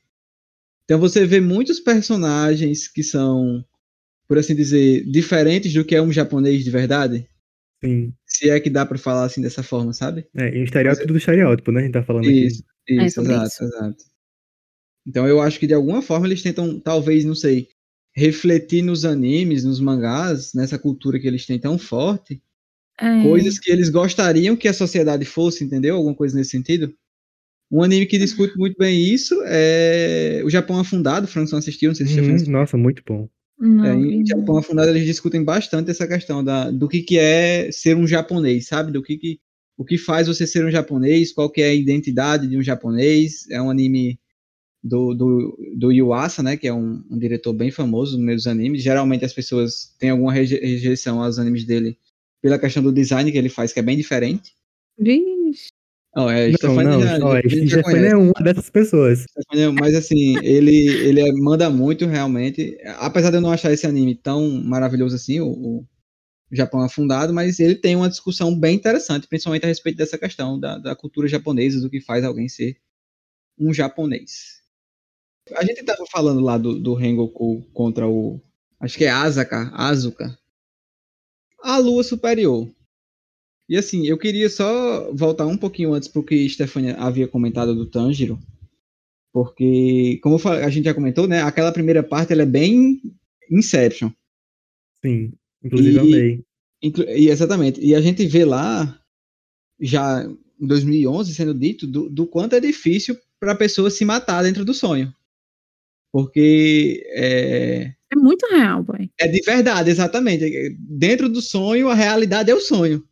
Então 0.83 0.99
você 0.99 1.25
vê 1.25 1.39
muitos 1.39 1.79
personagens 1.79 2.87
que 2.87 3.01
são, 3.01 3.65
por 4.27 4.37
assim 4.37 4.55
dizer, 4.55 5.03
diferentes 5.09 5.73
do 5.73 5.83
que 5.83 5.95
é 5.95 6.01
um 6.01 6.11
japonês 6.11 6.63
de 6.63 6.69
verdade. 6.69 7.27
Sim. 7.83 8.15
Se 8.27 8.49
é 8.51 8.59
que 8.59 8.69
dá 8.69 8.85
pra 8.85 8.97
falar 8.99 9.25
assim 9.25 9.41
dessa 9.41 9.63
forma, 9.63 9.91
sabe? 9.93 10.27
É, 10.33 10.49
e 10.57 10.61
o 10.61 10.63
estereótipo 10.63 11.07
do 11.13 11.17
estereótipo, 11.17 11.71
né? 11.71 11.81
A 11.81 11.83
gente 11.83 11.93
tá 11.93 12.03
falando 12.03 12.29
aqui. 12.29 12.45
Isso, 12.45 12.63
isso, 12.87 13.15
sobre 13.15 13.33
exato, 13.33 13.47
isso. 13.47 13.63
exato. 13.63 14.03
Então 15.07 15.27
eu 15.27 15.39
acho 15.41 15.59
que 15.59 15.67
de 15.67 15.73
alguma 15.73 16.01
forma 16.01 16.25
eles 16.27 16.41
tentam, 16.41 16.79
talvez, 16.79 17.23
não 17.25 17.35
sei, 17.35 17.69
refletir 18.15 18.81
nos 18.83 19.05
animes, 19.05 19.63
nos 19.63 19.79
mangás, 19.79 20.53
nessa 20.53 20.79
cultura 20.79 21.19
que 21.19 21.27
eles 21.27 21.45
têm 21.45 21.59
tão 21.59 21.77
forte, 21.77 22.41
É, 22.97 23.07
coisas 23.21 23.59
que 23.59 23.71
eles 23.71 23.89
gostariam 23.89 24.55
que 24.57 24.67
a 24.69 24.73
sociedade 24.73 25.25
fosse, 25.25 25.63
entendeu? 25.63 25.95
Alguma 25.97 26.15
coisa 26.15 26.37
nesse 26.37 26.51
sentido. 26.51 26.93
Um 27.71 27.83
anime 27.83 28.05
que 28.07 28.19
discute 28.19 28.57
muito 28.57 28.77
bem 28.77 28.99
isso 29.13 29.35
é 29.47 30.41
o 30.45 30.49
Japão 30.51 30.79
Afundado, 30.79 31.25
o 31.27 31.29
Frankson 31.29 31.57
assistiu, 31.57 31.89
não 31.89 31.95
sei 31.95 32.07
se 32.07 32.13
você 32.15 32.21
Uhum, 32.21 32.35
assistiu. 32.35 32.53
nossa, 32.53 32.77
muito 32.77 33.03
bom. 33.05 33.29
Não, 33.57 33.85
É, 33.85 33.93
em. 33.95 34.25
Japão 34.25 34.57
Afundado 34.57 34.89
eles 34.91 35.05
discutem 35.05 35.43
bastante 35.43 35.89
essa 35.89 36.07
questão 36.07 36.43
da, 36.43 36.69
do 36.71 36.87
que, 36.87 37.01
que 37.01 37.17
é 37.17 37.71
ser 37.71 37.95
um 37.95 38.07
japonês, 38.07 38.67
sabe? 38.67 38.91
Do 38.91 39.01
que, 39.01 39.17
que 39.17 39.39
o 39.77 39.83
que 39.83 39.97
faz 39.97 40.27
você 40.27 40.47
ser 40.47 40.65
um 40.65 40.71
japonês, 40.71 41.33
qual 41.33 41.49
que 41.49 41.61
é 41.61 41.69
a 41.69 41.73
identidade 41.73 42.47
de 42.47 42.57
um 42.57 42.63
japonês. 42.63 43.49
É 43.49 43.61
um 43.61 43.69
anime 43.69 44.19
do, 44.83 45.13
do, 45.13 45.57
do 45.75 45.91
Yuasa, 45.91 46.43
né? 46.43 46.57
Que 46.57 46.67
é 46.67 46.73
um, 46.73 47.03
um 47.09 47.17
diretor 47.17 47.53
bem 47.53 47.71
famoso 47.71 48.17
no 48.17 48.23
meio 48.23 48.37
dos 48.37 48.47
animes. 48.47 48.83
Geralmente 48.83 49.25
as 49.25 49.33
pessoas 49.33 49.93
têm 49.99 50.09
alguma 50.09 50.31
reje- 50.31 50.59
rejeição 50.59 51.21
aos 51.21 51.39
animes 51.39 51.65
dele 51.65 51.97
pela 52.41 52.59
questão 52.59 52.83
do 52.83 52.93
design 52.93 53.31
que 53.31 53.37
ele 53.37 53.49
faz, 53.49 53.73
que 53.73 53.79
é 53.79 53.83
bem 53.83 53.97
diferente. 53.97 54.53
Vixe. 54.97 55.44
Oh, 56.17 56.29
é, 56.29 56.47
Não, 56.47 56.57
Stefania 56.57 56.83
não, 56.83 57.01
já- 57.01 57.25
ó, 57.25 57.35
já- 57.45 57.81
já 57.81 58.07
é 58.07 58.15
uma 58.15 58.31
dessas 58.41 58.69
pessoas. 58.69 59.25
Mas 59.79 59.93
assim, 59.95 60.37
ele, 60.43 60.87
ele 60.87 61.19
é- 61.21 61.31
manda 61.33 61.69
muito 61.69 62.05
realmente. 62.05 62.77
Apesar 62.99 63.31
de 63.31 63.37
eu 63.37 63.41
não 63.41 63.51
achar 63.51 63.71
esse 63.73 63.85
anime 63.85 64.15
tão 64.15 64.49
maravilhoso 64.63 65.15
assim, 65.15 65.41
o, 65.41 65.49
o 65.49 65.85
Japão 66.51 66.79
afundado, 66.81 67.33
mas 67.33 67.59
ele 67.59 67.75
tem 67.75 67.95
uma 67.97 68.07
discussão 68.09 68.57
bem 68.57 68.75
interessante, 68.75 69.27
principalmente 69.27 69.65
a 69.65 69.67
respeito 69.67 69.97
dessa 69.97 70.17
questão 70.17 70.57
da, 70.59 70.77
da 70.77 70.95
cultura 70.95 71.27
japonesa, 71.27 71.81
do 71.81 71.89
que 71.89 71.99
faz 71.99 72.23
alguém 72.23 72.47
ser 72.47 72.77
um 73.59 73.73
japonês. 73.73 74.61
A 75.57 75.65
gente 75.65 75.83
tava 75.83 76.05
falando 76.11 76.39
lá 76.41 76.57
do, 76.57 76.79
do 76.79 76.93
Rengoku 76.93 77.61
contra 77.73 78.07
o. 78.07 78.39
Acho 78.79 78.97
que 78.97 79.05
é 79.05 79.09
Asaka, 79.09 79.69
Asuka. 79.73 80.37
A 81.61 81.77
lua 81.77 82.03
superior. 82.03 82.69
E 83.67 83.75
assim, 83.77 84.05
eu 84.05 84.17
queria 84.17 84.49
só 84.49 85.11
voltar 85.13 85.45
um 85.47 85.57
pouquinho 85.57 85.93
antes 85.93 86.07
pro 86.07 86.23
que 86.23 86.47
Stefania 86.49 86.95
havia 86.97 87.27
comentado 87.27 87.73
do 87.73 87.85
Tanjiro. 87.89 88.39
Porque, 89.33 90.19
como 90.23 90.37
a 90.47 90.69
gente 90.69 90.85
já 90.85 90.93
comentou, 90.93 91.27
né? 91.27 91.41
Aquela 91.41 91.71
primeira 91.71 92.01
parte 92.03 92.31
ela 92.31 92.43
é 92.43 92.45
bem 92.45 93.01
Inception. 93.51 94.09
Sim. 95.03 95.33
Inclusive 95.63 95.97
E- 95.97 95.99
amei. 95.99 96.43
Inclu- 96.81 97.09
e 97.09 97.29
exatamente. 97.29 97.81
E 97.81 97.95
a 97.95 98.01
gente 98.01 98.25
vê 98.27 98.45
lá, 98.45 98.99
já 99.79 100.23
em 100.59 100.67
2011, 100.67 101.33
sendo 101.33 101.53
dito, 101.53 101.85
do, 101.87 102.09
do 102.09 102.27
quanto 102.27 102.55
é 102.55 102.59
difícil 102.59 103.17
para 103.39 103.51
a 103.53 103.57
pessoa 103.57 103.89
se 103.89 104.05
matar 104.05 104.43
dentro 104.43 104.63
do 104.63 104.73
sonho. 104.73 105.13
Porque 106.13 107.03
é, 107.09 107.93
É 108.11 108.15
muito 108.15 108.45
real, 108.47 108.83
boy. 108.83 109.09
é 109.19 109.27
de 109.27 109.41
verdade, 109.41 109.89
exatamente. 109.89 110.77
Dentro 110.79 111.27
do 111.27 111.41
sonho, 111.41 111.89
a 111.89 111.93
realidade 111.95 112.49
é 112.51 112.55
o 112.55 112.61
sonho. 112.61 113.03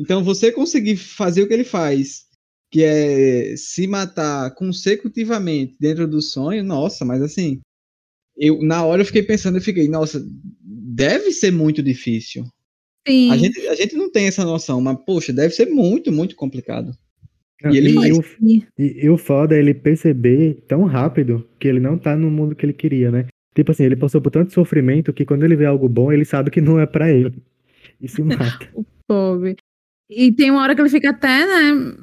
Então, 0.00 0.24
você 0.24 0.50
conseguir 0.50 0.96
fazer 0.96 1.42
o 1.42 1.46
que 1.46 1.52
ele 1.52 1.64
faz, 1.64 2.24
que 2.70 2.82
é 2.82 3.54
se 3.54 3.86
matar 3.86 4.54
consecutivamente 4.54 5.76
dentro 5.78 6.08
do 6.08 6.22
sonho, 6.22 6.64
nossa, 6.64 7.04
mas 7.04 7.20
assim, 7.20 7.60
eu 8.34 8.62
na 8.62 8.82
hora 8.82 9.02
eu 9.02 9.06
fiquei 9.06 9.22
pensando, 9.22 9.58
eu 9.58 9.62
fiquei, 9.62 9.86
nossa, 9.88 10.26
deve 10.62 11.32
ser 11.32 11.50
muito 11.50 11.82
difícil. 11.82 12.46
Sim. 13.06 13.30
A 13.30 13.36
gente, 13.36 13.66
a 13.68 13.74
gente 13.74 13.94
não 13.94 14.10
tem 14.10 14.26
essa 14.26 14.44
noção, 14.44 14.80
mas 14.80 14.96
poxa, 15.04 15.34
deve 15.34 15.52
ser 15.52 15.66
muito, 15.66 16.10
muito 16.10 16.34
complicado. 16.34 16.96
E 17.70 17.76
ele 17.76 17.90
e, 17.90 18.12
o, 18.12 18.24
e, 18.78 19.04
e 19.04 19.10
o 19.10 19.18
foda 19.18 19.54
é 19.54 19.58
ele 19.58 19.74
perceber 19.74 20.64
tão 20.66 20.84
rápido 20.84 21.46
que 21.58 21.68
ele 21.68 21.78
não 21.78 21.98
tá 21.98 22.16
no 22.16 22.30
mundo 22.30 22.54
que 22.54 22.64
ele 22.64 22.72
queria, 22.72 23.10
né? 23.10 23.26
Tipo 23.54 23.72
assim, 23.72 23.84
ele 23.84 23.96
passou 23.96 24.20
por 24.22 24.30
tanto 24.30 24.54
sofrimento 24.54 25.12
que 25.12 25.26
quando 25.26 25.44
ele 25.44 25.56
vê 25.56 25.66
algo 25.66 25.86
bom, 25.86 26.10
ele 26.10 26.24
sabe 26.24 26.50
que 26.50 26.60
não 26.60 26.80
é 26.80 26.86
pra 26.86 27.10
ele. 27.10 27.42
E 28.00 28.08
se 28.08 28.22
mata. 28.24 28.70
O 28.72 28.84
pobre. 29.06 29.56
E 30.10 30.32
tem 30.32 30.50
uma 30.50 30.62
hora 30.62 30.74
que 30.74 30.80
ele 30.80 30.90
fica 30.90 31.10
até, 31.10 31.46
né, 31.46 31.96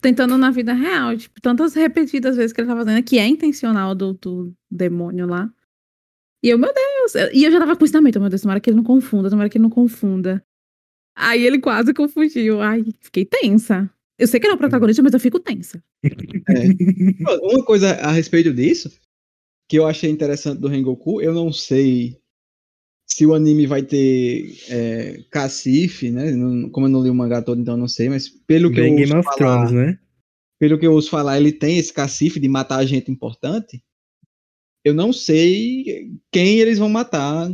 tentando 0.00 0.36
na 0.36 0.50
vida 0.50 0.72
real, 0.72 1.16
tipo, 1.16 1.40
tantas 1.40 1.74
repetidas 1.74 2.36
vezes 2.36 2.52
que 2.52 2.60
ele 2.60 2.68
tá 2.68 2.74
fazendo, 2.74 3.04
que 3.04 3.18
é 3.18 3.26
intencional 3.26 3.94
do, 3.94 4.14
do 4.14 4.52
demônio 4.68 5.26
lá. 5.26 5.48
E 6.42 6.48
eu, 6.48 6.58
meu 6.58 6.72
Deus, 6.72 7.30
e 7.32 7.44
eu 7.44 7.52
já 7.52 7.60
tava 7.60 7.76
com 7.76 7.84
isso 7.84 7.94
na 7.94 8.00
meu 8.00 8.28
Deus, 8.28 8.42
tomara 8.42 8.60
que 8.60 8.70
ele 8.70 8.78
não 8.78 8.84
confunda, 8.84 9.30
tomara 9.30 9.48
que 9.48 9.58
ele 9.58 9.62
não 9.62 9.70
confunda. 9.70 10.44
Aí 11.14 11.46
ele 11.46 11.60
quase 11.60 11.94
confundiu, 11.94 12.60
ai, 12.60 12.84
fiquei 13.00 13.24
tensa. 13.24 13.88
Eu 14.18 14.26
sei 14.26 14.40
que 14.40 14.46
ele 14.46 14.52
é 14.52 14.56
o 14.56 14.58
protagonista, 14.58 15.02
mas 15.02 15.12
eu 15.12 15.20
fico 15.20 15.38
tensa. 15.38 15.82
Uma 17.42 17.64
coisa 17.64 17.92
a 17.92 18.10
respeito 18.10 18.52
disso, 18.52 18.90
que 19.68 19.78
eu 19.78 19.86
achei 19.86 20.10
interessante 20.10 20.60
do 20.60 20.68
Rengoku, 20.68 21.20
eu 21.20 21.32
não 21.32 21.52
sei 21.52 22.19
se 23.12 23.26
o 23.26 23.34
anime 23.34 23.66
vai 23.66 23.82
ter 23.82 24.56
é, 24.68 25.22
cacife, 25.30 26.10
né? 26.10 26.32
Como 26.70 26.86
eu 26.86 26.90
não 26.90 27.02
li 27.02 27.10
o 27.10 27.14
mangá 27.14 27.42
todo, 27.42 27.60
então 27.60 27.74
eu 27.74 27.78
não 27.78 27.88
sei, 27.88 28.08
mas 28.08 28.28
pelo 28.28 28.70
que 28.70 28.78
eu 28.78 28.84
Bem 28.84 28.92
ouço 28.94 29.06
Game 29.06 29.18
of 29.18 29.24
falar, 29.24 29.66
Thrones, 29.66 29.72
né? 29.72 29.98
pelo 30.58 30.78
que 30.78 30.86
eu 30.86 30.92
ouço 30.92 31.10
falar, 31.10 31.38
ele 31.38 31.52
tem 31.52 31.78
esse 31.78 31.92
cacife 31.92 32.38
de 32.38 32.48
matar 32.48 32.84
gente 32.86 33.10
importante. 33.10 33.82
Eu 34.84 34.94
não 34.94 35.12
sei 35.12 36.12
quem 36.30 36.58
eles 36.60 36.78
vão 36.78 36.88
matar. 36.88 37.50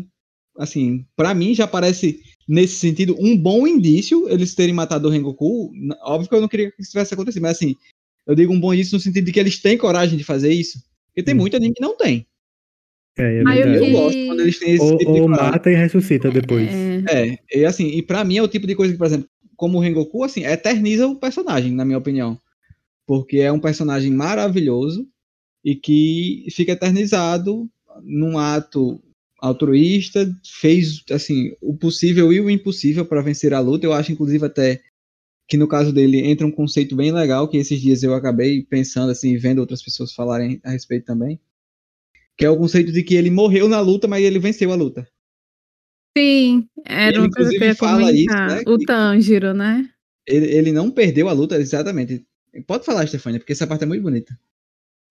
Assim, 0.59 1.05
pra 1.15 1.35
mim 1.35 1.55
já 1.55 1.67
parece 1.67 2.21
nesse 2.49 2.77
sentido 2.77 3.15
um 3.19 3.37
bom 3.37 3.67
indício 3.67 4.29
eles 4.29 4.55
terem 4.55 4.75
matado 4.75 5.09
o 5.09 5.11
Rengoku. 5.11 5.71
Óbvio 6.03 6.29
que 6.29 6.35
eu 6.35 6.41
não 6.41 6.49
queria 6.49 6.71
que 6.71 6.81
isso 6.81 6.93
tivesse 6.93 7.13
acontecido, 7.13 7.43
mas 7.43 7.57
assim, 7.57 7.75
eu 8.27 8.35
digo 8.35 8.53
um 8.53 8.61
bom 8.61 8.73
indício 8.73 8.95
no 8.95 9.01
sentido 9.01 9.25
de 9.25 9.33
que 9.33 9.41
eles 9.41 9.61
têm 9.61 9.77
coragem 9.77 10.17
de 10.17 10.25
fazer 10.25 10.53
isso. 10.53 10.83
Porque 11.09 11.23
tem 11.23 11.35
Hum. 11.35 11.39
muito 11.39 11.57
anime 11.57 11.75
que 11.75 11.83
não 11.83 11.97
tem. 11.97 12.27
É, 13.19 13.23
é 13.23 13.41
eu 13.41 13.49
E 13.49 13.77
eu 13.77 13.91
gosto 13.91 14.27
quando 14.27 14.41
eles 14.41 14.59
têm 14.59 14.75
esse 14.75 14.85
Ou, 14.85 14.99
tipo 14.99 15.13
de 15.13 15.21
ou 15.21 15.29
mata 15.29 15.71
e 15.71 15.75
ressuscita 15.75 16.31
depois. 16.31 16.69
É, 16.69 17.03
É, 17.09 17.39
e 17.61 17.65
assim, 17.65 17.89
e 17.89 18.03
pra 18.03 18.25
mim 18.25 18.37
é 18.37 18.43
o 18.43 18.49
tipo 18.49 18.67
de 18.67 18.75
coisa 18.75 18.93
que, 18.93 18.99
por 18.99 19.07
exemplo, 19.07 19.29
como 19.57 19.79
o 19.79 19.81
Rengoku, 19.81 20.23
assim, 20.23 20.45
eterniza 20.45 21.07
o 21.07 21.17
personagem, 21.17 21.73
na 21.73 21.85
minha 21.85 21.99
opinião. 21.99 22.39
Porque 23.07 23.39
é 23.39 23.51
um 23.51 23.61
personagem 23.61 24.13
maravilhoso 24.13 25.07
e 25.65 25.75
que 25.75 26.47
fica 26.51 26.73
eternizado 26.73 27.69
num 28.03 28.39
ato 28.39 29.01
altruísta, 29.41 30.31
fez, 30.45 31.03
assim, 31.11 31.53
o 31.61 31.77
possível 31.77 32.33
e 32.33 32.41
o 32.41 32.51
impossível 32.51 33.05
para 33.05 33.23
vencer 33.23 33.55
a 33.55 33.61
luta. 33.61 33.87
Eu 33.87 33.93
acho, 33.93 34.13
inclusive, 34.13 34.45
até 34.45 34.81
que 35.49 35.57
no 35.57 35.69
caso 35.69 35.93
dele 35.93 36.19
entra 36.19 36.47
um 36.47 36.51
conceito 36.51 36.97
bem 36.97 37.13
legal 37.13 37.49
que 37.49 37.57
esses 37.57 37.81
dias 37.81 38.03
eu 38.03 38.15
acabei 38.15 38.63
pensando, 38.63 39.11
assim, 39.11 39.33
e 39.33 39.39
vendo 39.39 39.59
outras 39.59 39.83
pessoas 39.83 40.13
falarem 40.13 40.61
a 40.65 40.71
respeito 40.71 41.07
também. 41.07 41.39
Que 42.37 42.45
é 42.45 42.51
o 42.51 42.57
conceito 42.57 42.93
de 42.93 43.03
que 43.03 43.15
ele 43.15 43.31
morreu 43.31 43.69
na 43.69 43.81
luta, 43.81 44.07
mas 44.09 44.23
ele 44.25 44.39
venceu 44.39 44.73
a 44.73 44.75
luta. 44.77 45.07
sim, 46.17 46.69
era 46.85 47.17
Ele, 47.17 47.19
uma 47.19 47.31
coisa 47.31 47.51
que 47.51 47.63
eu 47.63 47.69
ia 47.69 47.75
fala 47.75 48.11
isso, 48.13 48.27
comentar. 48.27 48.49
né, 48.49 48.63
O 48.67 48.79
Tanjiro, 48.79 49.55
né? 49.55 49.91
Ele, 50.27 50.47
ele 50.47 50.73
não 50.73 50.91
perdeu 50.91 51.29
a 51.29 51.33
luta, 51.33 51.57
exatamente. 51.57 52.27
Pode 52.67 52.85
falar, 52.85 53.07
Stefania, 53.07 53.39
porque 53.39 53.53
essa 53.53 53.67
parte 53.67 53.85
é 53.85 53.87
muito 53.87 54.03
bonita. 54.03 54.39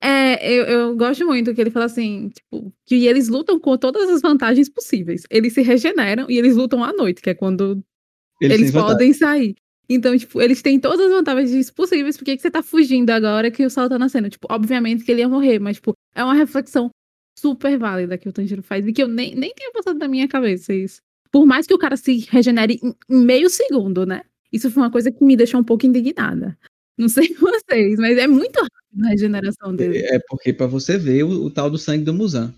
É, 0.02 0.52
eu, 0.52 0.66
eu 0.66 0.96
gosto 0.96 1.26
muito 1.26 1.54
que 1.56 1.62
ele 1.62 1.72
fala 1.72 1.86
assim, 1.86 2.30
tipo, 2.30 2.72
que 2.86 3.08
eles 3.08 3.28
lutam 3.28 3.60
com 3.60 3.78
todas 3.78 4.10
as 4.10 4.22
vantagens 4.22 4.70
possíveis. 4.70 5.24
Eles 5.30 5.54
se 5.54 5.62
regeneram 5.62 6.30
e 6.30 6.38
eles 6.38 6.56
lutam 6.56 6.84
à 6.84 6.94
noite, 6.94 7.22
que 7.22 7.30
é 7.30 7.34
quando 7.34 7.84
Eles, 8.42 8.60
eles 8.60 8.72
podem 8.72 9.14
sair. 9.14 9.56
Então, 9.90 10.18
tipo, 10.18 10.42
eles 10.42 10.62
têm 10.62 10.80
todas 10.80 11.08
as 11.08 11.12
vantagens 11.12 11.72
possíveis. 11.72 12.18
Por 12.18 12.26
que, 12.26 12.36
que 12.36 12.42
você 12.42 12.52
tá 12.52 12.62
fugindo 12.64 13.10
agora 13.12 13.50
que 13.52 13.66
o 13.66 13.70
sol 13.70 13.88
tá 13.90 13.98
nascendo? 13.98 14.30
Tipo, 14.30 14.48
obviamente 14.52 15.04
que 15.04 15.12
ele 15.12 15.22
ia 15.22 15.30
morrer, 15.30 15.60
mas, 15.60 15.78
tipo, 15.78 15.94
é 16.14 16.24
uma 16.24 16.34
reflexão 16.34 16.90
super 17.38 17.78
válida 17.78 18.18
que 18.18 18.30
o 18.30 18.34
Tanjiro 18.34 18.64
faz 18.64 18.88
e 18.88 18.94
que 18.94 19.04
eu 19.04 19.08
nem, 19.08 19.36
nem 19.36 19.54
tinha 19.54 19.72
passado 19.72 20.00
na 20.00 20.08
minha 20.08 20.28
cabeça 20.28 20.74
isso. 20.74 21.02
Por 21.32 21.46
mais 21.46 21.68
que 21.68 21.74
o 21.74 21.78
cara 21.78 21.98
se 21.98 22.26
regenere 22.30 22.80
em, 22.82 22.96
meio 23.10 23.50
segundo, 23.50 24.06
né? 24.06 24.24
Isso 24.52 24.72
foi 24.72 24.84
uma 24.84 24.92
coisa 24.92 25.12
que 25.12 25.24
me 25.24 25.36
deixou 25.36 25.60
um 25.60 25.64
pouco 25.64 25.86
indignada. 25.86 26.58
Não 26.98 27.10
sei 27.10 27.28
vocês, 27.40 28.00
mas 28.00 28.18
é 28.18 28.28
muito 28.28 28.58
rápido 28.58 29.06
a 29.06 29.10
regeneração 29.10 29.76
dele. 29.76 29.98
É 29.98 30.20
porque 30.28 30.54
pra 30.54 30.68
você 30.68 30.98
ver 30.98 31.24
o, 31.24 31.46
o 31.46 31.52
tal 31.52 31.70
do 31.70 31.78
sangue 31.78 32.06
do 32.06 32.14
Muzan. 32.14 32.54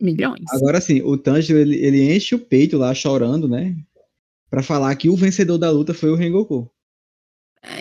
Milhões. 0.00 0.44
Agora 0.50 0.80
sim, 0.80 1.02
o 1.02 1.16
Tanjiro 1.16 1.58
ele, 1.58 1.76
ele 1.76 2.14
enche 2.14 2.34
o 2.34 2.38
peito 2.38 2.76
lá 2.78 2.94
chorando, 2.94 3.48
né? 3.48 3.76
Pra 4.48 4.62
falar 4.62 4.94
que 4.96 5.08
o 5.08 5.16
vencedor 5.16 5.58
da 5.58 5.70
luta 5.70 5.92
foi 5.92 6.10
o 6.10 6.14
Rengoku. 6.14 6.70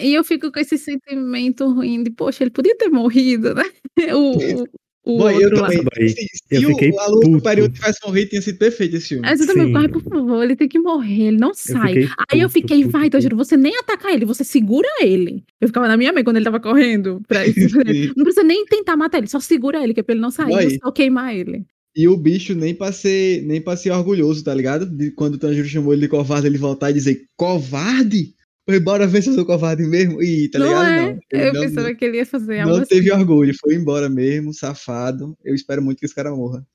E 0.01 0.13
eu 0.13 0.23
fico 0.23 0.51
com 0.51 0.59
esse 0.59 0.77
sentimento 0.77 1.71
ruim 1.71 2.03
de, 2.03 2.09
poxa, 2.09 2.43
ele 2.43 2.51
podia 2.51 2.75
ter 2.75 2.89
morrido, 2.89 3.53
né? 3.53 3.63
O, 4.15 4.67
o, 5.07 5.15
o 5.15 5.17
Bom, 5.19 5.29
eu 5.31 5.53
também. 5.53 5.83
Boy, 5.83 6.09
Se, 6.09 6.27
eu 6.51 6.59
se 6.59 6.65
o, 6.65 6.69
fiquei 6.69 6.91
a 6.97 7.07
luta 7.07 7.25
puto. 7.27 7.37
superior 7.37 7.69
tivesse 7.69 7.99
morrido, 8.05 8.29
tinha 8.29 8.41
sido 8.41 8.57
perfeito 8.57 8.95
esse 8.97 9.07
filme. 9.07 9.27
Aí 9.27 9.37
você 9.37 9.47
também, 9.47 9.71
por 9.89 10.03
favor, 10.03 10.43
ele 10.43 10.55
tem 10.55 10.67
que 10.67 10.77
morrer, 10.79 11.27
ele 11.27 11.37
não 11.37 11.53
sai. 11.53 11.93
fiquei 11.93 12.09
Aí 12.31 12.39
eu 12.41 12.49
puto, 12.49 12.59
fiquei, 12.59 12.79
puto, 12.81 12.91
vai, 12.91 13.01
puto. 13.03 13.11
Tanjiro, 13.11 13.37
você 13.37 13.55
nem 13.55 13.77
ataca 13.77 14.11
ele, 14.11 14.25
você 14.25 14.43
segura 14.43 14.87
ele. 15.01 15.43
Eu 15.61 15.69
ficava 15.69 15.87
na 15.87 15.95
minha 15.95 16.11
mente 16.11 16.25
quando 16.25 16.35
ele 16.37 16.45
tava 16.45 16.59
correndo. 16.59 17.21
Pra 17.27 17.47
isso. 17.47 17.77
Não 18.15 18.23
precisa 18.23 18.43
nem 18.43 18.65
tentar 18.65 18.97
matar 18.97 19.19
ele, 19.19 19.27
só 19.27 19.39
segura 19.39 19.81
ele, 19.83 19.93
que 19.93 19.99
é 20.01 20.03
pra 20.03 20.13
ele 20.13 20.21
não 20.21 20.31
sair, 20.31 20.51
Vai. 20.51 20.69
só 20.71 20.91
queimar 20.91 21.35
ele. 21.35 21.65
E 21.95 22.07
o 22.07 22.15
bicho 22.15 22.53
nem 22.53 22.75
pra 22.75 22.91
ser, 22.91 23.41
nem 23.43 23.59
pra 23.59 23.75
ser 23.75 23.89
orgulhoso, 23.91 24.43
tá 24.43 24.53
ligado? 24.53 24.85
De 24.85 25.09
quando 25.11 25.33
o 25.35 25.37
Tanjiro 25.39 25.67
chamou 25.67 25.93
ele 25.93 26.03
de 26.03 26.07
covarde, 26.07 26.45
ele 26.45 26.57
voltar 26.57 26.91
e 26.91 26.93
dizer, 26.93 27.23
covarde? 27.35 28.35
Foi 28.67 28.77
embora 28.77 29.07
ver 29.07 29.21
se 29.23 29.29
eu 29.29 29.33
sou 29.33 29.45
covarde 29.45 29.83
mesmo? 29.83 30.21
Ih, 30.21 30.49
tá 30.49 30.59
não 30.59 30.67
ligado? 30.67 30.85
é? 30.87 31.01
Não. 31.13 31.19
Ele 31.31 31.49
eu 31.49 31.53
não, 31.53 31.61
pensava 31.61 31.95
que 31.95 32.03
ele 32.05 32.17
ia 32.17 32.25
fazer 32.25 32.59
algo 32.59 32.73
não 32.75 32.81
assim. 32.83 32.95
teve 32.95 33.11
orgulho, 33.11 33.53
foi 33.59 33.75
embora 33.75 34.09
mesmo, 34.09 34.53
safado. 34.53 35.37
Eu 35.43 35.55
espero 35.55 35.81
muito 35.81 35.99
que 35.99 36.05
esse 36.05 36.13
cara 36.15 36.35
morra. 36.35 36.67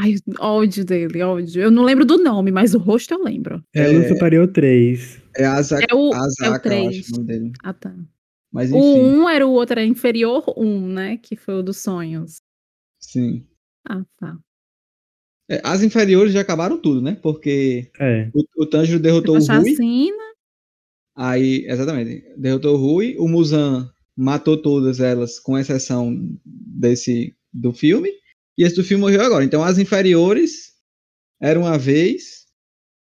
Ai, 0.00 0.14
ódio 0.38 0.84
dele, 0.84 1.22
ódio. 1.22 1.60
Eu 1.60 1.70
não 1.70 1.82
lembro 1.82 2.04
do 2.06 2.22
nome, 2.22 2.50
mas 2.52 2.72
o 2.72 2.78
rosto 2.78 3.12
eu 3.12 3.22
lembro. 3.22 3.62
É, 3.74 3.82
É. 3.82 3.88
Luz 3.88 4.08
Superior 4.08 4.46
3. 4.48 5.20
É 5.36 5.44
Azaka, 5.44 5.86
É 5.90 5.94
o, 5.94 5.98
é 5.98 6.10
o 6.10 6.14
Azaka 6.14 6.56
eu 6.56 6.60
3. 6.62 6.86
acho 7.00 7.08
o 7.12 7.16
nome 7.16 7.26
dele. 7.26 7.52
Ah, 7.62 7.72
tá. 7.74 7.94
Mas 8.50 8.70
O 8.72 8.76
enfim, 8.76 9.18
1 9.20 9.28
era 9.28 9.46
o 9.46 9.50
outro, 9.50 9.74
era 9.78 9.84
inferior 9.84 10.42
1, 10.56 10.88
né? 10.88 11.16
Que 11.18 11.36
foi 11.36 11.54
o 11.54 11.62
dos 11.62 11.76
sonhos. 11.78 12.40
sim. 12.98 13.44
Ah, 13.90 14.02
tá. 14.18 14.38
É, 15.50 15.60
as 15.64 15.82
inferiores 15.82 16.32
já 16.32 16.40
acabaram 16.42 16.78
tudo, 16.78 17.00
né? 17.02 17.18
Porque 17.22 17.90
É. 17.98 18.30
o, 18.34 18.44
o 18.62 18.66
Tanjiro 18.66 18.98
derrotou 19.00 19.34
o 19.34 19.38
Rui. 19.38 19.46
chacina. 19.46 20.27
Aí, 21.18 21.66
exatamente. 21.66 22.24
Derrotou 22.36 22.76
o 22.76 22.78
Rui. 22.78 23.16
O 23.18 23.26
Muzan 23.26 23.90
matou 24.16 24.56
todas 24.56 25.00
elas, 25.00 25.40
com 25.40 25.58
exceção 25.58 26.16
desse 26.44 27.34
do 27.52 27.72
filme. 27.72 28.08
E 28.56 28.62
esse 28.62 28.76
do 28.76 28.84
filme 28.84 29.00
morreu 29.00 29.22
agora. 29.22 29.44
Então 29.44 29.64
as 29.64 29.78
inferiores 29.78 30.74
eram 31.42 31.62
uma 31.62 31.76
vez. 31.76 32.46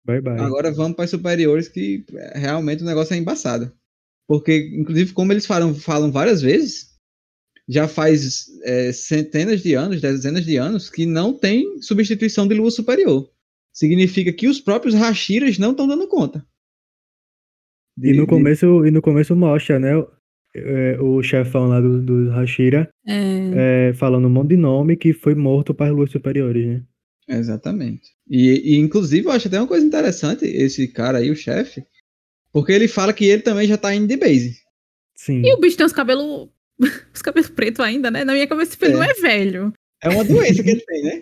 Bye 0.05 0.21
bye. 0.21 0.39
Agora 0.39 0.71
vamos 0.71 0.95
para 0.95 1.03
as 1.03 1.11
superiores, 1.11 1.67
que 1.67 2.05
realmente 2.35 2.83
o 2.83 2.85
negócio 2.85 3.13
é 3.13 3.17
embaçado. 3.17 3.69
Porque, 4.25 4.71
inclusive, 4.73 5.11
como 5.11 5.33
eles 5.33 5.45
falam, 5.45 5.75
falam 5.75 6.09
várias 6.09 6.41
vezes, 6.41 6.91
já 7.67 7.85
faz 7.85 8.45
é, 8.63 8.93
centenas 8.93 9.61
de 9.61 9.73
anos, 9.73 9.99
dezenas 9.99 10.45
de 10.45 10.55
anos, 10.55 10.89
que 10.89 11.05
não 11.05 11.33
tem 11.33 11.81
substituição 11.81 12.47
de 12.47 12.55
lua 12.55 12.71
superior. 12.71 13.29
Significa 13.73 14.31
que 14.31 14.47
os 14.47 14.61
próprios 14.61 14.95
Hashiras 14.95 15.57
não 15.57 15.71
estão 15.71 15.87
dando 15.87 16.07
conta. 16.07 16.45
E 18.01 18.11
De- 18.11 18.13
no 18.13 18.23
de- 18.23 18.27
começo, 18.29 18.85
e 18.85 18.91
no 18.91 19.01
começo 19.01 19.35
mostra, 19.35 19.79
né? 19.79 19.91
é, 20.55 20.97
o 20.99 21.21
chefão 21.21 21.67
lá 21.67 21.79
do, 21.79 22.01
do 22.01 22.29
Hashira 22.31 22.89
É, 23.07 23.89
é, 23.89 23.93
falando 23.93 24.25
um 24.25 24.31
monte 24.31 24.49
de 24.49 24.57
nome 24.57 24.95
que 24.97 25.13
foi 25.13 25.35
morto 25.35 25.75
para 25.75 25.87
as 25.91 25.95
luas 25.95 26.09
superiores, 26.11 26.65
né? 26.65 26.83
Exatamente. 27.27 28.09
E, 28.27 28.73
e, 28.73 28.77
inclusive, 28.77 29.27
eu 29.27 29.31
acho 29.31 29.47
até 29.47 29.59
uma 29.59 29.67
coisa 29.67 29.85
interessante 29.85 30.45
esse 30.45 30.87
cara 30.87 31.19
aí, 31.19 31.29
o 31.29 31.35
chefe, 31.35 31.83
porque 32.51 32.71
ele 32.71 32.87
fala 32.87 33.13
que 33.13 33.25
ele 33.25 33.43
também 33.43 33.67
já 33.67 33.77
tá 33.77 33.93
indo 33.93 34.07
de 34.07 34.17
base. 34.17 34.55
Sim. 35.15 35.43
E 35.45 35.53
o 35.53 35.59
bicho 35.59 35.77
tem 35.77 35.85
os 35.85 35.93
cabelos. 35.93 36.49
Os 37.13 37.21
cabelos 37.21 37.49
pretos 37.49 37.81
ainda, 37.81 38.09
né? 38.09 38.23
Na 38.23 38.31
minha 38.33 38.47
cabeça, 38.47 38.71
tipo, 38.71 38.85
ele 38.85 38.93
É. 38.93 38.95
não 38.95 39.03
é 39.03 39.13
velho. 39.15 39.73
É 40.01 40.09
uma 40.09 40.23
doença 40.23 40.63
que 40.63 40.69
ele 40.69 40.79
tem, 40.81 41.03
né? 41.03 41.21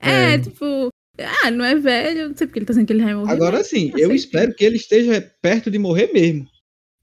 É, 0.00 0.34
É. 0.34 0.38
tipo. 0.38 0.88
Ah, 1.18 1.50
não 1.50 1.64
é 1.64 1.74
velho. 1.74 2.28
Não 2.28 2.36
sei 2.36 2.46
porque 2.46 2.58
ele 2.58 2.66
tá 2.66 2.72
dizendo 2.72 2.86
que 2.86 2.92
ele 2.92 3.04
vai 3.04 3.14
morrer. 3.14 3.32
Agora 3.32 3.58
mas 3.58 3.66
sim, 3.66 3.88
aceito. 3.88 3.98
eu 3.98 4.14
espero 4.14 4.54
que 4.54 4.64
ele 4.64 4.76
esteja 4.76 5.20
perto 5.40 5.70
de 5.70 5.78
morrer 5.78 6.12
mesmo. 6.12 6.46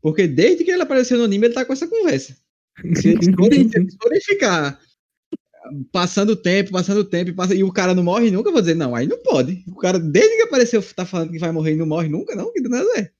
Porque 0.02 0.28
desde 0.28 0.64
que 0.64 0.72
ele 0.72 0.82
apareceu 0.82 1.18
no 1.18 1.26
anime, 1.26 1.48
ele 1.48 1.54
tá 1.54 1.66
com 1.66 1.74
essa 1.74 1.88
conversa. 1.88 2.36
Se 2.96 3.10
eles 3.10 3.28
forem, 3.36 4.22
ficar 4.22 4.80
passando 5.92 6.36
tempo, 6.36 6.72
passando 6.72 7.04
tempo, 7.04 7.32
e, 7.32 7.34
passa- 7.34 7.54
e 7.54 7.64
o 7.64 7.72
cara 7.72 7.94
não 7.94 8.04
morre 8.04 8.32
nunca, 8.32 8.50
eu 8.50 8.54
vou 8.54 8.62
dizer, 8.62 8.76
não, 8.76 8.96
aí 8.96 9.06
não 9.06 9.22
pode. 9.22 9.64
O 9.68 9.76
cara, 9.76 10.00
desde 10.00 10.38
que 10.38 10.44
apareceu, 10.44 10.82
tá 10.96 11.06
falando 11.06 11.32
que 11.32 11.38
vai 11.40 11.52
morrer 11.52 11.74
e 11.74 11.76
não 11.76 11.86
morre 11.86 12.08
nunca, 12.08 12.36
não, 12.36 12.52
que 12.54 12.62
nada 12.62 12.88
é. 12.98 13.12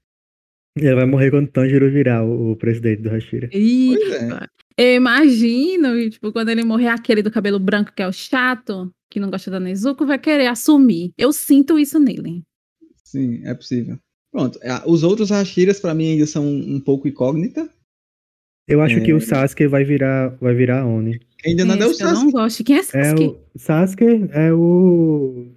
Ele 0.86 0.96
vai 0.96 1.06
morrer 1.06 1.32
quando 1.32 1.48
Tanjiro 1.50 1.90
virar 1.92 2.24
o, 2.24 2.52
o 2.52 2.56
presidente 2.56 3.02
do 3.02 3.10
Hashira. 3.10 3.50
Ih, 3.54 3.96
Pois 3.98 4.14
é. 4.22 4.48
Eu 4.78 4.96
imagino, 4.96 5.98
e, 6.00 6.10
tipo, 6.10 6.32
quando 6.32 6.50
ele 6.50 6.64
morrer, 6.64 6.88
aquele 6.88 7.22
do 7.22 7.30
cabelo 7.30 7.60
branco, 7.60 7.92
que 7.94 8.02
é 8.02 8.08
o 8.08 8.14
chato, 8.14 8.90
que 9.12 9.20
não 9.20 9.30
gosta 9.30 9.52
da 9.52 9.60
Nezuko, 9.60 10.06
vai 10.06 10.18
querer 10.18 10.48
assumir. 10.48 11.12
Eu 11.18 11.34
sinto 11.34 11.78
isso 11.78 12.00
nele. 12.00 12.44
Sim, 13.04 13.42
é 13.46 13.54
possível. 13.54 13.98
Pronto. 14.32 14.58
ah, 14.64 14.84
Os 14.88 15.04
outros 15.04 15.32
Hashiras, 15.32 15.80
pra 15.82 15.94
mim, 15.94 16.12
ainda 16.14 16.26
são 16.26 16.46
um 16.48 16.80
pouco 16.80 17.08
incógnita. 17.10 17.70
Eu 18.68 18.82
acho 18.82 19.02
que 19.02 19.12
É. 19.12 19.14
o 19.16 19.20
Sasuke 19.20 19.68
vai 19.68 19.84
virar, 19.84 20.30
vai 20.40 20.54
virar 20.54 20.86
Oni. 20.86 21.20
Ainda 21.46 21.66
não 21.66 21.76
deu 21.76 21.90
Esse 21.92 22.04
eu 22.04 22.08
não 22.08 22.16
Sasuke. 22.16 22.32
gosto. 22.32 22.64
Quem 22.64 22.76
é 22.78 22.80
É 22.80 22.84
Sasuke? 22.84 23.24
o 23.56 23.60
Sasuke 23.60 24.06
é 24.32 24.54
o. 24.54 25.48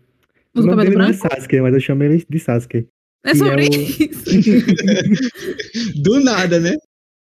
O 0.55 0.61
O 0.61 0.63
nome 0.63 0.71
cabelo 0.71 0.83
dele 0.85 0.97
não 0.97 1.05
é 1.05 1.13
branco? 1.13 1.29
Sasuke, 1.35 1.61
mas 1.61 1.75
eu 1.75 1.81
chamo 1.81 2.03
ele 2.03 2.25
de 2.29 2.39
Sasuke. 2.41 2.89
É 3.25 3.33
que 3.33 3.39
sobre 3.39 3.65
é 3.67 3.69
o- 3.69 3.73
isso. 3.73 4.25
Do 6.03 6.21
nada, 6.21 6.59
né? 6.61 6.77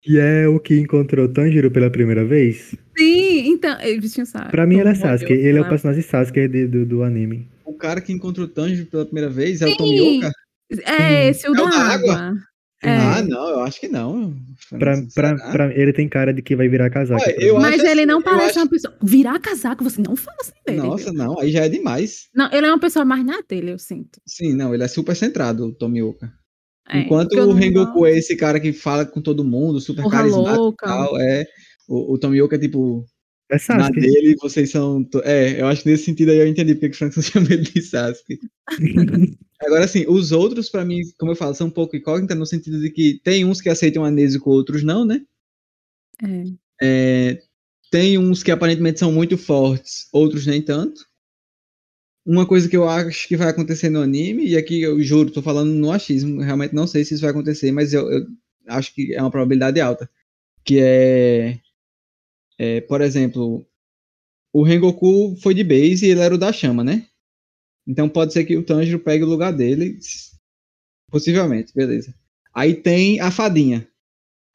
Que 0.02 0.18
é 0.20 0.48
o 0.48 0.60
que 0.60 0.76
encontrou 0.80 1.28
Tanjiro 1.28 1.70
pela 1.72 1.90
primeira 1.90 2.24
vez. 2.24 2.74
Sim, 2.98 3.50
então. 3.50 3.80
Ele 3.82 4.08
tinha 4.08 4.26
Sasuke. 4.26 4.52
Pra 4.52 4.66
mim 4.66 4.76
ele 4.80 4.90
é 4.90 4.94
Morreu, 4.94 5.02
Sasuke. 5.02 5.34
Ele 5.34 5.58
é 5.58 5.62
o 5.62 5.68
personagem 5.68 6.02
Sasuke 6.02 6.48
de- 6.48 6.68
do, 6.68 6.86
do 6.86 7.04
anime. 7.04 7.48
O 7.66 7.74
cara 7.74 8.00
que 8.02 8.14
encontrou 8.14 8.46
o 8.46 8.50
Tanjiro 8.50 8.86
pela 8.88 9.06
primeira 9.06 9.30
vez 9.30 9.62
é 9.62 9.66
o 9.66 9.70
Sim. 9.70 9.78
Tomioka. 9.78 10.32
É, 10.86 11.30
esse 11.30 11.50
o 11.50 11.54
É 11.54 11.58
da 11.58 11.68
água? 11.68 12.14
água. 12.16 12.34
É. 12.82 12.96
Ah, 12.96 13.22
não, 13.22 13.50
eu 13.50 13.60
acho 13.60 13.80
que 13.80 13.90
não. 13.90 14.34
Pra, 14.70 14.94
pra, 15.14 15.36
pra- 15.52 15.74
ele 15.76 15.92
tem 15.92 16.08
cara 16.08 16.34
de 16.34 16.42
que 16.42 16.56
vai 16.56 16.70
virar 16.70 16.90
casaco. 16.90 17.22
Mas 17.60 17.74
acho 17.82 17.88
ele 17.88 18.00
assim, 18.02 18.06
não 18.06 18.22
parece 18.22 18.52
acho- 18.52 18.60
uma 18.60 18.70
pessoa. 18.70 18.98
Virar 19.04 19.40
casaco, 19.40 19.84
você 19.84 20.02
não 20.02 20.16
fala 20.16 20.38
assim 20.40 20.54
dele. 20.66 20.78
Nossa, 20.80 21.06
viu? 21.12 21.14
não, 21.14 21.40
aí 21.40 21.52
já 21.52 21.66
é 21.66 21.70
demais. 21.70 22.30
Não, 22.34 22.50
ele 22.54 22.66
é 22.66 22.70
uma 22.70 22.80
pessoa 22.80 23.04
mais 23.04 23.26
na 23.26 23.42
dele, 23.48 23.72
eu 23.74 23.80
sinto. 23.80 24.22
Sim, 24.26 24.54
não, 24.54 24.74
ele 24.74 24.84
é 24.84 24.88
super 24.88 25.14
centrado, 25.16 25.66
o 25.68 25.74
Tomioka. 25.76 26.32
É, 26.88 27.00
Enquanto 27.02 27.34
o 27.34 27.52
Rengoku 27.54 28.06
é 28.06 28.18
esse 28.18 28.36
cara 28.38 28.60
que 28.60 28.72
fala 28.74 29.06
com 29.06 29.22
todo 29.22 29.44
mundo, 29.44 29.80
super 29.82 30.02
Porra 30.04 30.20
carismático 30.20 30.56
louca. 30.58 30.86
e 30.86 30.90
tal, 30.90 31.20
é. 31.20 31.46
O, 31.88 32.14
o 32.14 32.18
Tomioka 32.18 32.56
é 32.56 32.60
tipo, 32.60 33.04
É 33.50 33.56
na 33.56 33.60
Sasuke. 33.60 34.00
dele 34.00 34.36
vocês 34.40 34.70
são. 34.70 35.08
É, 35.24 35.60
eu 35.60 35.68
acho 35.68 35.82
que 35.82 35.90
nesse 35.90 36.06
sentido 36.06 36.30
aí 36.30 36.38
eu 36.38 36.48
entendi 36.48 36.76
porque 36.76 36.90
que 36.90 36.96
o 36.96 36.98
Frankson 36.98 37.22
chama 37.24 37.48
ele 37.52 37.64
de 37.64 37.82
Sasuke. 37.82 38.40
Agora, 39.62 39.84
assim, 39.84 40.06
os 40.08 40.32
outros, 40.32 40.70
pra 40.70 40.86
mim, 40.86 41.02
como 41.18 41.32
eu 41.32 41.36
falo, 41.36 41.54
são 41.54 41.68
um 41.68 41.72
pouco 41.72 41.96
incógnitas 41.96 42.38
no 42.38 42.46
sentido 42.46 42.80
de 42.80 42.92
que 42.92 43.20
tem 43.24 43.44
uns 43.44 43.60
que 43.60 43.70
aceitam 43.70 44.06
a 44.06 44.12
Nezuko, 44.12 44.50
outros 44.50 44.84
não, 44.84 45.04
né? 45.04 45.22
É. 46.24 46.44
É, 46.82 47.42
tem 47.92 48.18
uns 48.18 48.42
que 48.42 48.52
aparentemente 48.52 49.00
são 49.00 49.12
muito 49.12 49.38
fortes, 49.38 50.08
outros 50.14 50.46
nem 50.46 50.62
tanto. 50.62 51.02
Uma 52.26 52.46
coisa 52.46 52.70
que 52.70 52.78
eu 52.78 52.88
acho 52.88 53.28
que 53.28 53.36
vai 53.36 53.50
acontecer 53.50 53.90
no 53.90 54.02
anime, 54.02 54.48
e 54.48 54.56
aqui 54.56 54.82
eu 54.82 55.02
juro, 55.02 55.32
tô 55.32 55.42
falando 55.42 55.72
no 55.72 55.92
achismo, 55.92 56.42
realmente 56.42 56.76
não 56.76 56.86
sei 56.86 57.04
se 57.04 57.16
isso 57.16 57.22
vai 57.22 57.32
acontecer, 57.32 57.72
mas 57.72 57.94
eu, 57.94 58.10
eu 58.10 58.28
acho 58.68 58.94
que 58.94 59.14
é 59.14 59.22
uma 59.22 59.32
probabilidade 59.32 59.82
alta. 59.82 60.10
Que 60.64 60.80
é, 60.80 61.60
é, 62.60 62.82
por 62.82 63.02
exemplo, 63.02 63.66
o 64.54 64.64
Rengoku 64.64 65.36
foi 65.42 65.54
de 65.56 65.64
base 65.64 66.06
e 66.06 66.10
ele 66.12 66.20
era 66.22 66.36
o 66.36 66.38
da 66.38 66.54
chama, 66.54 66.84
né? 66.84 67.08
Então 67.88 68.10
pode 68.10 68.34
ser 68.34 68.46
que 68.46 68.58
o 68.58 68.64
Tanjiro 68.64 69.00
pegue 69.00 69.24
o 69.24 69.28
lugar 69.28 69.52
dele, 69.54 69.98
possivelmente, 71.12 71.74
beleza. 71.74 72.14
Aí 72.54 72.74
tem 72.74 73.20
a 73.20 73.32
fadinha. 73.32 73.88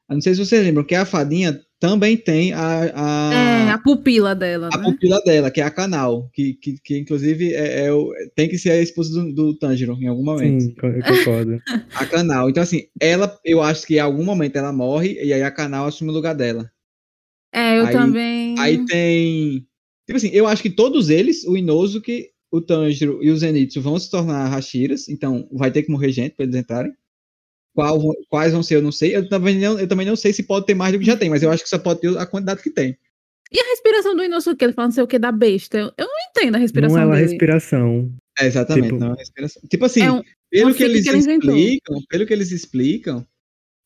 Eu 0.09 0.15
não 0.15 0.21
sei 0.21 0.35
se 0.35 0.45
vocês 0.45 0.63
lembram 0.63 0.83
que 0.83 0.95
a 0.95 1.05
fadinha 1.05 1.59
também 1.79 2.15
tem 2.15 2.53
a, 2.53 2.91
a, 2.95 3.33
É, 3.35 3.71
a 3.71 3.77
pupila 3.79 4.35
dela, 4.35 4.69
a 4.69 4.77
né? 4.77 4.83
pupila 4.85 5.21
dela, 5.25 5.51
que 5.51 5.61
é 5.61 5.63
a 5.63 5.71
canal, 5.71 6.29
que, 6.33 6.53
que, 6.55 6.77
que 6.79 6.97
inclusive 6.99 7.53
é, 7.53 7.85
é 7.87 7.93
o- 7.93 8.11
tem 8.35 8.47
que 8.47 8.57
ser 8.57 8.71
a 8.71 8.81
esposa 8.81 9.11
do, 9.23 9.33
do 9.33 9.57
Tanjiro 9.57 9.93
em 9.99 10.07
algum 10.07 10.23
momento. 10.23 10.61
Sim, 10.61 10.75
eu 10.81 11.03
concordo. 11.03 11.61
A 11.95 12.05
canal. 12.05 12.49
Então, 12.49 12.61
assim, 12.63 12.87
ela, 13.01 13.39
eu 13.43 13.61
acho 13.61 13.85
que 13.87 13.95
em 13.95 13.99
algum 13.99 14.23
momento 14.23 14.55
ela 14.57 14.71
morre 14.73 15.13
e 15.23 15.33
aí 15.33 15.41
a 15.43 15.51
canal 15.51 15.87
assume 15.87 16.11
o 16.11 16.13
lugar 16.13 16.35
dela. 16.35 16.69
É, 17.75 17.79
eu 17.81 17.85
Aí- 17.87 17.93
também. 17.93 18.55
Aí 18.59 18.85
tem. 18.85 19.67
Tipo 20.07 20.17
assim, 20.17 20.29
eu 20.29 20.45
acho 20.47 20.61
que 20.61 20.69
todos 20.69 21.09
eles, 21.09 21.43
o 21.45 21.57
Inosuke, 21.57 22.29
o 22.51 22.61
Tanjiro 22.61 23.19
e 23.23 23.31
o 23.31 23.37
Zenitsu, 23.37 23.81
vão 23.81 23.97
se 23.99 24.09
tornar 24.09 24.47
Hashiras, 24.47 25.09
então 25.09 25.47
vai 25.51 25.71
ter 25.71 25.83
que 25.83 25.91
morrer 25.91 26.11
gente 26.11 26.35
pra 26.35 26.43
eles 26.45 26.55
entrarem. 26.55 26.93
Qual 27.73 27.99
quais 28.29 28.53
vão 28.53 28.63
ser, 28.63 28.75
eu 28.75 28.81
não 28.81 28.91
sei. 28.91 29.15
Eu 29.15 29.27
também 29.27 29.57
não, 29.59 29.77
eu 29.79 29.87
também 29.87 30.05
não 30.05 30.15
sei 30.15 30.31
se 30.31 30.43
pode 30.43 30.65
ter 30.65 30.73
mais 30.75 30.93
do 30.93 30.99
que 30.99 31.05
já 31.05 31.17
tem, 31.17 31.29
mas 31.29 31.43
eu 31.43 31.51
acho 31.51 31.63
que 31.63 31.69
só 31.69 31.77
pode 31.77 31.99
ter 32.01 32.17
a 32.17 32.25
quantidade 32.25 32.61
que 32.63 32.69
tem. 32.69 32.97
E 33.51 33.59
a 33.59 33.63
respiração 33.69 34.15
do 34.15 34.23
Inosuke, 34.23 34.63
ele 34.63 34.73
fala 34.73 34.87
não 34.87 34.93
sei 34.93 35.03
o 35.03 35.07
que 35.07 35.19
da 35.19 35.31
besta. 35.31 35.77
Eu, 35.77 35.91
eu 35.97 36.05
não 36.07 36.15
entendo 36.29 36.55
a 36.55 36.57
respiração 36.57 36.95
Não 36.97 37.03
é 37.03 37.05
uma 37.07 37.15
dele. 37.15 37.27
respiração. 37.29 38.11
É, 38.39 38.45
exatamente, 38.47 38.85
Tipo- 38.87 38.99
não 38.99 39.07
é 39.07 39.09
uma 39.11 39.17
respiração. 39.17 39.61
Tipo 39.69 39.85
assim, 39.85 40.01
É 40.01 40.11
um- 40.11 40.21
pelo 40.49 40.73
que 40.73 40.83
eles 40.83 41.03
que 41.03 41.09
ele 41.09 41.17
inventou. 41.19 41.55
explicam, 41.55 41.97
pelo 42.09 42.25
que 42.25 42.33
eles 42.33 42.51
explicam, 42.51 43.27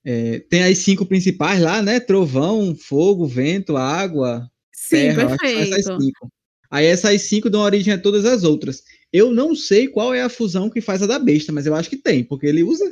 é, 0.06 0.40
tem 0.40 0.64
as 0.64 0.78
cinco 0.80 1.06
principais 1.06 1.62
lá, 1.62 1.82
né? 1.82 2.00
Trovão, 2.00 2.76
fogo, 2.76 3.26
vento, 3.28 3.76
água, 3.76 4.50
Sim, 4.72 4.90
terra, 4.90 5.22
são 5.22 5.34
essas 5.34 5.70
perfeito. 5.70 6.02
cinco. 6.02 6.30
Aí 6.72 6.86
essas 6.86 7.22
cinco 7.24 7.50
dão 7.50 7.62
origem 7.62 7.94
a 7.94 7.98
todas 7.98 8.26
as 8.26 8.44
outras. 8.44 8.84
Eu 9.12 9.32
não 9.32 9.56
sei 9.56 9.88
qual 9.88 10.14
é 10.14 10.22
a 10.22 10.30
fusão 10.30 10.70
que 10.70 10.82
faz 10.82 11.02
a 11.02 11.08
da 11.08 11.18
besta, 11.18 11.52
mas 11.52 11.66
eu 11.66 11.74
acho 11.74 11.90
que 11.90 11.98
tem, 11.98 12.24
porque 12.24 12.46
ele 12.46 12.64
usa. 12.64 12.86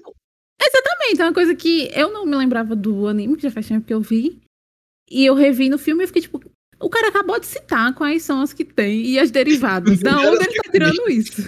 Exatamente, 0.60 1.22
é 1.22 1.26
uma 1.26 1.34
coisa 1.34 1.56
que 1.56 1.90
eu 1.94 2.12
não 2.12 2.26
me 2.26 2.36
lembrava 2.36 2.76
do 2.76 3.08
anime, 3.08 3.36
que 3.36 3.44
já 3.44 3.52
faz 3.52 3.68
tempo 3.68 3.86
que 3.86 3.94
eu 3.94 4.02
vi. 4.02 4.42
E 5.10 5.26
eu 5.26 5.36
revi 5.36 5.70
no 5.70 5.78
filme 5.78 6.04
e 6.04 6.08
fiquei 6.08 6.24
tipo, 6.24 6.42
o 6.80 6.90
cara 6.90 7.08
acabou 7.08 7.40
de 7.40 7.46
citar 7.46 7.94
quais 7.94 8.24
são 8.24 8.42
as 8.42 8.52
que 8.52 8.66
tem 8.66 9.06
e 9.06 9.20
as 9.20 9.32
derivadas. 9.32 10.00
Da 10.02 10.20
onde 10.20 10.44
ele 10.44 10.56
tá 10.56 10.72
tirando 10.72 11.10
isso? 11.10 11.42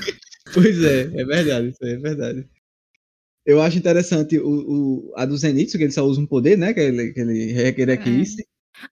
Pois 0.54 0.82
é, 0.84 1.02
é 1.14 1.26
verdade, 1.26 1.70
isso 1.70 1.84
aí 1.84 1.94
é 1.94 1.98
verdade. 1.98 2.48
Eu 3.50 3.62
acho 3.62 3.78
interessante 3.78 4.38
o, 4.38 4.48
o- 4.48 5.14
a 5.16 5.26
do 5.26 5.36
Zenitsu, 5.38 5.78
que 5.78 5.84
ele 5.86 5.92
só 5.92 6.04
usa 6.06 6.22
um 6.22 6.26
poder, 6.26 6.58
né? 6.58 6.74
Que 6.74 6.80
ele, 6.82 7.12
que 7.14 7.20
ele 7.20 7.52
requer 7.52 7.90
aqui. 7.92 8.24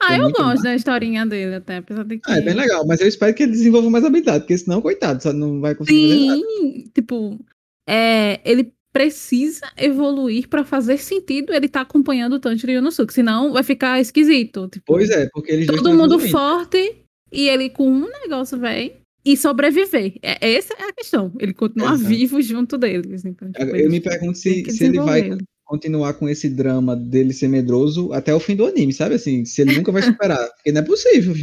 Ah, 0.01 0.15
É 0.15 0.19
eu 0.19 0.31
gosto 0.31 0.63
da 0.63 0.75
historinha 0.75 1.25
dele 1.25 1.55
até, 1.55 1.77
apesar 1.77 2.03
de 2.03 2.17
que. 2.17 2.29
Ah, 2.29 2.37
é 2.37 2.41
bem 2.41 2.53
legal, 2.55 2.85
mas 2.85 2.99
eu 2.99 3.07
espero 3.07 3.33
que 3.33 3.43
ele 3.43 3.51
desenvolva 3.53 3.89
mais 3.89 4.03
habilidade, 4.03 4.39
porque 4.41 4.57
senão, 4.57 4.81
coitado, 4.81 5.21
só 5.23 5.31
não 5.31 5.61
vai 5.61 5.75
conseguir. 5.75 6.11
Sim, 6.11 6.91
tipo, 6.93 7.39
é, 7.87 8.39
ele 8.43 8.73
precisa 8.91 9.61
evoluir 9.77 10.47
pra 10.49 10.63
fazer 10.65 10.97
sentido 10.97 11.53
ele 11.53 11.69
tá 11.69 11.81
acompanhando 11.81 12.33
o 12.33 12.39
Tanjiro 12.39 12.71
e 12.71 12.75
o 12.77 12.79
Inosuke, 12.79 13.13
senão 13.13 13.53
vai 13.53 13.61
ficar 13.63 14.01
esquisito. 14.01 14.67
Tipo, 14.69 14.85
Pois 14.87 15.09
é, 15.11 15.29
porque 15.31 15.51
eles 15.51 15.67
dois 15.67 15.81
todo 15.81 15.91
mundo 15.91 16.15
evoluindo. 16.15 16.31
forte 16.31 17.03
e 17.31 17.47
ele 17.47 17.69
com 17.69 17.87
um 17.87 18.09
negócio, 18.23 18.57
velho, 18.59 18.91
e 19.27 19.35
sobreviver. 19.35 20.13
É, 20.21 20.53
essa 20.55 20.73
é 20.73 20.89
a 20.89 20.93
questão. 20.93 21.33
Ele 21.37 21.53
continuar 21.53 21.95
Exato. 21.95 22.09
vivo 22.09 22.41
junto 22.41 22.77
deles. 22.77 23.25
Então, 23.25 23.51
tipo, 23.51 23.75
Eu 23.75 23.89
me 23.89 23.99
pergunto 23.99 24.37
se, 24.37 24.63
se 24.71 24.85
ele 24.85 24.99
vai 24.99 25.37
continuar 25.65 26.13
com 26.13 26.29
esse 26.29 26.47
drama 26.49 26.95
dele 26.95 27.33
ser 27.33 27.49
medroso 27.49 28.13
até 28.13 28.33
o 28.33 28.39
fim 28.39 28.55
do 28.55 28.65
anime, 28.65 28.93
sabe? 28.93 29.15
Assim, 29.15 29.43
se 29.43 29.61
ele 29.61 29.75
nunca 29.75 29.91
vai 29.91 30.01
superar. 30.01 30.47
Porque 30.55 30.71
não 30.71 30.79
é 30.79 30.85
possível. 30.85 31.35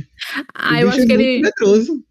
Ah, 0.55 0.81
eu 0.81 0.89
acho 0.89 1.01
é 1.01 1.07
que 1.07 1.13
ele. 1.13 1.43
medroso. 1.43 2.03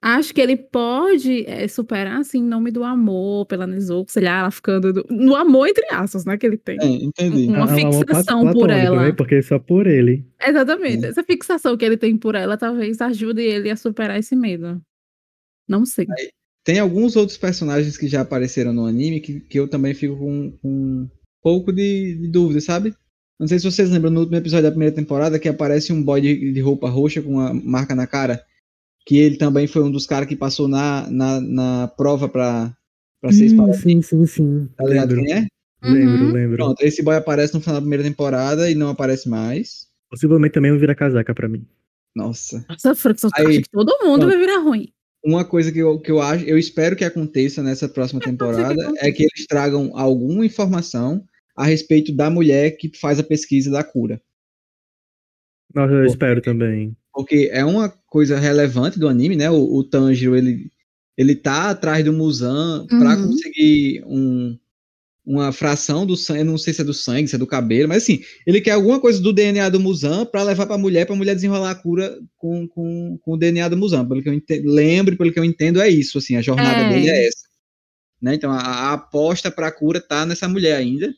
Acho 0.00 0.32
que 0.32 0.40
ele 0.40 0.56
pode 0.56 1.44
é, 1.46 1.66
superar, 1.66 2.20
assim, 2.20 2.38
em 2.38 2.44
nome 2.44 2.70
do 2.70 2.84
amor 2.84 3.46
pela 3.46 3.66
Nezuko, 3.66 4.10
sei 4.12 4.22
lá, 4.22 4.40
ela 4.40 4.50
ficando. 4.50 4.92
do- 4.92 5.06
no 5.10 5.34
amor, 5.34 5.66
entre 5.66 5.84
aspas, 5.92 6.24
né? 6.24 6.36
Que 6.38 6.46
ele 6.46 6.56
tem. 6.56 6.78
É, 6.80 6.86
entendi. 6.86 7.46
Uma 7.48 7.64
É 7.64 7.74
fixação 7.74 8.52
por 8.52 8.70
ela. 8.70 9.06
né? 9.06 9.12
Porque 9.12 9.42
só 9.42 9.58
por 9.58 9.86
ele. 9.88 10.24
Exatamente. 10.40 11.04
É. 11.04 11.08
Essa 11.08 11.24
fixação 11.24 11.76
que 11.76 11.84
ele 11.84 11.96
tem 11.96 12.16
por 12.16 12.34
ela 12.36 12.56
talvez 12.56 13.00
ajude 13.00 13.42
ele 13.42 13.70
a 13.70 13.76
superar 13.76 14.18
esse 14.18 14.36
medo. 14.36 14.80
Não 15.68 15.84
sei. 15.84 16.06
Tem 16.64 16.78
alguns 16.78 17.16
outros 17.16 17.36
personagens 17.36 17.96
que 17.98 18.06
já 18.06 18.20
apareceram 18.20 18.72
no 18.72 18.86
anime 18.86 19.20
que, 19.20 19.40
que 19.40 19.58
eu 19.58 19.66
também 19.68 19.94
fico 19.94 20.16
com, 20.16 20.52
com 20.62 20.68
um 20.68 21.08
pouco 21.42 21.72
de, 21.72 22.14
de 22.20 22.28
dúvida, 22.28 22.60
sabe? 22.60 22.94
Não 23.40 23.46
sei 23.48 23.58
se 23.58 23.64
vocês 23.70 23.90
lembram 23.90 24.10
no 24.10 24.20
último 24.20 24.36
episódio 24.36 24.64
da 24.64 24.70
primeira 24.70 24.94
temporada 24.94 25.38
que 25.38 25.48
aparece 25.48 25.92
um 25.92 26.02
boy 26.02 26.20
de, 26.20 26.52
de 26.52 26.60
roupa 26.60 26.88
roxa 26.88 27.20
com 27.22 27.32
uma 27.32 27.52
marca 27.54 27.94
na 27.94 28.06
cara. 28.06 28.42
Que 29.08 29.16
ele 29.16 29.38
também 29.38 29.66
foi 29.66 29.82
um 29.82 29.90
dos 29.90 30.06
caras 30.06 30.28
que 30.28 30.36
passou 30.36 30.68
na, 30.68 31.08
na, 31.10 31.40
na 31.40 31.88
prova 31.88 32.28
pra, 32.28 32.76
pra 33.22 33.32
ser 33.32 33.50
Hum, 33.58 33.72
sim, 33.72 34.02
sim, 34.02 34.26
sim. 34.26 34.68
Tá 34.76 34.84
ligado 34.84 35.14
Lembro, 35.14 35.24
quem 35.24 35.32
é? 35.34 35.46
lembro, 35.82 36.26
Uhum. 36.26 36.32
lembro. 36.32 36.56
Pronto, 36.58 36.82
esse 36.82 37.02
boy 37.02 37.16
aparece 37.16 37.54
no 37.54 37.60
final 37.62 37.76
da 37.76 37.80
primeira 37.80 38.04
temporada 38.04 38.70
e 38.70 38.74
não 38.74 38.90
aparece 38.90 39.26
mais. 39.26 39.86
Possivelmente 40.10 40.52
também 40.52 40.70
um 40.72 40.78
vira 40.78 40.94
casaca 40.94 41.34
pra 41.34 41.48
mim. 41.48 41.66
Nossa. 42.14 42.66
Nossa, 42.68 42.94
Frank, 42.94 43.18
Aí- 43.34 43.62
que 43.62 43.70
todo 43.70 43.88
mundo 44.04 44.20
Pronto. 44.20 44.26
vai 44.26 44.36
virar 44.36 44.58
ruim. 44.58 44.92
Uma 45.24 45.42
coisa 45.42 45.72
que 45.72 45.78
eu, 45.78 45.98
que 45.98 46.10
eu 46.10 46.20
acho, 46.20 46.44
eu 46.44 46.58
espero 46.58 46.94
que 46.94 47.02
aconteça 47.04 47.62
nessa 47.62 47.88
próxima 47.88 48.20
que 48.20 48.28
temporada 48.28 48.74
aconteça. 48.82 49.06
é 49.06 49.10
que 49.10 49.22
eles 49.22 49.46
tragam 49.48 49.90
alguma 49.96 50.44
informação 50.44 51.24
a 51.56 51.64
respeito 51.64 52.14
da 52.14 52.28
mulher 52.28 52.72
que 52.72 52.94
faz 52.94 53.18
a 53.18 53.24
pesquisa 53.24 53.70
da 53.70 53.82
cura. 53.82 54.20
Nossa, 55.74 55.94
eu 55.94 56.04
Pô, 56.04 56.10
espero 56.10 56.42
também. 56.42 56.94
Porque 57.18 57.50
é 57.52 57.64
uma 57.64 57.88
coisa 57.90 58.38
relevante 58.38 58.98
do 58.98 59.08
anime, 59.08 59.36
né? 59.36 59.50
O, 59.50 59.76
o 59.78 59.84
Tanjiro, 59.84 60.36
ele, 60.36 60.70
ele 61.16 61.34
tá 61.34 61.70
atrás 61.70 62.04
do 62.04 62.12
Muzan 62.12 62.86
pra 62.98 63.16
Uhum. 63.16 63.26
conseguir 63.28 64.04
um, 64.06 64.56
uma 65.26 65.52
fração 65.52 66.06
do 66.06 66.16
sangue, 66.16 66.44
não 66.44 66.58
sei 66.58 66.72
se 66.74 66.80
é 66.80 66.84
do 66.84 66.94
sangue, 66.94 67.28
se 67.28 67.34
é 67.36 67.38
do 67.38 67.46
cabelo, 67.46 67.88
mas 67.88 68.04
assim, 68.04 68.22
ele 68.46 68.60
quer 68.60 68.72
alguma 68.72 69.00
coisa 69.00 69.20
do 69.20 69.32
DNA 69.32 69.68
do 69.70 69.80
Muzan 69.80 70.26
pra 70.26 70.42
levar 70.44 70.66
pra 70.66 70.78
mulher, 70.78 71.06
pra 71.06 71.16
mulher 71.16 71.34
desenrolar 71.34 71.72
a 71.72 71.74
cura 71.74 72.18
com, 72.36 72.68
com, 72.68 73.18
com 73.22 73.32
o 73.32 73.36
DNA 73.38 73.68
do 73.68 73.76
Muzan. 73.76 74.06
Pelo 74.08 74.22
que 74.22 74.28
eu 74.28 74.34
entendo, 74.34 74.70
lembro, 74.70 75.16
pelo 75.16 75.32
que 75.32 75.40
eu 75.40 75.44
entendo, 75.44 75.80
é 75.82 75.88
isso, 75.88 76.18
assim, 76.18 76.36
a 76.36 76.42
jornada 76.42 76.82
É. 76.82 76.88
dele 76.88 77.10
é 77.10 77.26
essa. 77.28 77.48
Né? 78.22 78.34
Então, 78.34 78.50
a, 78.52 78.58
a 78.58 78.92
aposta 78.94 79.50
pra 79.50 79.72
cura 79.72 80.00
tá 80.00 80.26
nessa 80.26 80.48
mulher 80.48 80.76
ainda. 80.76 81.14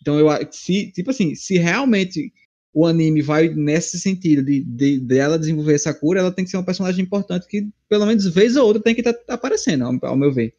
Então 0.00 0.18
eu 0.18 0.28
se 0.50 0.92
tipo 0.92 1.10
assim, 1.10 1.34
se 1.34 1.58
realmente 1.58 2.32
o 2.74 2.86
anime 2.86 3.20
vai 3.20 3.48
nesse 3.48 3.98
sentido 3.98 4.42
de, 4.42 4.64
de 4.64 4.98
dela 4.98 5.38
desenvolver 5.38 5.74
essa 5.74 5.92
cura, 5.92 6.20
ela 6.20 6.32
tem 6.32 6.44
que 6.44 6.50
ser 6.50 6.56
uma 6.56 6.64
personagem 6.64 7.04
importante 7.04 7.46
que 7.46 7.68
pelo 7.88 8.06
menos 8.06 8.26
vez 8.32 8.56
ou 8.56 8.66
outra 8.66 8.82
tem 8.82 8.94
que 8.94 9.02
estar 9.02 9.12
tá 9.12 9.34
aparecendo, 9.34 9.84
ao, 9.84 9.98
ao, 10.02 10.16
meu 10.16 10.32
ver. 10.32 10.54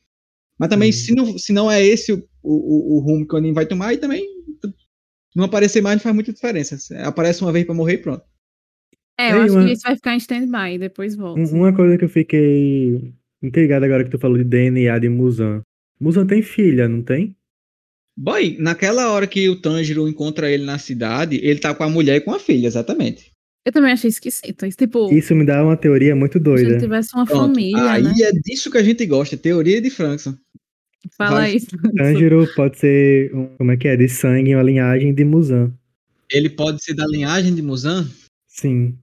Mas 0.59 0.69
também 0.69 0.89
uhum. 0.89 0.93
se 0.93 1.15
não, 1.15 1.37
se 1.37 1.53
não 1.53 1.71
é 1.71 1.83
esse 1.83 2.13
o, 2.13 2.23
o, 2.43 2.97
o 2.97 2.99
rumo 2.99 3.27
que 3.27 3.33
o 3.33 3.37
anime 3.37 3.55
vai 3.55 3.65
tomar, 3.65 3.87
aí 3.87 3.97
também 3.97 4.23
não 5.35 5.45
aparecer 5.45 5.81
mais 5.81 5.95
não 5.95 6.03
faz 6.03 6.13
muita 6.13 6.31
diferença. 6.31 6.77
Aparece 7.03 7.41
uma 7.41 7.51
vez 7.51 7.65
para 7.65 7.73
morrer 7.73 7.93
e 7.93 7.97
pronto. 7.97 8.23
É, 9.19 9.31
eu 9.31 9.41
acho 9.41 9.53
uma... 9.55 9.65
que 9.65 9.71
isso 9.71 9.83
vai 9.83 9.95
ficar 9.95 10.13
em 10.13 10.17
stand-by, 10.17 10.77
depois 10.77 11.15
volta. 11.15 11.41
Uma 11.41 11.73
coisa 11.73 11.97
que 11.97 12.05
eu 12.05 12.09
fiquei 12.09 13.13
intrigado 13.41 13.85
agora 13.85 14.03
que 14.03 14.11
tu 14.11 14.19
falou 14.19 14.37
de 14.37 14.43
DNA 14.43 14.97
de 14.99 15.09
Musan. 15.09 15.61
Musan 15.99 16.25
tem 16.25 16.41
filha, 16.41 16.87
não 16.87 17.01
tem? 17.01 17.35
Boy, 18.15 18.57
naquela 18.59 19.11
hora 19.11 19.25
que 19.25 19.49
o 19.49 19.59
Tanjiro 19.59 20.07
encontra 20.07 20.49
ele 20.49 20.63
na 20.63 20.77
cidade, 20.77 21.39
ele 21.41 21.59
tá 21.59 21.73
com 21.73 21.83
a 21.83 21.89
mulher 21.89 22.17
e 22.17 22.21
com 22.21 22.31
a 22.31 22.39
filha, 22.39 22.67
exatamente. 22.67 23.31
Eu 23.65 23.71
também 23.71 23.93
achei 23.93 24.09
esquisito. 24.09 24.69
Tipo, 24.69 25.11
Isso 25.13 25.33
me 25.33 25.45
dá 25.45 25.63
uma 25.63 25.77
teoria 25.77 26.15
muito 26.15 26.39
doida. 26.39 26.65
Se 26.65 26.71
ele 26.71 26.79
tivesse 26.79 27.15
uma 27.15 27.25
Pronto, 27.25 27.53
família. 27.53 27.91
Aí 27.91 28.03
né? 28.03 28.13
é 28.21 28.31
disso 28.31 28.69
que 28.69 28.77
a 28.77 28.83
gente 28.83 29.05
gosta, 29.05 29.37
teoria 29.37 29.81
de 29.81 29.89
Frankson. 29.89 30.35
Fala 31.17 31.41
Vai. 31.41 31.55
isso. 31.55 31.67
Tanjiro 31.97 32.47
pode 32.55 32.77
ser, 32.77 33.33
um, 33.33 33.47
como 33.57 33.71
é 33.71 33.77
que 33.77 33.87
é, 33.87 33.95
de 33.95 34.07
sangue, 34.07 34.53
uma 34.53 34.63
linhagem 34.63 35.13
de 35.13 35.23
Musan. 35.23 35.73
Ele 36.31 36.49
pode 36.49 36.83
ser 36.83 36.93
da 36.93 37.05
linhagem 37.07 37.53
de 37.53 37.61
Musan? 37.61 38.07
Sim. 38.47 38.97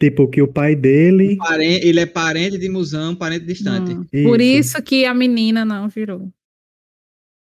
Tipo, 0.00 0.28
que 0.28 0.40
o 0.40 0.48
pai 0.48 0.76
dele. 0.76 1.36
Ele 1.58 1.98
é 1.98 2.06
parente 2.06 2.56
de 2.56 2.68
Musan, 2.68 3.16
parente 3.16 3.46
distante. 3.46 3.92
Hum. 3.92 4.04
Isso. 4.12 4.28
Por 4.28 4.40
isso 4.40 4.82
que 4.82 5.04
a 5.04 5.12
menina 5.12 5.64
não 5.64 5.88
virou. 5.88 6.30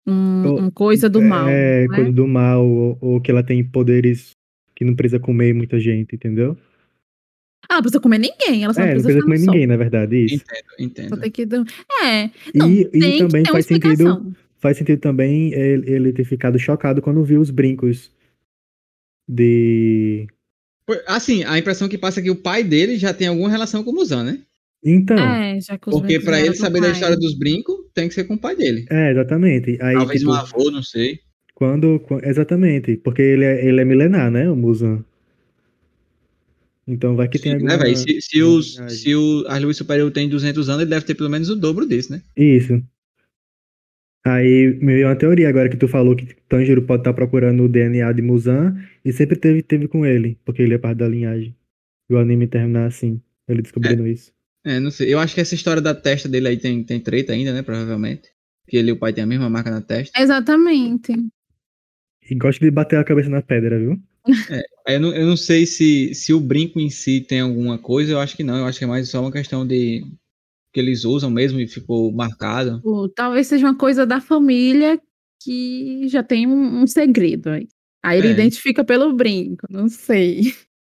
Um, 0.07 0.67
um 0.67 0.71
coisa 0.71 1.09
do 1.09 1.21
mal. 1.21 1.49
É, 1.49 1.87
né? 1.87 1.95
coisa 1.95 2.13
do 2.13 2.27
mal, 2.27 2.67
ou, 2.67 2.99
ou, 3.01 3.21
que 3.21 3.31
ela 3.31 3.43
tem 3.43 3.63
poderes 3.63 4.33
que 4.75 4.85
não 4.85 4.95
precisa 4.95 5.21
comer 5.21 5.55
muita 5.55 5.79
gente, 5.79 6.15
entendeu? 6.15 6.57
Ah, 7.69 7.77
não 7.77 7.83
precisa 7.83 8.01
comer 8.01 8.19
ninguém, 8.19 8.65
ela 8.65 8.73
só 8.73 8.81
é, 8.81 8.87
não 8.87 9.03
precisa, 9.03 9.23
comer 9.23 9.39
ninguém, 9.39 9.67
na 9.67 9.77
verdade, 9.77 10.25
isso. 10.25 10.45
Entendo, 10.79 11.25
entendo. 11.25 11.65
Que... 11.65 12.05
É, 12.05 12.31
não, 12.55 12.71
e, 12.71 12.89
e 12.93 13.19
também 13.19 13.45
faz 13.45 13.67
sentido, 13.67 14.35
faz 14.57 14.77
sentido 14.79 14.99
também 14.99 15.53
ele, 15.53 15.91
ele 15.91 16.13
ter 16.13 16.25
ficado 16.25 16.59
chocado 16.59 17.03
quando 17.03 17.23
viu 17.23 17.41
os 17.41 17.51
brincos 17.51 18.11
de 19.29 20.27
Assim, 21.07 21.45
a 21.45 21.59
impressão 21.59 21.89
que 21.89 21.99
passa 21.99 22.21
é 22.21 22.23
que 22.23 22.31
o 22.31 22.37
pai 22.37 22.65
dele 22.65 22.97
já 22.97 23.15
tem 23.15 23.29
alguma 23.29 23.49
relação 23.49 23.85
com 23.85 23.91
o 23.91 23.95
Musan, 23.95 24.25
né? 24.25 24.43
Então. 24.83 25.19
É, 25.19 25.61
já 25.61 25.79
Porque 25.79 26.19
para 26.19 26.41
ele 26.41 26.55
saber 26.55 26.81
pai. 26.81 26.89
da 26.89 26.95
história 26.95 27.17
dos 27.17 27.39
brincos, 27.39 27.77
tem 27.95 28.09
que 28.09 28.15
ser 28.15 28.25
com 28.25 28.35
o 28.35 28.39
pai 28.39 28.57
dele. 28.57 28.87
É, 28.91 29.11
exatamente. 29.11 29.79
Aí, 29.81 29.95
Talvez 29.95 30.21
tipo, 30.21 30.33
um 30.33 30.35
avô, 30.35 30.71
não 30.71 30.83
sei. 30.83 31.21
Quando, 31.55 32.01
exatamente, 32.23 32.97
porque 32.97 33.21
ele 33.21 33.45
é, 33.45 33.67
ele 33.67 33.81
é 33.81 33.85
milenar, 33.85 34.31
né, 34.31 34.49
o 34.49 34.57
Musan. 34.57 35.05
Então 36.87 37.15
vai 37.15 37.29
que 37.29 37.39
Sim, 37.39 37.45
tem 37.45 37.53
alguma... 37.55 37.77
Né, 37.77 37.95
se, 37.95 38.21
se, 38.21 38.43
os, 38.43 38.81
se 38.89 39.15
o 39.15 39.45
Arlui 39.47 39.75
Superior 39.75 40.11
tem 40.11 40.29
200 40.29 40.69
anos, 40.69 40.83
ele 40.83 40.91
deve 40.91 41.05
ter 41.05 41.15
pelo 41.15 41.31
menos 41.31 41.49
o 41.51 41.57
dobro 41.57 41.87
desse, 41.87 42.11
né? 42.11 42.23
Isso. 42.37 42.83
Aí 44.25 44.79
me 44.81 44.95
veio 44.95 45.07
uma 45.07 45.17
teoria 45.17 45.49
agora 45.49 45.69
que 45.69 45.77
tu 45.77 45.89
falou 45.89 46.15
que 46.15 46.35
Tanjiro 46.49 46.83
pode 46.83 47.01
estar 47.01 47.11
tá 47.13 47.17
procurando 47.17 47.65
o 47.65 47.69
DNA 47.69 48.13
de 48.13 48.23
Muzan 48.23 48.77
e 49.05 49.13
sempre 49.13 49.37
teve, 49.37 49.63
teve 49.63 49.89
com 49.89 50.05
ele, 50.05 50.39
porque 50.45 50.63
ele 50.63 50.75
é 50.75 50.79
parte 50.79 50.99
da 50.99 51.09
linhagem. 51.09 51.55
E 52.09 52.15
o 52.15 52.19
anime 52.19 52.47
terminar 52.47 52.87
assim, 52.87 53.21
ele 53.49 53.63
descobrindo 53.63 54.07
é. 54.07 54.11
isso. 54.11 54.33
É, 54.65 54.79
não 54.79 54.91
sei. 54.91 55.13
Eu 55.13 55.19
acho 55.19 55.35
que 55.35 55.41
essa 55.41 55.55
história 55.55 55.81
da 55.81 55.95
testa 55.95 56.29
dele 56.29 56.49
aí 56.49 56.57
tem, 56.57 56.83
tem 56.85 57.01
treta 57.01 57.33
ainda, 57.33 57.53
né? 57.53 57.63
Provavelmente. 57.63 58.29
Que 58.69 58.77
ele 58.77 58.91
e 58.91 58.93
o 58.93 58.99
pai 58.99 59.13
têm 59.13 59.25
a 59.25 59.27
mesma 59.27 59.49
marca 59.49 59.71
na 59.71 59.81
testa. 59.81 60.21
Exatamente. 60.21 61.13
E 62.31 62.35
gosta 62.35 62.65
de 62.65 62.71
bater 62.71 62.99
a 62.99 63.05
cabeça 63.05 63.29
na 63.29 63.43
pedra, 63.43 63.79
viu? 63.79 63.99
É, 64.87 64.97
eu, 64.97 65.01
não, 65.01 65.15
eu 65.15 65.27
não 65.27 65.37
sei 65.37 65.65
se, 65.65 66.15
se 66.15 66.33
o 66.33 66.41
brinco 66.41 66.79
em 66.79 66.91
si 66.91 67.21
tem 67.21 67.41
alguma 67.41 67.79
coisa, 67.79 68.13
eu 68.13 68.21
acho 68.21 68.37
que 68.37 68.45
não. 68.45 68.59
Eu 68.59 68.67
acho 68.67 68.79
que 68.79 68.85
é 68.85 68.89
mais 68.89 69.09
só 69.09 69.21
uma 69.21 69.33
questão 69.33 69.67
de 69.67 70.05
que 70.73 70.79
eles 70.79 71.05
usam 71.05 71.31
mesmo 71.31 71.59
e 71.59 71.67
ficou 71.67 72.13
marcado. 72.13 72.81
talvez 73.15 73.47
seja 73.47 73.67
uma 73.67 73.77
coisa 73.77 74.07
da 74.07 74.21
família 74.21 75.01
que 75.43 76.07
já 76.09 76.23
tem 76.23 76.47
um, 76.47 76.83
um 76.83 76.87
segredo 76.87 77.51
aí. 77.51 77.67
Aí 78.03 78.19
ele 78.19 78.29
é. 78.29 78.33
identifica 78.33 78.85
pelo 78.85 79.13
brinco, 79.13 79.67
não 79.69 79.89
sei. 79.89 80.55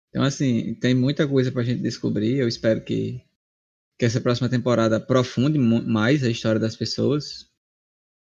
Então, 0.10 0.24
assim, 0.24 0.76
tem 0.76 0.94
muita 0.94 1.28
coisa 1.28 1.52
pra 1.52 1.64
gente 1.64 1.82
descobrir. 1.82 2.38
Eu 2.38 2.48
espero 2.48 2.84
que, 2.84 3.22
que 4.02 4.06
essa 4.06 4.20
próxima 4.20 4.50
temporada 4.50 4.98
aprofunde 4.98 5.60
mais 5.60 6.24
a 6.24 6.30
história 6.32 6.60
das 6.60 6.76
pessoas, 6.76 7.48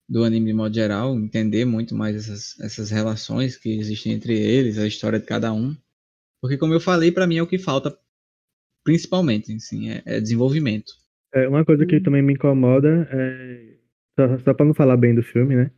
do 0.07 0.23
anime 0.23 0.49
de 0.49 0.53
modo 0.53 0.75
geral, 0.75 1.19
entender 1.19 1.65
muito 1.65 1.95
mais 1.95 2.15
essas, 2.15 2.61
essas 2.61 2.91
relações 2.91 3.57
que 3.57 3.79
existem 3.79 4.13
entre 4.13 4.39
eles, 4.39 4.77
a 4.77 4.87
história 4.87 5.19
de 5.19 5.25
cada 5.25 5.51
um. 5.51 5.75
Porque, 6.43 6.59
como 6.59 6.75
eu 6.75 6.81
falei, 6.81 7.11
para 7.11 7.27
mim 7.27 7.39
é 7.39 7.43
o 7.43 7.47
que 7.47 7.57
falta 7.57 7.99
principalmente, 8.85 9.51
assim, 9.55 9.89
é, 9.89 10.03
é 10.05 10.21
desenvolvimento. 10.21 10.93
É, 11.33 11.49
uma 11.49 11.65
coisa 11.65 11.87
que 11.87 11.97
uhum. 11.97 12.03
também 12.03 12.21
me 12.21 12.35
incomoda 12.35 13.09
é. 13.11 13.79
Só, 14.15 14.39
só 14.41 14.53
pra 14.53 14.67
não 14.67 14.75
falar 14.75 14.99
bem 14.99 15.15
do 15.15 15.23
filme, 15.23 15.57
né? 15.57 15.71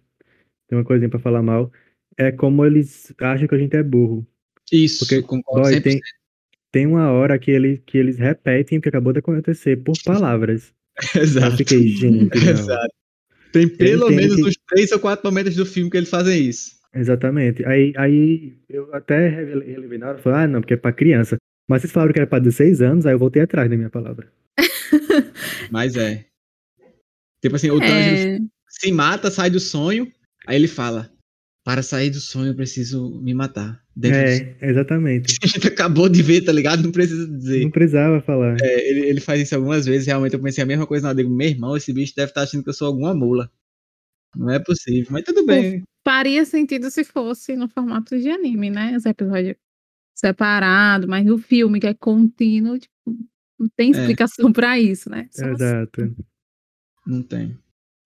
Tem 0.67 0.77
uma 0.77 0.85
coisinha 0.85 1.09
pra 1.09 1.21
falar 1.21 1.41
mal. 1.41 1.71
É 2.19 2.33
como 2.33 2.67
eles 2.67 3.15
acham 3.21 3.47
que 3.47 3.55
a 3.55 3.59
gente 3.59 3.77
é 3.77 3.83
burro. 3.85 4.27
Isso, 4.73 5.07
Porque, 5.07 5.23
concordo 5.23 5.71
boy, 5.71 5.81
tem, 5.81 6.01
tem 6.75 6.89
uma 6.89 7.13
hora 7.13 7.39
que, 7.39 7.53
ele, 7.53 7.81
que 7.87 7.97
eles 7.97 8.19
repetem 8.19 8.79
o 8.79 8.83
que 8.83 8.89
acabou 8.89 9.13
de 9.13 9.21
acontecer 9.21 9.77
por 9.77 9.95
palavras. 10.05 10.73
Exato. 11.15 11.53
Eu 11.53 11.57
fiquei, 11.59 11.87
gente. 11.87 12.37
Exato. 12.37 12.93
Tem 13.53 13.69
pelo 13.69 14.11
menos 14.11 14.35
que... 14.35 14.43
uns 14.43 14.57
três 14.69 14.91
ou 14.91 14.99
quatro 14.99 15.25
momentos 15.25 15.55
do 15.55 15.65
filme 15.65 15.89
que 15.89 15.99
eles 15.99 16.11
fazem 16.11 16.49
isso. 16.49 16.73
Exatamente. 16.93 17.65
Aí, 17.65 17.93
aí 17.97 18.59
eu 18.69 18.93
até 18.93 19.29
relevei 19.29 19.99
na 19.99 20.09
hora, 20.09 20.19
falei, 20.19 20.41
ah, 20.41 20.49
não, 20.49 20.61
porque 20.61 20.75
é 20.75 20.77
pra 20.77 20.93
criança. 20.93 21.37
Mas 21.69 21.83
vocês 21.83 21.93
falaram 21.93 22.13
que 22.13 22.19
era 22.19 22.27
pra 22.27 22.41
16 22.41 22.83
anos, 22.83 23.07
aí 23.07 23.15
eu 23.15 23.21
voltei 23.21 23.43
atrás 23.43 23.71
da 23.71 23.77
minha 23.77 23.89
palavra. 23.91 24.33
Mas 25.71 25.95
é. 25.95 26.27
Tipo 27.41 27.55
assim, 27.55 27.71
o 27.71 27.81
é... 27.81 28.41
se 28.69 28.91
mata, 28.91 29.31
sai 29.31 29.49
do 29.49 29.61
sonho, 29.61 30.11
aí 30.45 30.57
ele 30.57 30.67
fala: 30.67 31.09
Para 31.65 31.85
sair 31.85 32.11
do 32.11 32.19
sonho, 32.19 32.49
eu 32.49 32.57
preciso 32.57 33.21
me 33.23 33.33
matar. 33.33 33.84
É, 34.03 34.57
exatamente. 34.61 35.39
A 35.43 35.47
gente 35.47 35.69
acabou 35.69 36.09
de 36.09 36.23
ver, 36.23 36.43
tá 36.43 36.53
ligado? 36.53 36.83
Não 36.83 36.93
precisa 36.93 37.27
dizer. 37.27 37.63
Não 37.63 37.71
precisava 37.71 38.21
falar. 38.21 38.57
É, 38.61 38.91
ele, 38.91 39.07
ele 39.07 39.21
faz 39.21 39.41
isso 39.41 39.55
algumas 39.55 39.87
vezes, 39.87 40.07
realmente 40.07 40.35
eu 40.35 40.41
pensei 40.41 40.65
a 40.65 40.67
mesma 40.67 40.87
coisa 40.87 41.07
na 41.07 41.15
digo, 41.15 41.31
meu 41.31 41.49
irmão, 41.49 41.77
esse 41.77 41.93
bicho 41.93 42.15
deve 42.17 42.31
estar 42.31 42.43
achando 42.43 42.63
que 42.63 42.71
eu 42.71 42.75
sou 42.75 42.89
alguma 42.89 43.15
mula. 43.15 43.51
Não 44.37 44.51
é 44.51 44.59
possível, 44.59 45.07
mas 45.11 45.23
tudo 45.23 45.47
bem. 45.47 45.83
Faria 46.05 46.45
sentido 46.45 46.91
se 46.91 47.05
fosse 47.05 47.57
no 47.57 47.69
formato 47.69 48.19
de 48.19 48.29
anime, 48.29 48.69
né? 48.69 48.97
Os 48.97 49.07
episódios 49.07 49.57
separados, 50.15 51.09
mas 51.09 51.25
no 51.25 51.39
filme, 51.39 51.81
que 51.81 51.87
é 51.87 51.95
contínuo, 51.95 52.79
tipo, 52.79 52.93
não 53.59 53.69
tem 53.77 53.89
é. 53.89 53.91
explicação 53.93 54.49
é. 54.49 54.53
para 54.53 54.79
isso, 54.79 55.09
né? 55.09 55.29
Só 55.31 55.47
Exato. 55.47 56.03
Assim. 56.03 56.17
Não 57.07 57.23
tem. 57.23 57.57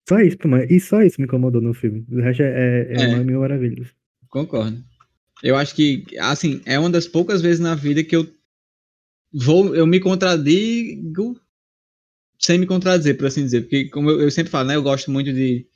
Só 0.09 0.19
isso, 0.21 0.39
mas 0.47 0.71
e 0.71 0.81
só 0.81 1.03
isso 1.03 1.21
me 1.21 1.27
incomodou 1.27 1.61
no 1.61 1.75
filme. 1.75 2.07
O 2.11 2.21
resto 2.21 2.43
é, 2.43 2.89
é, 2.89 3.03
é. 3.03 3.25
mil 3.25 3.41
maravilhas. 3.41 3.89
Concordo. 4.29 4.83
Eu 5.43 5.57
acho 5.57 5.75
que, 5.75 6.05
assim, 6.19 6.61
é 6.65 6.79
uma 6.79 6.91
das 6.91 7.07
poucas 7.07 7.41
vezes 7.41 7.61
na 7.61 7.75
vida 7.75 8.03
que 8.03 8.17
eu 8.17 8.33
vou, 9.33 9.75
eu 9.75 9.87
me 9.87 10.01
contradigo 10.01 11.41
sem 12.39 12.59
me 12.59 12.67
contradizer, 12.67 13.17
por 13.17 13.27
assim 13.27 13.45
dizer. 13.45 13.63
Porque, 13.63 13.89
como 13.89 14.11
eu, 14.11 14.23
eu 14.23 14.31
sempre 14.31 14.51
falo, 14.51 14.69
né? 14.69 14.77
Eu 14.77 14.83
gosto 14.83 15.11
muito 15.11 15.33
de, 15.33 15.67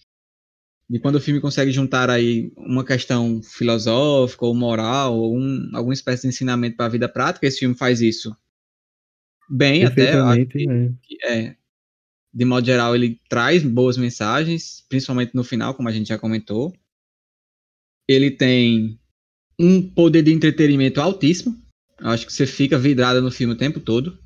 de 0.88 0.98
quando 1.00 1.16
o 1.16 1.20
filme 1.20 1.40
consegue 1.40 1.72
juntar 1.72 2.08
aí 2.08 2.52
uma 2.56 2.84
questão 2.84 3.42
filosófica 3.42 4.46
ou 4.46 4.54
moral, 4.54 5.16
ou 5.16 5.36
um, 5.36 5.70
alguma 5.74 5.94
espécie 5.94 6.22
de 6.22 6.28
ensinamento 6.28 6.76
para 6.76 6.86
a 6.86 6.90
vida 6.90 7.08
prática. 7.08 7.46
Esse 7.46 7.60
filme 7.60 7.74
faz 7.74 8.00
isso 8.00 8.34
bem 9.50 9.84
até. 9.84 10.12
Que, 10.46 10.68
é. 10.68 10.92
Que, 11.02 11.24
é, 11.24 11.56
de 12.32 12.44
modo 12.44 12.64
geral, 12.64 12.94
ele 12.94 13.20
traz 13.28 13.62
boas 13.62 13.98
mensagens, 13.98 14.84
principalmente 14.88 15.34
no 15.34 15.44
final, 15.44 15.74
como 15.74 15.88
a 15.88 15.92
gente 15.92 16.08
já 16.08 16.18
comentou. 16.18 16.72
Ele 18.08 18.30
tem 18.30 18.98
um 19.58 19.82
poder 19.82 20.22
de 20.22 20.32
entretenimento 20.32 21.00
altíssimo. 21.00 21.60
Acho 21.98 22.26
que 22.26 22.32
você 22.32 22.46
fica 22.46 22.78
vidrada 22.78 23.20
no 23.20 23.30
filme 23.30 23.54
o 23.54 23.58
tempo 23.58 23.80
todo. 23.80 24.18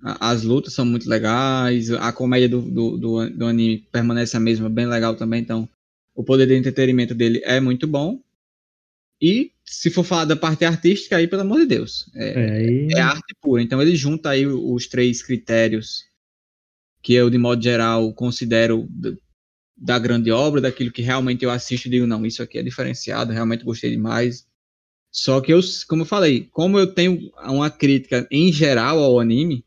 As 0.00 0.44
lutas 0.44 0.72
são 0.72 0.86
muito 0.86 1.08
legais, 1.08 1.90
a 1.90 2.12
comédia 2.12 2.48
do, 2.48 2.62
do, 2.62 2.96
do, 2.96 3.30
do 3.30 3.46
anime 3.46 3.78
permanece 3.90 4.36
a 4.36 4.40
mesma, 4.40 4.68
bem 4.68 4.86
legal 4.86 5.16
também. 5.16 5.40
Então, 5.40 5.68
o 6.14 6.22
poder 6.22 6.46
de 6.46 6.54
entretenimento 6.54 7.14
dele 7.14 7.40
é 7.44 7.60
muito 7.60 7.86
bom. 7.86 8.20
E 9.20 9.52
se 9.64 9.90
for 9.90 10.04
falar 10.04 10.24
da 10.24 10.36
parte 10.36 10.64
artística, 10.64 11.16
aí, 11.16 11.26
pelo 11.26 11.42
amor 11.42 11.60
de 11.60 11.66
Deus, 11.66 12.08
é, 12.14 12.88
é, 12.90 12.98
é 12.98 13.00
arte 13.00 13.34
pura. 13.40 13.60
Então 13.60 13.82
ele 13.82 13.96
junta 13.96 14.30
aí 14.30 14.46
os 14.46 14.86
três 14.86 15.22
critérios 15.22 16.04
que 17.02 17.14
eu, 17.14 17.28
de 17.28 17.38
modo 17.38 17.62
geral, 17.62 18.12
considero 18.12 18.88
da 19.80 19.98
grande 19.98 20.30
obra, 20.30 20.60
daquilo 20.60 20.92
que 20.92 21.02
realmente 21.02 21.44
eu 21.44 21.50
assisto 21.50 21.86
e 21.86 21.90
digo, 21.90 22.06
não, 22.06 22.26
isso 22.26 22.42
aqui 22.42 22.58
é 22.58 22.62
diferenciado, 22.62 23.32
realmente 23.32 23.64
gostei 23.64 23.90
demais. 23.90 24.46
Só 25.10 25.40
que 25.40 25.52
eu, 25.52 25.60
como 25.88 26.02
eu 26.02 26.06
falei, 26.06 26.48
como 26.50 26.78
eu 26.78 26.92
tenho 26.92 27.30
uma 27.44 27.70
crítica 27.70 28.26
em 28.30 28.52
geral 28.52 28.98
ao 28.98 29.20
anime, 29.20 29.64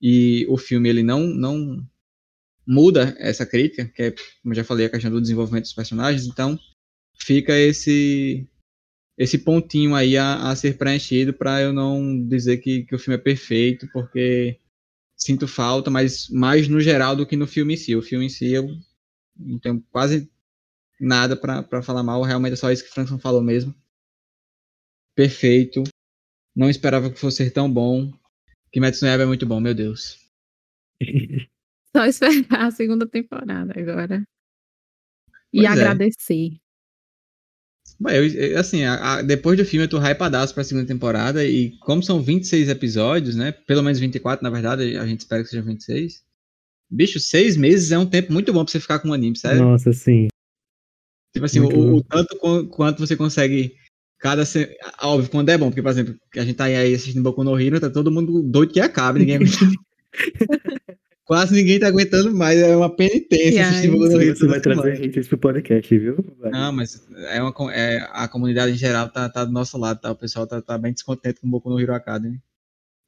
e 0.00 0.46
o 0.48 0.56
filme 0.56 0.88
ele 0.88 1.02
não, 1.02 1.26
não 1.26 1.84
muda 2.66 3.16
essa 3.18 3.44
crítica, 3.44 3.86
que 3.86 4.02
é, 4.02 4.10
como 4.10 4.52
eu 4.52 4.54
já 4.54 4.64
falei, 4.64 4.86
a 4.86 4.90
questão 4.90 5.10
do 5.10 5.20
desenvolvimento 5.20 5.64
dos 5.64 5.72
personagens, 5.72 6.26
então 6.26 6.58
fica 7.18 7.56
esse 7.58 8.46
esse 9.18 9.38
pontinho 9.38 9.94
aí 9.94 10.16
a, 10.16 10.50
a 10.50 10.54
ser 10.54 10.76
preenchido 10.76 11.32
para 11.32 11.62
eu 11.62 11.72
não 11.72 12.22
dizer 12.28 12.58
que, 12.58 12.84
que 12.84 12.94
o 12.94 12.98
filme 12.98 13.16
é 13.16 13.22
perfeito, 13.22 13.88
porque 13.90 14.60
sinto 15.16 15.48
falta, 15.48 15.90
mas 15.90 16.28
mais 16.28 16.68
no 16.68 16.80
geral 16.80 17.16
do 17.16 17.26
que 17.26 17.34
no 17.34 17.46
filme 17.46 17.74
em 17.74 17.76
si. 17.78 17.96
O 17.96 18.02
filme 18.02 18.26
em 18.26 18.28
si 18.28 18.52
eu 18.52 18.68
não 19.38 19.58
tenho 19.58 19.82
quase 19.90 20.30
nada 21.00 21.36
para 21.36 21.82
falar 21.82 22.02
mal, 22.02 22.22
realmente 22.22 22.54
é 22.54 22.56
só 22.56 22.70
isso 22.70 22.84
que 22.84 22.90
o 22.90 22.92
Frankson 22.92 23.18
falou 23.18 23.42
mesmo. 23.42 23.74
Perfeito. 25.14 25.82
Não 26.54 26.70
esperava 26.70 27.10
que 27.10 27.18
fosse 27.18 27.50
tão 27.50 27.70
bom. 27.70 28.12
Kimetsu 28.72 29.04
no 29.04 29.08
Yaiba 29.08 29.24
é 29.24 29.26
muito 29.26 29.46
bom, 29.46 29.60
meu 29.60 29.74
Deus. 29.74 30.18
Só 31.96 32.04
esperar 32.04 32.66
a 32.66 32.70
segunda 32.70 33.06
temporada 33.06 33.72
agora. 33.78 34.22
E 35.52 35.60
pois 35.60 35.64
é. 35.64 35.68
agradecer. 35.68 36.52
É. 36.52 36.66
Bom, 37.98 38.10
eu, 38.10 38.58
assim, 38.58 38.84
a, 38.84 39.14
a, 39.14 39.22
depois 39.22 39.56
do 39.56 39.64
filme 39.64 39.84
eu 39.86 39.88
tô 39.88 39.98
hypadaço 39.98 40.52
pra 40.52 40.64
segunda 40.64 40.86
temporada 40.86 41.42
e 41.44 41.78
como 41.78 42.02
são 42.02 42.22
26 42.22 42.68
episódios, 42.68 43.36
né? 43.36 43.52
Pelo 43.52 43.82
menos 43.82 43.98
24, 43.98 44.42
na 44.42 44.50
verdade, 44.50 44.98
a 44.98 45.06
gente 45.06 45.20
espera 45.20 45.42
que 45.42 45.48
sejam 45.48 45.64
26. 45.64 46.25
Bicho, 46.90 47.18
seis 47.18 47.56
meses 47.56 47.90
é 47.90 47.98
um 47.98 48.06
tempo 48.06 48.32
muito 48.32 48.52
bom 48.52 48.64
pra 48.64 48.70
você 48.70 48.80
ficar 48.80 48.98
com 48.98 49.08
um 49.08 49.12
anime, 49.12 49.36
sério? 49.36 49.62
Nossa, 49.62 49.92
sim. 49.92 50.28
Tipo 51.32 51.46
assim, 51.46 51.60
o, 51.60 51.96
o, 51.96 52.02
tanto 52.02 52.36
quanto 52.68 52.98
você 52.98 53.16
consegue 53.16 53.74
cada 54.18 54.44
se... 54.44 54.74
óbvio 55.02 55.30
quando 55.30 55.50
é 55.50 55.58
bom, 55.58 55.68
porque 55.68 55.82
por 55.82 55.90
exemplo, 55.90 56.16
a 56.34 56.40
gente 56.40 56.54
tá 56.54 56.64
aí 56.64 56.94
assistindo 56.94 57.22
Boku 57.22 57.44
no 57.44 57.60
Hero, 57.60 57.78
tá 57.80 57.90
todo 57.90 58.10
mundo 58.10 58.42
doido 58.42 58.72
que 58.72 58.80
acabe, 58.80 59.18
ninguém 59.18 59.40
Quase 61.26 61.54
ninguém 61.54 61.80
tá 61.80 61.88
aguentando 61.88 62.32
mais, 62.32 62.58
é 62.58 62.74
uma 62.76 62.88
penitência 62.88 63.68
assistir 63.68 63.90
Boku 63.90 64.06
no 64.06 64.22
Hero. 64.22 64.36
Você 64.36 64.46
vai 64.46 64.60
trazer 64.60 64.96
haters 64.96 65.28
pro 65.28 65.36
podcast, 65.36 65.98
viu? 65.98 66.24
Vai. 66.38 66.52
Não, 66.52 66.72
mas 66.72 67.04
é 67.30 67.42
uma, 67.42 67.52
é, 67.74 67.98
a 68.12 68.28
comunidade 68.28 68.72
em 68.72 68.76
geral 68.76 69.08
tá, 69.08 69.28
tá 69.28 69.44
do 69.44 69.52
nosso 69.52 69.76
lado, 69.76 70.00
tá? 70.00 70.10
O 70.12 70.16
pessoal 70.16 70.46
tá, 70.46 70.62
tá 70.62 70.78
bem 70.78 70.92
descontente 70.92 71.40
com 71.40 71.48
o 71.48 71.50
Boku 71.50 71.68
no 71.68 71.80
Hero 71.80 71.94
Academy. 71.94 72.40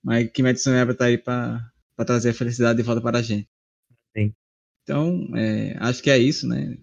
Mas 0.02 0.28
Kimetsu 0.32 0.68
no 0.68 0.76
Yaiba 0.76 0.94
tá 0.94 1.06
aí 1.06 1.16
pra, 1.16 1.64
pra 1.96 2.04
trazer 2.04 2.30
a 2.30 2.34
felicidade 2.34 2.76
de 2.76 2.82
volta 2.82 3.00
para 3.00 3.18
a 3.18 3.22
gente. 3.22 3.48
Sim. 4.16 4.34
Então, 4.82 5.28
é, 5.36 5.76
acho 5.80 6.02
que 6.02 6.10
é 6.10 6.18
isso, 6.18 6.46
né? 6.48 6.78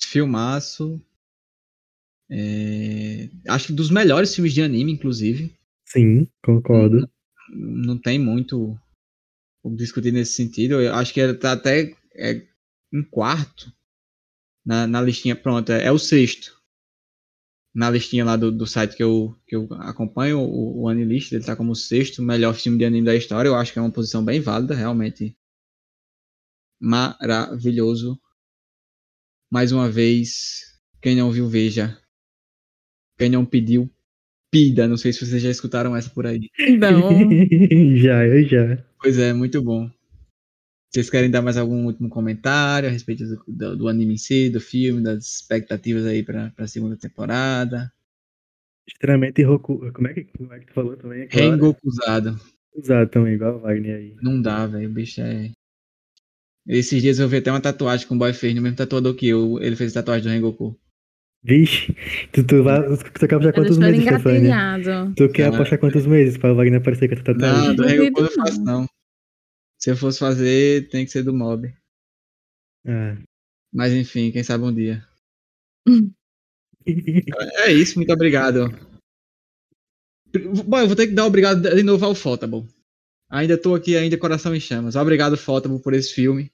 Filmaço. 0.00 1.00
É, 2.30 3.28
acho 3.48 3.68
que 3.68 3.72
dos 3.72 3.90
melhores 3.90 4.34
filmes 4.34 4.54
de 4.54 4.62
anime, 4.62 4.92
inclusive. 4.92 5.52
Sim, 5.84 6.28
concordo. 6.42 7.00
Não, 7.00 7.86
não 7.94 7.98
tem 7.98 8.18
muito 8.18 8.78
o 9.62 9.74
discutir 9.74 10.12
nesse 10.12 10.34
sentido. 10.34 10.80
Eu 10.80 10.94
acho 10.94 11.12
que 11.12 11.20
ele 11.20 11.34
tá 11.34 11.52
até 11.52 11.96
é, 12.14 12.46
em 12.92 13.02
quarto 13.02 13.72
na, 14.64 14.86
na 14.86 15.02
listinha. 15.02 15.34
Pronto, 15.34 15.72
é, 15.72 15.86
é, 15.86 15.92
o 15.92 15.98
sexto. 15.98 16.58
Na 17.74 17.90
listinha 17.90 18.24
lá 18.24 18.36
do, 18.36 18.50
do 18.50 18.66
site 18.66 18.96
que 18.96 19.02
eu, 19.02 19.36
que 19.46 19.54
eu 19.54 19.68
acompanho, 19.80 20.40
o, 20.40 20.82
o 20.82 20.88
Anilist, 20.88 21.32
ele 21.32 21.44
tá 21.44 21.54
como 21.54 21.72
o 21.72 21.76
sexto 21.76 22.22
melhor 22.22 22.54
filme 22.54 22.78
de 22.78 22.84
anime 22.84 23.06
da 23.06 23.14
história. 23.14 23.48
Eu 23.48 23.54
acho 23.54 23.72
que 23.72 23.78
é 23.78 23.82
uma 23.82 23.92
posição 23.92 24.24
bem 24.24 24.40
válida, 24.40 24.74
realmente. 24.74 25.36
Maravilhoso. 26.80 28.18
Mais 29.52 29.72
uma 29.72 29.90
vez, 29.90 30.80
quem 31.02 31.16
não 31.16 31.30
viu, 31.30 31.48
veja. 31.48 31.98
Quem 33.18 33.28
não 33.28 33.44
pediu, 33.44 33.90
pida. 34.50 34.88
Não 34.88 34.96
sei 34.96 35.12
se 35.12 35.26
vocês 35.26 35.42
já 35.42 35.50
escutaram 35.50 35.94
essa 35.94 36.08
por 36.08 36.26
aí. 36.26 36.48
Não. 36.78 37.10
já, 37.98 38.26
eu 38.26 38.44
já. 38.44 38.84
Pois 38.98 39.18
é, 39.18 39.32
muito 39.32 39.60
bom. 39.62 39.90
Vocês 40.90 41.08
querem 41.08 41.30
dar 41.30 41.42
mais 41.42 41.56
algum 41.56 41.86
último 41.86 42.08
comentário 42.08 42.88
a 42.88 42.92
respeito 42.92 43.24
do, 43.24 43.44
do, 43.46 43.76
do 43.76 43.88
anime 43.88 44.14
em 44.14 44.18
si, 44.18 44.50
do 44.50 44.60
filme, 44.60 45.02
das 45.02 45.24
expectativas 45.36 46.04
aí 46.04 46.22
para 46.22 46.52
a 46.56 46.66
segunda 46.66 46.96
temporada? 46.96 47.92
Extremamente 48.88 49.42
Roku. 49.42 49.78
Como 49.92 50.08
é 50.08 50.14
que, 50.14 50.24
como 50.24 50.52
é 50.52 50.58
que 50.58 50.66
tu 50.66 50.72
falou 50.72 50.96
também? 50.96 51.28
Rengokuzado. 51.30 52.40
Usado 52.74 53.10
também, 53.10 53.34
igual 53.34 53.56
o 53.56 53.60
Wagner 53.60 53.96
aí. 53.96 54.16
Não 54.20 54.40
dá, 54.40 54.66
velho. 54.66 54.88
O 54.88 54.92
bicho 54.92 55.20
é. 55.20 55.52
Esses 56.70 57.02
dias 57.02 57.18
eu 57.18 57.28
vi 57.28 57.38
até 57.38 57.50
uma 57.50 57.60
tatuagem 57.60 58.06
com 58.06 58.14
o 58.14 58.18
boy 58.18 58.32
fez, 58.32 58.54
no 58.54 58.62
mesmo 58.62 58.76
tatuador 58.76 59.12
que 59.14 59.26
eu. 59.26 59.60
Ele 59.60 59.74
fez 59.74 59.92
tatuagem 59.92 60.22
do 60.22 60.28
Rengoku. 60.28 60.78
Vixe, 61.42 61.92
tu, 62.32 62.46
tu, 62.46 62.62
vai, 62.62 62.80
tu 62.96 63.26
quer 63.26 63.34
apostar 63.34 63.54
quantos 63.54 63.78
meses, 63.78 64.04
Stefania? 64.04 64.56
Tu 65.16 65.28
quer 65.30 65.46
ah. 65.46 65.48
apostar 65.48 65.78
quantos 65.80 66.06
meses 66.06 66.36
pra 66.38 66.52
Wagner 66.52 66.80
aparecer 66.80 67.08
com 67.08 67.14
a 67.16 67.24
tatuagem? 67.24 67.68
Não, 67.68 67.74
do 67.74 67.82
Rengoku 67.82 68.20
eu 68.20 68.22
não 68.22 68.30
faço 68.30 68.62
não. 68.62 68.86
Se 69.80 69.90
eu 69.90 69.96
fosse 69.96 70.20
fazer, 70.20 70.88
tem 70.90 71.04
que 71.04 71.10
ser 71.10 71.24
do 71.24 71.34
mob. 71.34 71.74
Ah. 72.86 73.16
Mas 73.74 73.92
enfim, 73.92 74.30
quem 74.30 74.44
sabe 74.44 74.62
um 74.62 74.72
dia. 74.72 75.04
é 76.86 77.72
isso, 77.72 77.98
muito 77.98 78.12
obrigado. 78.12 78.68
Bom, 80.64 80.78
eu 80.78 80.86
vou 80.86 80.94
ter 80.94 81.08
que 81.08 81.14
dar 81.14 81.26
obrigado 81.26 81.62
de 81.62 81.82
novo 81.82 82.04
ao 82.04 82.14
Fótabo. 82.14 82.64
Ainda 83.28 83.58
tô 83.58 83.74
aqui, 83.74 83.96
ainda 83.96 84.16
coração 84.16 84.54
em 84.54 84.60
chamas. 84.60 84.94
Obrigado, 84.94 85.36
Fótabo, 85.36 85.80
por 85.80 85.94
esse 85.94 86.14
filme. 86.14 86.52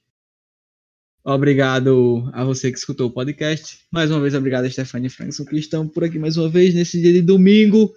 Obrigado 1.29 2.31
a 2.33 2.45
você 2.45 2.71
que 2.71 2.79
escutou 2.79 3.09
o 3.09 3.13
podcast. 3.13 3.81
Mais 3.91 4.13
uma 4.13 4.21
vez, 4.21 4.33
obrigado 4.33 4.65
a 4.65 4.71
Stephanie 4.71 5.09
Frankson, 5.11 5.45
que 5.45 5.57
estão 5.57 5.89
por 5.89 6.05
aqui 6.05 6.21
mais 6.21 6.37
uma 6.37 6.49
vez 6.49 6.73
nesse 6.73 7.03
dia 7.03 7.13
de 7.13 7.21
domingo 7.21 7.93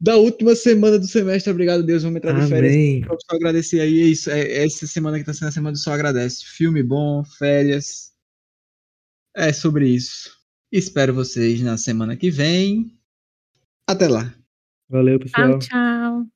da 0.00 0.16
última 0.16 0.54
semana 0.54 0.96
do 0.96 1.08
semestre. 1.08 1.50
Obrigado, 1.50 1.82
Deus. 1.82 2.04
Vamos 2.04 2.18
entrar 2.18 2.38
de 2.38 2.48
férias. 2.48 3.04
Vamos 3.04 3.24
só 3.28 3.34
agradecer 3.34 3.80
aí. 3.80 4.00
É 4.00 4.04
isso, 4.04 4.30
é 4.30 4.64
essa 4.64 4.86
semana 4.86 5.16
que 5.16 5.22
está 5.22 5.32
sendo 5.32 5.48
a 5.48 5.52
semana 5.52 5.72
do 5.72 5.78
Só 5.78 5.92
Agradece. 5.92 6.44
Filme 6.44 6.84
bom, 6.84 7.24
férias. 7.24 8.12
É 9.34 9.52
sobre 9.52 9.88
isso. 9.88 10.30
Espero 10.70 11.12
vocês 11.12 11.60
na 11.62 11.76
semana 11.76 12.16
que 12.16 12.30
vem. 12.30 12.96
Até 13.88 14.06
lá. 14.06 14.32
Valeu, 14.88 15.18
pessoal. 15.18 15.58
Tchau, 15.58 15.68
tchau. 15.68 16.35